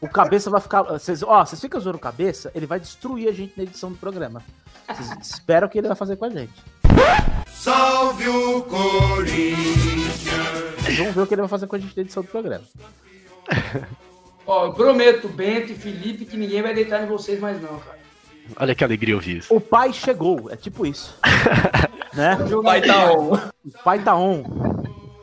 O 0.01 0.09
cabeça 0.09 0.51
vai 0.51 0.61
ficar. 0.61 0.83
Vocês, 0.83 1.23
ó, 1.23 1.45
vocês 1.45 1.61
ficam 1.61 1.81
zoando 1.81 1.99
o 1.99 2.01
cabeça, 2.01 2.51
ele 2.55 2.67
vai 2.67 2.79
destruir 2.79 3.29
a 3.29 3.33
gente 3.33 3.55
na 3.57 3.65
edição 3.65 3.91
do 3.91 3.99
programa. 3.99 4.43
Vocês 4.87 5.11
esperam 5.21 5.67
o 5.67 5.71
que 5.71 5.79
ele 5.79 5.89
vai 5.89 5.97
fazer 5.97 6.17
com 6.17 6.27
a 6.27 6.31
gente. 6.31 6.53
Salve 7.61 8.27
o 8.27 8.63
Corinthians. 8.63 10.25
Vão 10.97 11.13
ver 11.13 11.21
o 11.21 11.27
que 11.27 11.35
ele 11.35 11.43
vai 11.43 11.49
fazer 11.49 11.67
com 11.67 11.77
a 11.77 11.79
gente 11.79 12.01
edição 12.01 12.23
do 12.23 12.29
programa. 12.31 12.65
Ó, 14.47 14.65
eu 14.65 14.73
prometo, 14.73 15.29
Bento 15.29 15.73
e 15.73 15.75
Felipe, 15.75 16.25
que 16.25 16.39
ninguém 16.39 16.63
vai 16.63 16.73
deitar 16.73 17.03
em 17.03 17.07
vocês 17.07 17.39
mais 17.39 17.61
não, 17.61 17.79
cara. 17.79 17.99
Olha 18.57 18.75
que 18.75 18.83
alegria 18.83 19.15
ouvir 19.15 19.37
isso. 19.37 19.55
O 19.55 19.61
pai 19.61 19.93
chegou, 19.93 20.51
é 20.51 20.57
tipo 20.57 20.87
isso. 20.87 21.15
né? 22.15 22.39
O 22.51 22.63
pai 22.63 22.81
tá 22.81 23.13
on. 23.13 23.35
O 23.63 23.83
pai 23.85 23.99
tá 23.99 24.17
on. 24.17 24.43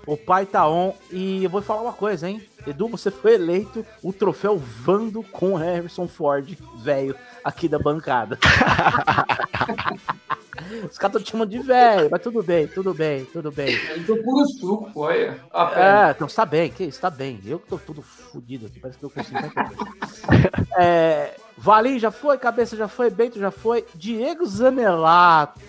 O 0.06 0.16
pai 0.16 0.46
tá 0.46 0.70
on. 0.70 0.94
E 1.12 1.44
eu 1.44 1.50
vou 1.50 1.64
falar 1.64 1.82
uma 1.82 1.94
coisa, 1.94 2.30
hein? 2.30 2.40
Edu, 2.68 2.88
você 2.88 3.10
foi 3.10 3.34
eleito 3.34 3.84
o 4.04 4.14
troféu 4.14 4.58
Vando 4.58 5.24
com 5.24 5.56
Harrison 5.56 6.08
Ford, 6.08 6.56
velho, 6.84 7.16
aqui 7.44 7.68
da 7.68 7.80
bancada. 7.80 8.38
Os 10.90 10.98
caras 10.98 11.16
estão 11.16 11.22
te 11.22 11.32
chamando 11.32 11.50
de 11.50 11.60
velho, 11.60 12.10
mas 12.10 12.22
tudo 12.22 12.44
bem, 12.44 12.68
tudo 12.68 12.94
bem, 12.94 13.26
tudo 13.26 13.52
bem. 13.52 13.76
Eu 13.96 14.06
tô 14.06 14.18
puro 14.18 14.46
suco, 14.48 14.92
olha. 15.02 15.40
A 15.52 15.66
perna. 15.66 16.08
É, 16.08 16.12
então 16.12 16.28
tá 16.28 16.46
bem, 16.46 16.70
que 16.72 16.84
isso, 16.84 17.00
tá 17.00 17.10
bem. 17.10 17.40
Eu 17.46 17.60
que 17.60 17.68
tô 17.68 17.78
tudo 17.78 18.02
fudido 18.02 18.66
aqui, 18.68 18.80
parece 18.80 19.00
que 19.00 19.06
eu 19.06 19.10
consigo. 19.10 19.38
É, 20.80 21.34
Valim 21.58 21.98
já 21.98 22.12
foi, 22.12 22.38
Cabeça 22.38 22.76
já 22.78 22.88
foi, 22.88 23.10
Bento 23.10 23.40
já 23.40 23.50
foi, 23.50 23.84
Diego 23.96 24.46
Zanelato. 24.46 25.60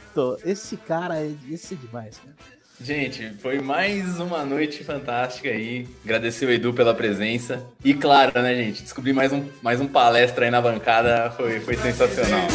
Esse 0.45 0.77
cara, 0.77 1.19
é- 1.19 1.33
esse 1.51 1.75
é 1.75 1.77
demais, 1.79 2.19
cara. 2.19 2.35
Gente, 2.81 3.31
foi 3.43 3.59
mais 3.59 4.21
uma 4.21 4.45
noite 4.45 4.85
fantástica 4.85 5.49
aí. 5.49 5.89
Agradecer 6.05 6.47
o 6.47 6.51
Edu 6.53 6.73
pela 6.73 6.95
presença. 6.95 7.65
E 7.85 7.93
claro, 7.93 8.33
né, 8.41 8.55
gente? 8.55 8.83
Descobrir 8.85 9.13
mais 9.13 9.33
um, 9.33 9.45
mais 9.63 9.81
um 9.81 9.89
palestra 9.89 10.45
aí 10.45 10.51
na 10.51 10.61
bancada 10.61 11.31
foi, 11.33 11.59
foi 11.59 11.75
sensacional. 11.77 12.47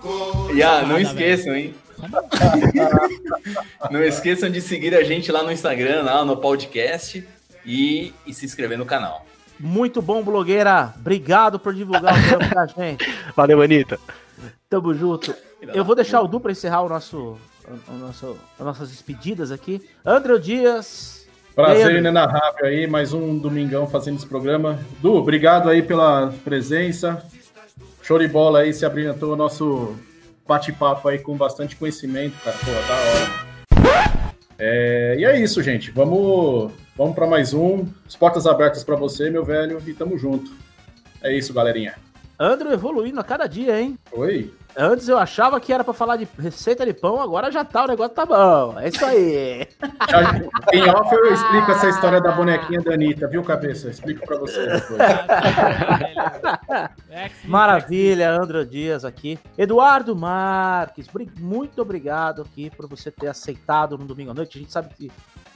Salve 0.00 0.18
o 0.18 0.32
Corinthians. 0.32 0.56
E 0.56 0.62
ah, 0.62 0.82
não 0.82 0.98
esqueçam, 0.98 1.54
hein? 1.54 1.74
não 3.90 4.02
esqueçam 4.02 4.50
de 4.50 4.60
seguir 4.60 4.94
a 4.94 5.02
gente 5.02 5.30
lá 5.30 5.42
no 5.42 5.52
Instagram, 5.52 6.02
lá 6.02 6.24
no 6.24 6.36
podcast 6.36 7.26
e, 7.64 8.12
e 8.26 8.32
se 8.32 8.46
inscrever 8.46 8.78
no 8.78 8.86
canal. 8.86 9.26
Muito 9.58 10.00
bom, 10.00 10.22
blogueira. 10.22 10.94
Obrigado 10.98 11.58
por 11.58 11.74
divulgar 11.74 12.18
o 12.18 12.22
trampo 12.28 12.54
da 12.54 12.66
gente. 12.66 13.06
Valeu, 13.36 13.60
Anitta. 13.60 13.98
Tamo 14.68 14.94
junto. 14.94 15.34
Eu 15.74 15.84
vou 15.84 15.94
deixar 15.94 16.22
o 16.22 16.28
Du 16.28 16.40
pra 16.40 16.52
encerrar 16.52 16.82
o 16.82 16.88
nosso, 16.88 17.36
o 17.86 17.92
nosso, 17.98 18.36
as 18.58 18.64
nossas 18.64 18.88
despedidas 18.88 19.52
aqui. 19.52 19.86
André 20.04 20.38
Dias. 20.38 21.20
Prazer 21.54 21.86
Pedro. 21.86 21.98
inenarrável 21.98 22.64
aí, 22.64 22.86
mais 22.86 23.12
um 23.12 23.36
domingão 23.36 23.86
fazendo 23.86 24.16
esse 24.16 24.26
programa. 24.26 24.78
Du, 25.02 25.14
obrigado 25.14 25.68
aí 25.68 25.82
pela 25.82 26.32
presença. 26.44 27.22
Show 28.10 28.18
de 28.18 28.26
bola 28.26 28.58
aí, 28.62 28.74
se 28.74 28.84
abrilhantou 28.84 29.34
o 29.34 29.36
nosso 29.36 29.94
bate-papo 30.44 31.06
aí 31.06 31.20
com 31.20 31.36
bastante 31.36 31.76
conhecimento, 31.76 32.34
cara. 32.42 32.56
Pô, 32.58 32.72
da 32.72 32.96
hora. 32.96 34.10
É, 34.58 35.14
e 35.16 35.24
é 35.24 35.40
isso, 35.40 35.62
gente. 35.62 35.92
Vamos, 35.92 36.72
vamos 36.96 37.14
para 37.14 37.28
mais 37.28 37.54
um. 37.54 37.86
As 38.04 38.16
portas 38.16 38.48
abertas 38.48 38.82
para 38.82 38.96
você, 38.96 39.30
meu 39.30 39.44
velho, 39.44 39.80
e 39.86 39.94
tamo 39.94 40.18
junto. 40.18 40.50
É 41.22 41.32
isso, 41.32 41.54
galerinha. 41.54 41.94
André 42.36 42.72
evoluindo 42.72 43.20
a 43.20 43.22
cada 43.22 43.46
dia, 43.46 43.80
hein? 43.80 43.96
Oi. 44.10 44.52
Antes 44.76 45.08
eu 45.08 45.18
achava 45.18 45.60
que 45.60 45.72
era 45.72 45.82
pra 45.82 45.92
falar 45.92 46.16
de 46.16 46.28
receita 46.38 46.86
de 46.86 46.92
pão, 46.92 47.20
agora 47.20 47.50
já 47.50 47.64
tá, 47.64 47.84
o 47.84 47.88
negócio 47.88 48.14
tá 48.14 48.24
bom. 48.24 48.78
É 48.78 48.88
isso 48.88 49.04
aí. 49.04 49.66
Em 50.72 50.88
off 50.88 51.14
eu 51.14 51.32
explico 51.32 51.70
essa 51.72 51.88
história 51.88 52.20
da 52.20 52.32
bonequinha 52.32 52.80
da 52.80 52.94
Anitta, 52.94 53.26
viu, 53.28 53.42
cabeça? 53.42 53.86
Eu 53.86 53.90
explico 53.90 54.24
para 54.26 54.38
você 54.38 54.66
depois. 54.66 54.98
Maravilha, 57.44 58.30
André 58.30 58.64
Dias 58.64 59.04
aqui. 59.04 59.38
Eduardo 59.58 60.14
Marques, 60.14 61.06
muito 61.38 61.82
obrigado 61.82 62.42
aqui 62.42 62.70
por 62.70 62.86
você 62.88 63.10
ter 63.10 63.28
aceitado 63.28 63.98
no 63.98 64.04
domingo 64.04 64.30
à 64.30 64.34
noite. 64.34 64.58
A 64.58 64.60
gente 64.60 64.72
sabe 64.72 64.94
que 64.94 65.10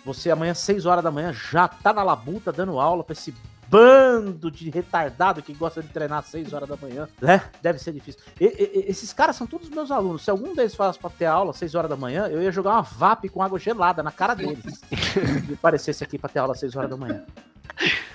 você 0.05 0.31
amanhã, 0.31 0.53
6 0.53 0.85
horas 0.85 1.03
da 1.03 1.11
manhã, 1.11 1.33
já 1.33 1.67
tá 1.67 1.93
na 1.93 2.03
labuta 2.03 2.53
dando 2.53 2.79
aula 2.79 3.03
pra 3.03 3.15
esse 3.15 3.35
bando 3.75 4.51
de 4.51 4.71
retardado 4.71 5.43
que 5.43 5.53
gosta 5.53 5.83
de 5.83 5.89
treinar 5.89 6.21
às 6.21 6.27
6 6.27 6.53
horas 6.53 6.69
da 6.69 6.77
manhã, 6.77 7.09
né? 7.21 7.43
Deve 7.61 7.79
ser 7.81 7.93
difícil. 7.93 8.21
E- 8.41 8.45
e- 8.45 8.85
esses 8.91 9.13
caras 9.13 9.35
são 9.35 9.47
todos 9.47 9.69
meus 9.69 9.91
alunos. 9.91 10.23
Se 10.23 10.31
algum 10.31 10.55
deles 10.55 10.75
falasse 10.77 10.99
pra 10.99 11.11
ter 11.11 11.25
aula 11.27 11.51
às 11.51 11.57
6 11.57 11.75
horas 11.75 11.91
da 11.91 11.97
manhã, 11.97 12.29
eu 12.29 12.41
ia 12.41 12.53
jogar 12.53 12.71
uma 12.73 12.83
VAP 12.83 13.29
com 13.29 13.43
água 13.43 13.59
gelada 13.59 14.03
na 14.03 14.13
cara 14.13 14.35
deles. 14.35 14.63
Se 15.47 15.55
aparecesse 15.55 16.05
aqui 16.05 16.17
pra 16.19 16.29
ter 16.29 16.39
aula 16.39 16.53
às 16.53 16.61
6 16.61 16.77
horas 16.77 16.89
da 16.91 16.97
manhã. 16.97 17.25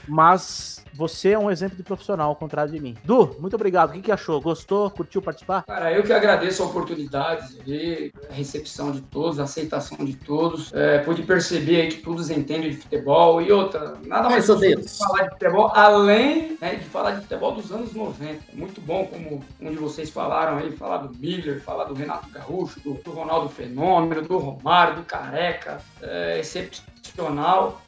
Mas 0.08 0.84
você 1.00 1.30
é 1.30 1.40
um 1.40 1.50
exemplo 1.50 1.78
de 1.78 1.84
profissional, 1.84 2.28
ao 2.28 2.36
contrário 2.36 2.74
de 2.74 2.78
mim. 2.78 2.94
Du, 3.06 3.34
muito 3.40 3.56
obrigado. 3.56 3.92
O 3.92 3.94
que, 3.94 4.02
que 4.02 4.12
achou? 4.12 4.42
Gostou? 4.42 4.92
Curtiu 4.92 5.22
participar? 5.22 5.64
Cara, 5.64 5.94
eu 5.94 6.04
que 6.04 6.12
agradeço 6.12 6.62
a 6.62 6.66
oportunidade, 6.66 7.58
ali, 7.62 8.14
a 8.30 8.34
recepção 8.34 8.92
de 8.92 9.00
todos, 9.00 9.40
a 9.40 9.44
aceitação 9.44 9.98
de 10.04 10.14
todos. 10.18 10.74
É, 10.74 11.00
pude 11.00 11.24
perceber 11.24 11.84
aí 11.84 11.88
que 11.88 12.02
todos 12.02 12.30
entendem 12.30 12.72
de 12.72 12.78
futebol 12.78 13.42
e 13.42 13.50
outra, 13.50 13.96
nada 14.06 14.30
mais 14.30 14.50
a 14.50 14.54
justo 14.56 14.76
do 14.76 14.82
que 14.84 14.98
falar 14.98 15.24
de 15.24 15.30
futebol, 15.30 15.72
além 15.74 16.58
né, 16.60 16.76
de 16.76 16.86
falar 16.86 17.12
de 17.12 17.22
futebol 17.22 17.54
dos 17.54 17.72
anos 17.72 17.94
90. 17.94 18.26
É 18.52 18.56
muito 18.56 18.82
bom, 18.82 19.08
como 19.08 19.42
um 19.62 19.72
de 19.72 19.78
vocês 19.78 20.10
falaram 20.10 20.58
aí, 20.58 20.70
falar 20.74 20.98
do 20.98 21.18
Miller, 21.18 21.64
falar 21.64 21.86
do 21.86 21.94
Renato 21.94 22.30
Gaúcho, 22.30 22.78
do, 22.82 22.96
do 22.96 23.12
Ronaldo 23.12 23.48
Fenômeno, 23.48 24.22
do 24.22 24.38
Romário, 24.38 24.98
do 24.98 25.04
Careca. 25.04 25.80
É 26.02 26.40
excepcional. 26.40 26.99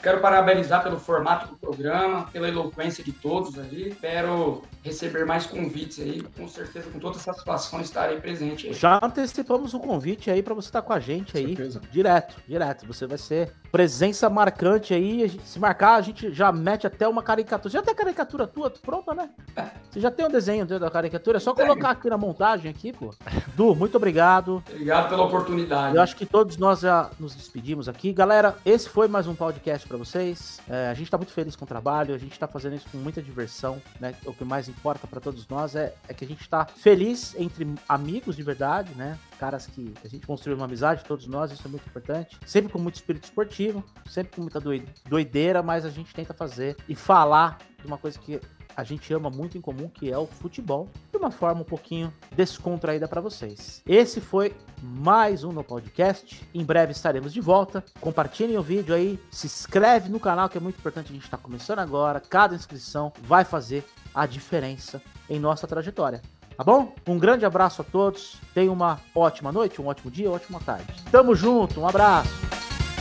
Quero 0.01 0.19
parabenizar 0.19 0.83
pelo 0.83 0.99
formato 0.99 1.47
do 1.47 1.55
programa, 1.55 2.27
pela 2.31 2.47
eloquência 2.47 3.03
de 3.03 3.11
todos 3.11 3.57
ali. 3.57 3.89
Espero 3.89 4.63
receber 4.83 5.25
mais 5.25 5.45
convites 5.45 5.99
aí, 5.99 6.21
com 6.35 6.47
certeza, 6.47 6.89
com 6.89 6.99
toda 6.99 7.17
satisfação 7.19 7.79
estarei 7.81 8.19
presente 8.19 8.67
aí. 8.67 8.73
Já 8.73 8.99
antecipamos 9.01 9.73
o 9.73 9.79
convite 9.79 10.29
aí 10.31 10.41
pra 10.41 10.53
você 10.53 10.69
estar 10.69 10.81
com 10.81 10.91
a 10.93 10.99
gente 10.99 11.37
aí. 11.37 11.47
Certeza. 11.47 11.81
Direto, 11.91 12.35
direto. 12.47 12.85
Você 12.87 13.05
vai 13.05 13.17
ser 13.17 13.51
presença 13.71 14.29
marcante 14.29 14.93
aí. 14.93 15.27
Gente- 15.27 15.47
Se 15.47 15.59
marcar, 15.59 15.95
a 15.95 16.01
gente 16.01 16.33
já 16.33 16.51
mete 16.51 16.87
até 16.87 17.07
uma 17.07 17.21
caricatura. 17.21 17.71
Já 17.71 17.81
tem 17.81 17.93
a 17.93 17.95
caricatura 17.97 18.47
tua 18.47 18.69
pronta, 18.71 19.13
né? 19.13 19.29
Você 19.91 19.99
já 19.99 20.09
tem 20.09 20.25
o 20.25 20.29
desenho 20.29 20.65
dentro 20.65 20.79
da 20.83 20.89
caricatura. 20.89 21.37
É 21.37 21.39
só 21.39 21.53
colocar 21.53 21.91
aqui 21.91 22.09
na 22.09 22.17
montagem 22.17 22.71
aqui, 22.71 22.91
pô. 22.93 23.13
Du, 23.55 23.75
muito 23.75 23.97
obrigado. 23.97 24.63
Obrigado 24.69 25.09
pela 25.09 25.23
oportunidade. 25.23 25.95
Eu 25.95 26.01
acho 26.01 26.15
que 26.15 26.25
todos 26.25 26.57
nós 26.57 26.79
já 26.79 27.09
nos 27.19 27.35
despedimos 27.35 27.87
aqui. 27.89 28.11
Galera, 28.13 28.55
esse 28.65 28.87
foi 28.89 29.07
mais 29.07 29.27
um 29.27 29.35
podcast 29.35 29.87
pra 29.87 29.97
vocês. 29.97 30.59
É, 30.69 30.87
a 30.89 30.93
gente 30.93 31.11
tá 31.11 31.17
muito 31.17 31.33
feliz 31.33 31.55
com 31.55 31.65
o 31.65 31.67
trabalho, 31.67 32.15
a 32.15 32.17
gente 32.17 32.39
tá 32.39 32.47
fazendo 32.47 32.75
isso 32.77 32.87
com 32.91 32.97
muita 32.97 33.21
diversão, 33.21 33.81
né? 33.99 34.13
O 34.25 34.33
que 34.33 34.43
mais 34.45 34.69
importa 34.71 35.05
pra 35.07 35.19
todos 35.19 35.47
nós 35.47 35.75
é, 35.75 35.93
é 36.07 36.13
que 36.13 36.25
a 36.25 36.27
gente 36.27 36.47
tá 36.49 36.65
feliz 36.65 37.35
entre 37.37 37.67
amigos 37.87 38.35
de 38.35 38.43
verdade, 38.43 38.93
né? 38.95 39.17
Caras 39.39 39.67
que 39.67 39.93
a 40.03 40.07
gente 40.07 40.25
construiu 40.25 40.57
uma 40.57 40.65
amizade, 40.65 41.03
todos 41.05 41.27
nós, 41.27 41.51
isso 41.51 41.65
é 41.65 41.69
muito 41.69 41.85
importante. 41.87 42.37
Sempre 42.45 42.71
com 42.71 42.79
muito 42.79 42.95
espírito 42.95 43.25
esportivo, 43.25 43.83
sempre 44.09 44.35
com 44.35 44.41
muita 44.41 44.59
doi- 44.59 44.85
doideira, 45.07 45.61
mas 45.61 45.85
a 45.85 45.89
gente 45.89 46.13
tenta 46.13 46.33
fazer 46.33 46.75
e 46.87 46.95
falar 46.95 47.57
de 47.79 47.87
uma 47.87 47.97
coisa 47.97 48.17
que 48.19 48.39
a 48.75 48.83
gente 48.83 49.13
ama 49.13 49.29
muito 49.29 49.57
em 49.57 49.61
comum, 49.61 49.87
que 49.87 50.11
é 50.11 50.17
o 50.17 50.25
futebol, 50.25 50.89
de 51.11 51.17
uma 51.17 51.31
forma 51.31 51.61
um 51.61 51.65
pouquinho 51.65 52.13
descontraída 52.35 53.07
para 53.07 53.21
vocês. 53.21 53.81
Esse 53.85 54.21
foi 54.21 54.55
mais 54.81 55.43
um 55.43 55.51
no 55.51 55.63
podcast. 55.63 56.41
Em 56.53 56.63
breve 56.63 56.91
estaremos 56.91 57.33
de 57.33 57.41
volta. 57.41 57.83
Compartilhem 57.99 58.57
o 58.57 58.63
vídeo 58.63 58.93
aí, 58.93 59.19
se 59.31 59.47
inscreve 59.47 60.09
no 60.09 60.19
canal, 60.19 60.49
que 60.49 60.57
é 60.57 60.61
muito 60.61 60.77
importante. 60.79 61.11
A 61.11 61.13
gente 61.13 61.25
está 61.25 61.37
começando 61.37 61.79
agora. 61.79 62.19
Cada 62.19 62.55
inscrição 62.55 63.11
vai 63.21 63.43
fazer 63.43 63.85
a 64.13 64.25
diferença 64.25 65.01
em 65.29 65.39
nossa 65.39 65.67
trajetória. 65.67 66.21
Tá 66.57 66.63
bom? 66.63 66.93
Um 67.07 67.17
grande 67.17 67.45
abraço 67.45 67.81
a 67.81 67.85
todos. 67.85 68.37
Tenham 68.53 68.73
uma 68.73 68.99
ótima 69.15 69.51
noite, 69.51 69.81
um 69.81 69.87
ótimo 69.87 70.11
dia, 70.11 70.29
uma 70.29 70.35
ótima 70.35 70.59
tarde. 70.59 70.93
Tamo 71.11 71.33
junto, 71.35 71.79
um 71.79 71.87
abraço. 71.87 72.29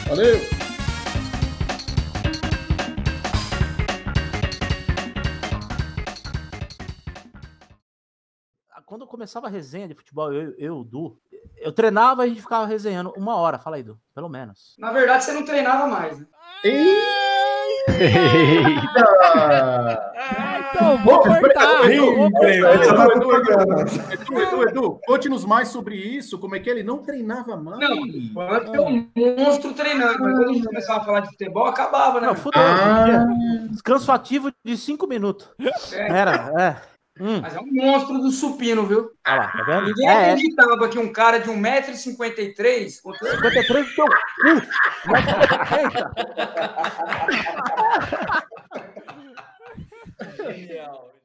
Valeu! 0.08 0.69
Quando 8.90 9.02
eu 9.02 9.06
começava 9.06 9.46
a 9.46 9.50
resenha 9.50 9.86
de 9.86 9.94
futebol, 9.94 10.32
eu, 10.32 10.52
eu 10.58 10.78
o 10.78 10.84
Du, 10.84 11.16
eu 11.58 11.70
treinava 11.70 12.26
e 12.26 12.26
a 12.26 12.28
gente 12.30 12.42
ficava 12.42 12.66
resenhando 12.66 13.12
uma 13.16 13.36
hora. 13.36 13.56
Fala 13.56 13.76
aí, 13.76 13.84
Du, 13.84 13.96
pelo 14.12 14.28
menos. 14.28 14.74
Na 14.80 14.90
verdade, 14.90 15.22
você 15.22 15.32
não 15.32 15.44
treinava 15.44 15.86
mais, 15.86 16.18
né? 16.18 16.26
Eita! 16.64 17.30
Então, 20.72 20.98
vou 21.04 21.22
cortar. 21.22 21.88
Edu, 21.88 22.26
Edu, 22.42 23.20
programa. 23.20 23.84
Edu, 24.68 25.00
conte-nos 25.06 25.44
mais 25.44 25.68
sobre 25.68 25.94
isso. 25.94 26.36
Como 26.40 26.56
é 26.56 26.58
que 26.58 26.68
ele 26.68 26.82
não 26.82 26.98
treinava 26.98 27.56
mais? 27.56 27.78
Não, 27.78 27.96
Quando 28.34 28.74
é 28.74 28.80
um 28.80 29.08
monstro 29.38 29.72
treinando, 29.72 30.18
mas 30.18 30.32
quando 30.32 30.50
a 30.50 30.52
gente 30.52 30.66
começava 30.66 31.00
a 31.00 31.04
falar 31.04 31.20
de 31.20 31.28
futebol, 31.28 31.66
acabava, 31.66 32.20
né? 32.20 32.26
Não, 32.26 32.34
fudeu. 32.34 32.60
Ah. 32.60 33.24
Descanso 33.70 34.10
ativo 34.10 34.52
de 34.64 34.76
5 34.76 35.06
minutos. 35.06 35.48
É, 35.92 36.10
Era, 36.10 36.52
é. 36.58 36.89
Hum. 37.20 37.40
Mas 37.42 37.54
é 37.54 37.60
um 37.60 37.66
monstro 37.70 38.18
do 38.18 38.30
supino, 38.30 38.86
viu? 38.86 39.12
Olha 39.26 39.36
lá, 39.36 39.48
tá 39.48 39.62
vendo? 39.64 39.88
Ninguém 39.88 40.08
é, 40.08 40.12
é. 40.12 40.30
acreditava 40.32 40.86
é. 40.86 40.88
que 40.88 40.98
um 40.98 41.12
cara 41.12 41.38
de 41.38 41.50
1,53m. 41.50 43.02
Contra... 43.02 43.30
53 43.36 43.86
do 43.86 43.94
teu 43.94 44.06
cu! 44.06 44.12
Genial. 50.52 51.19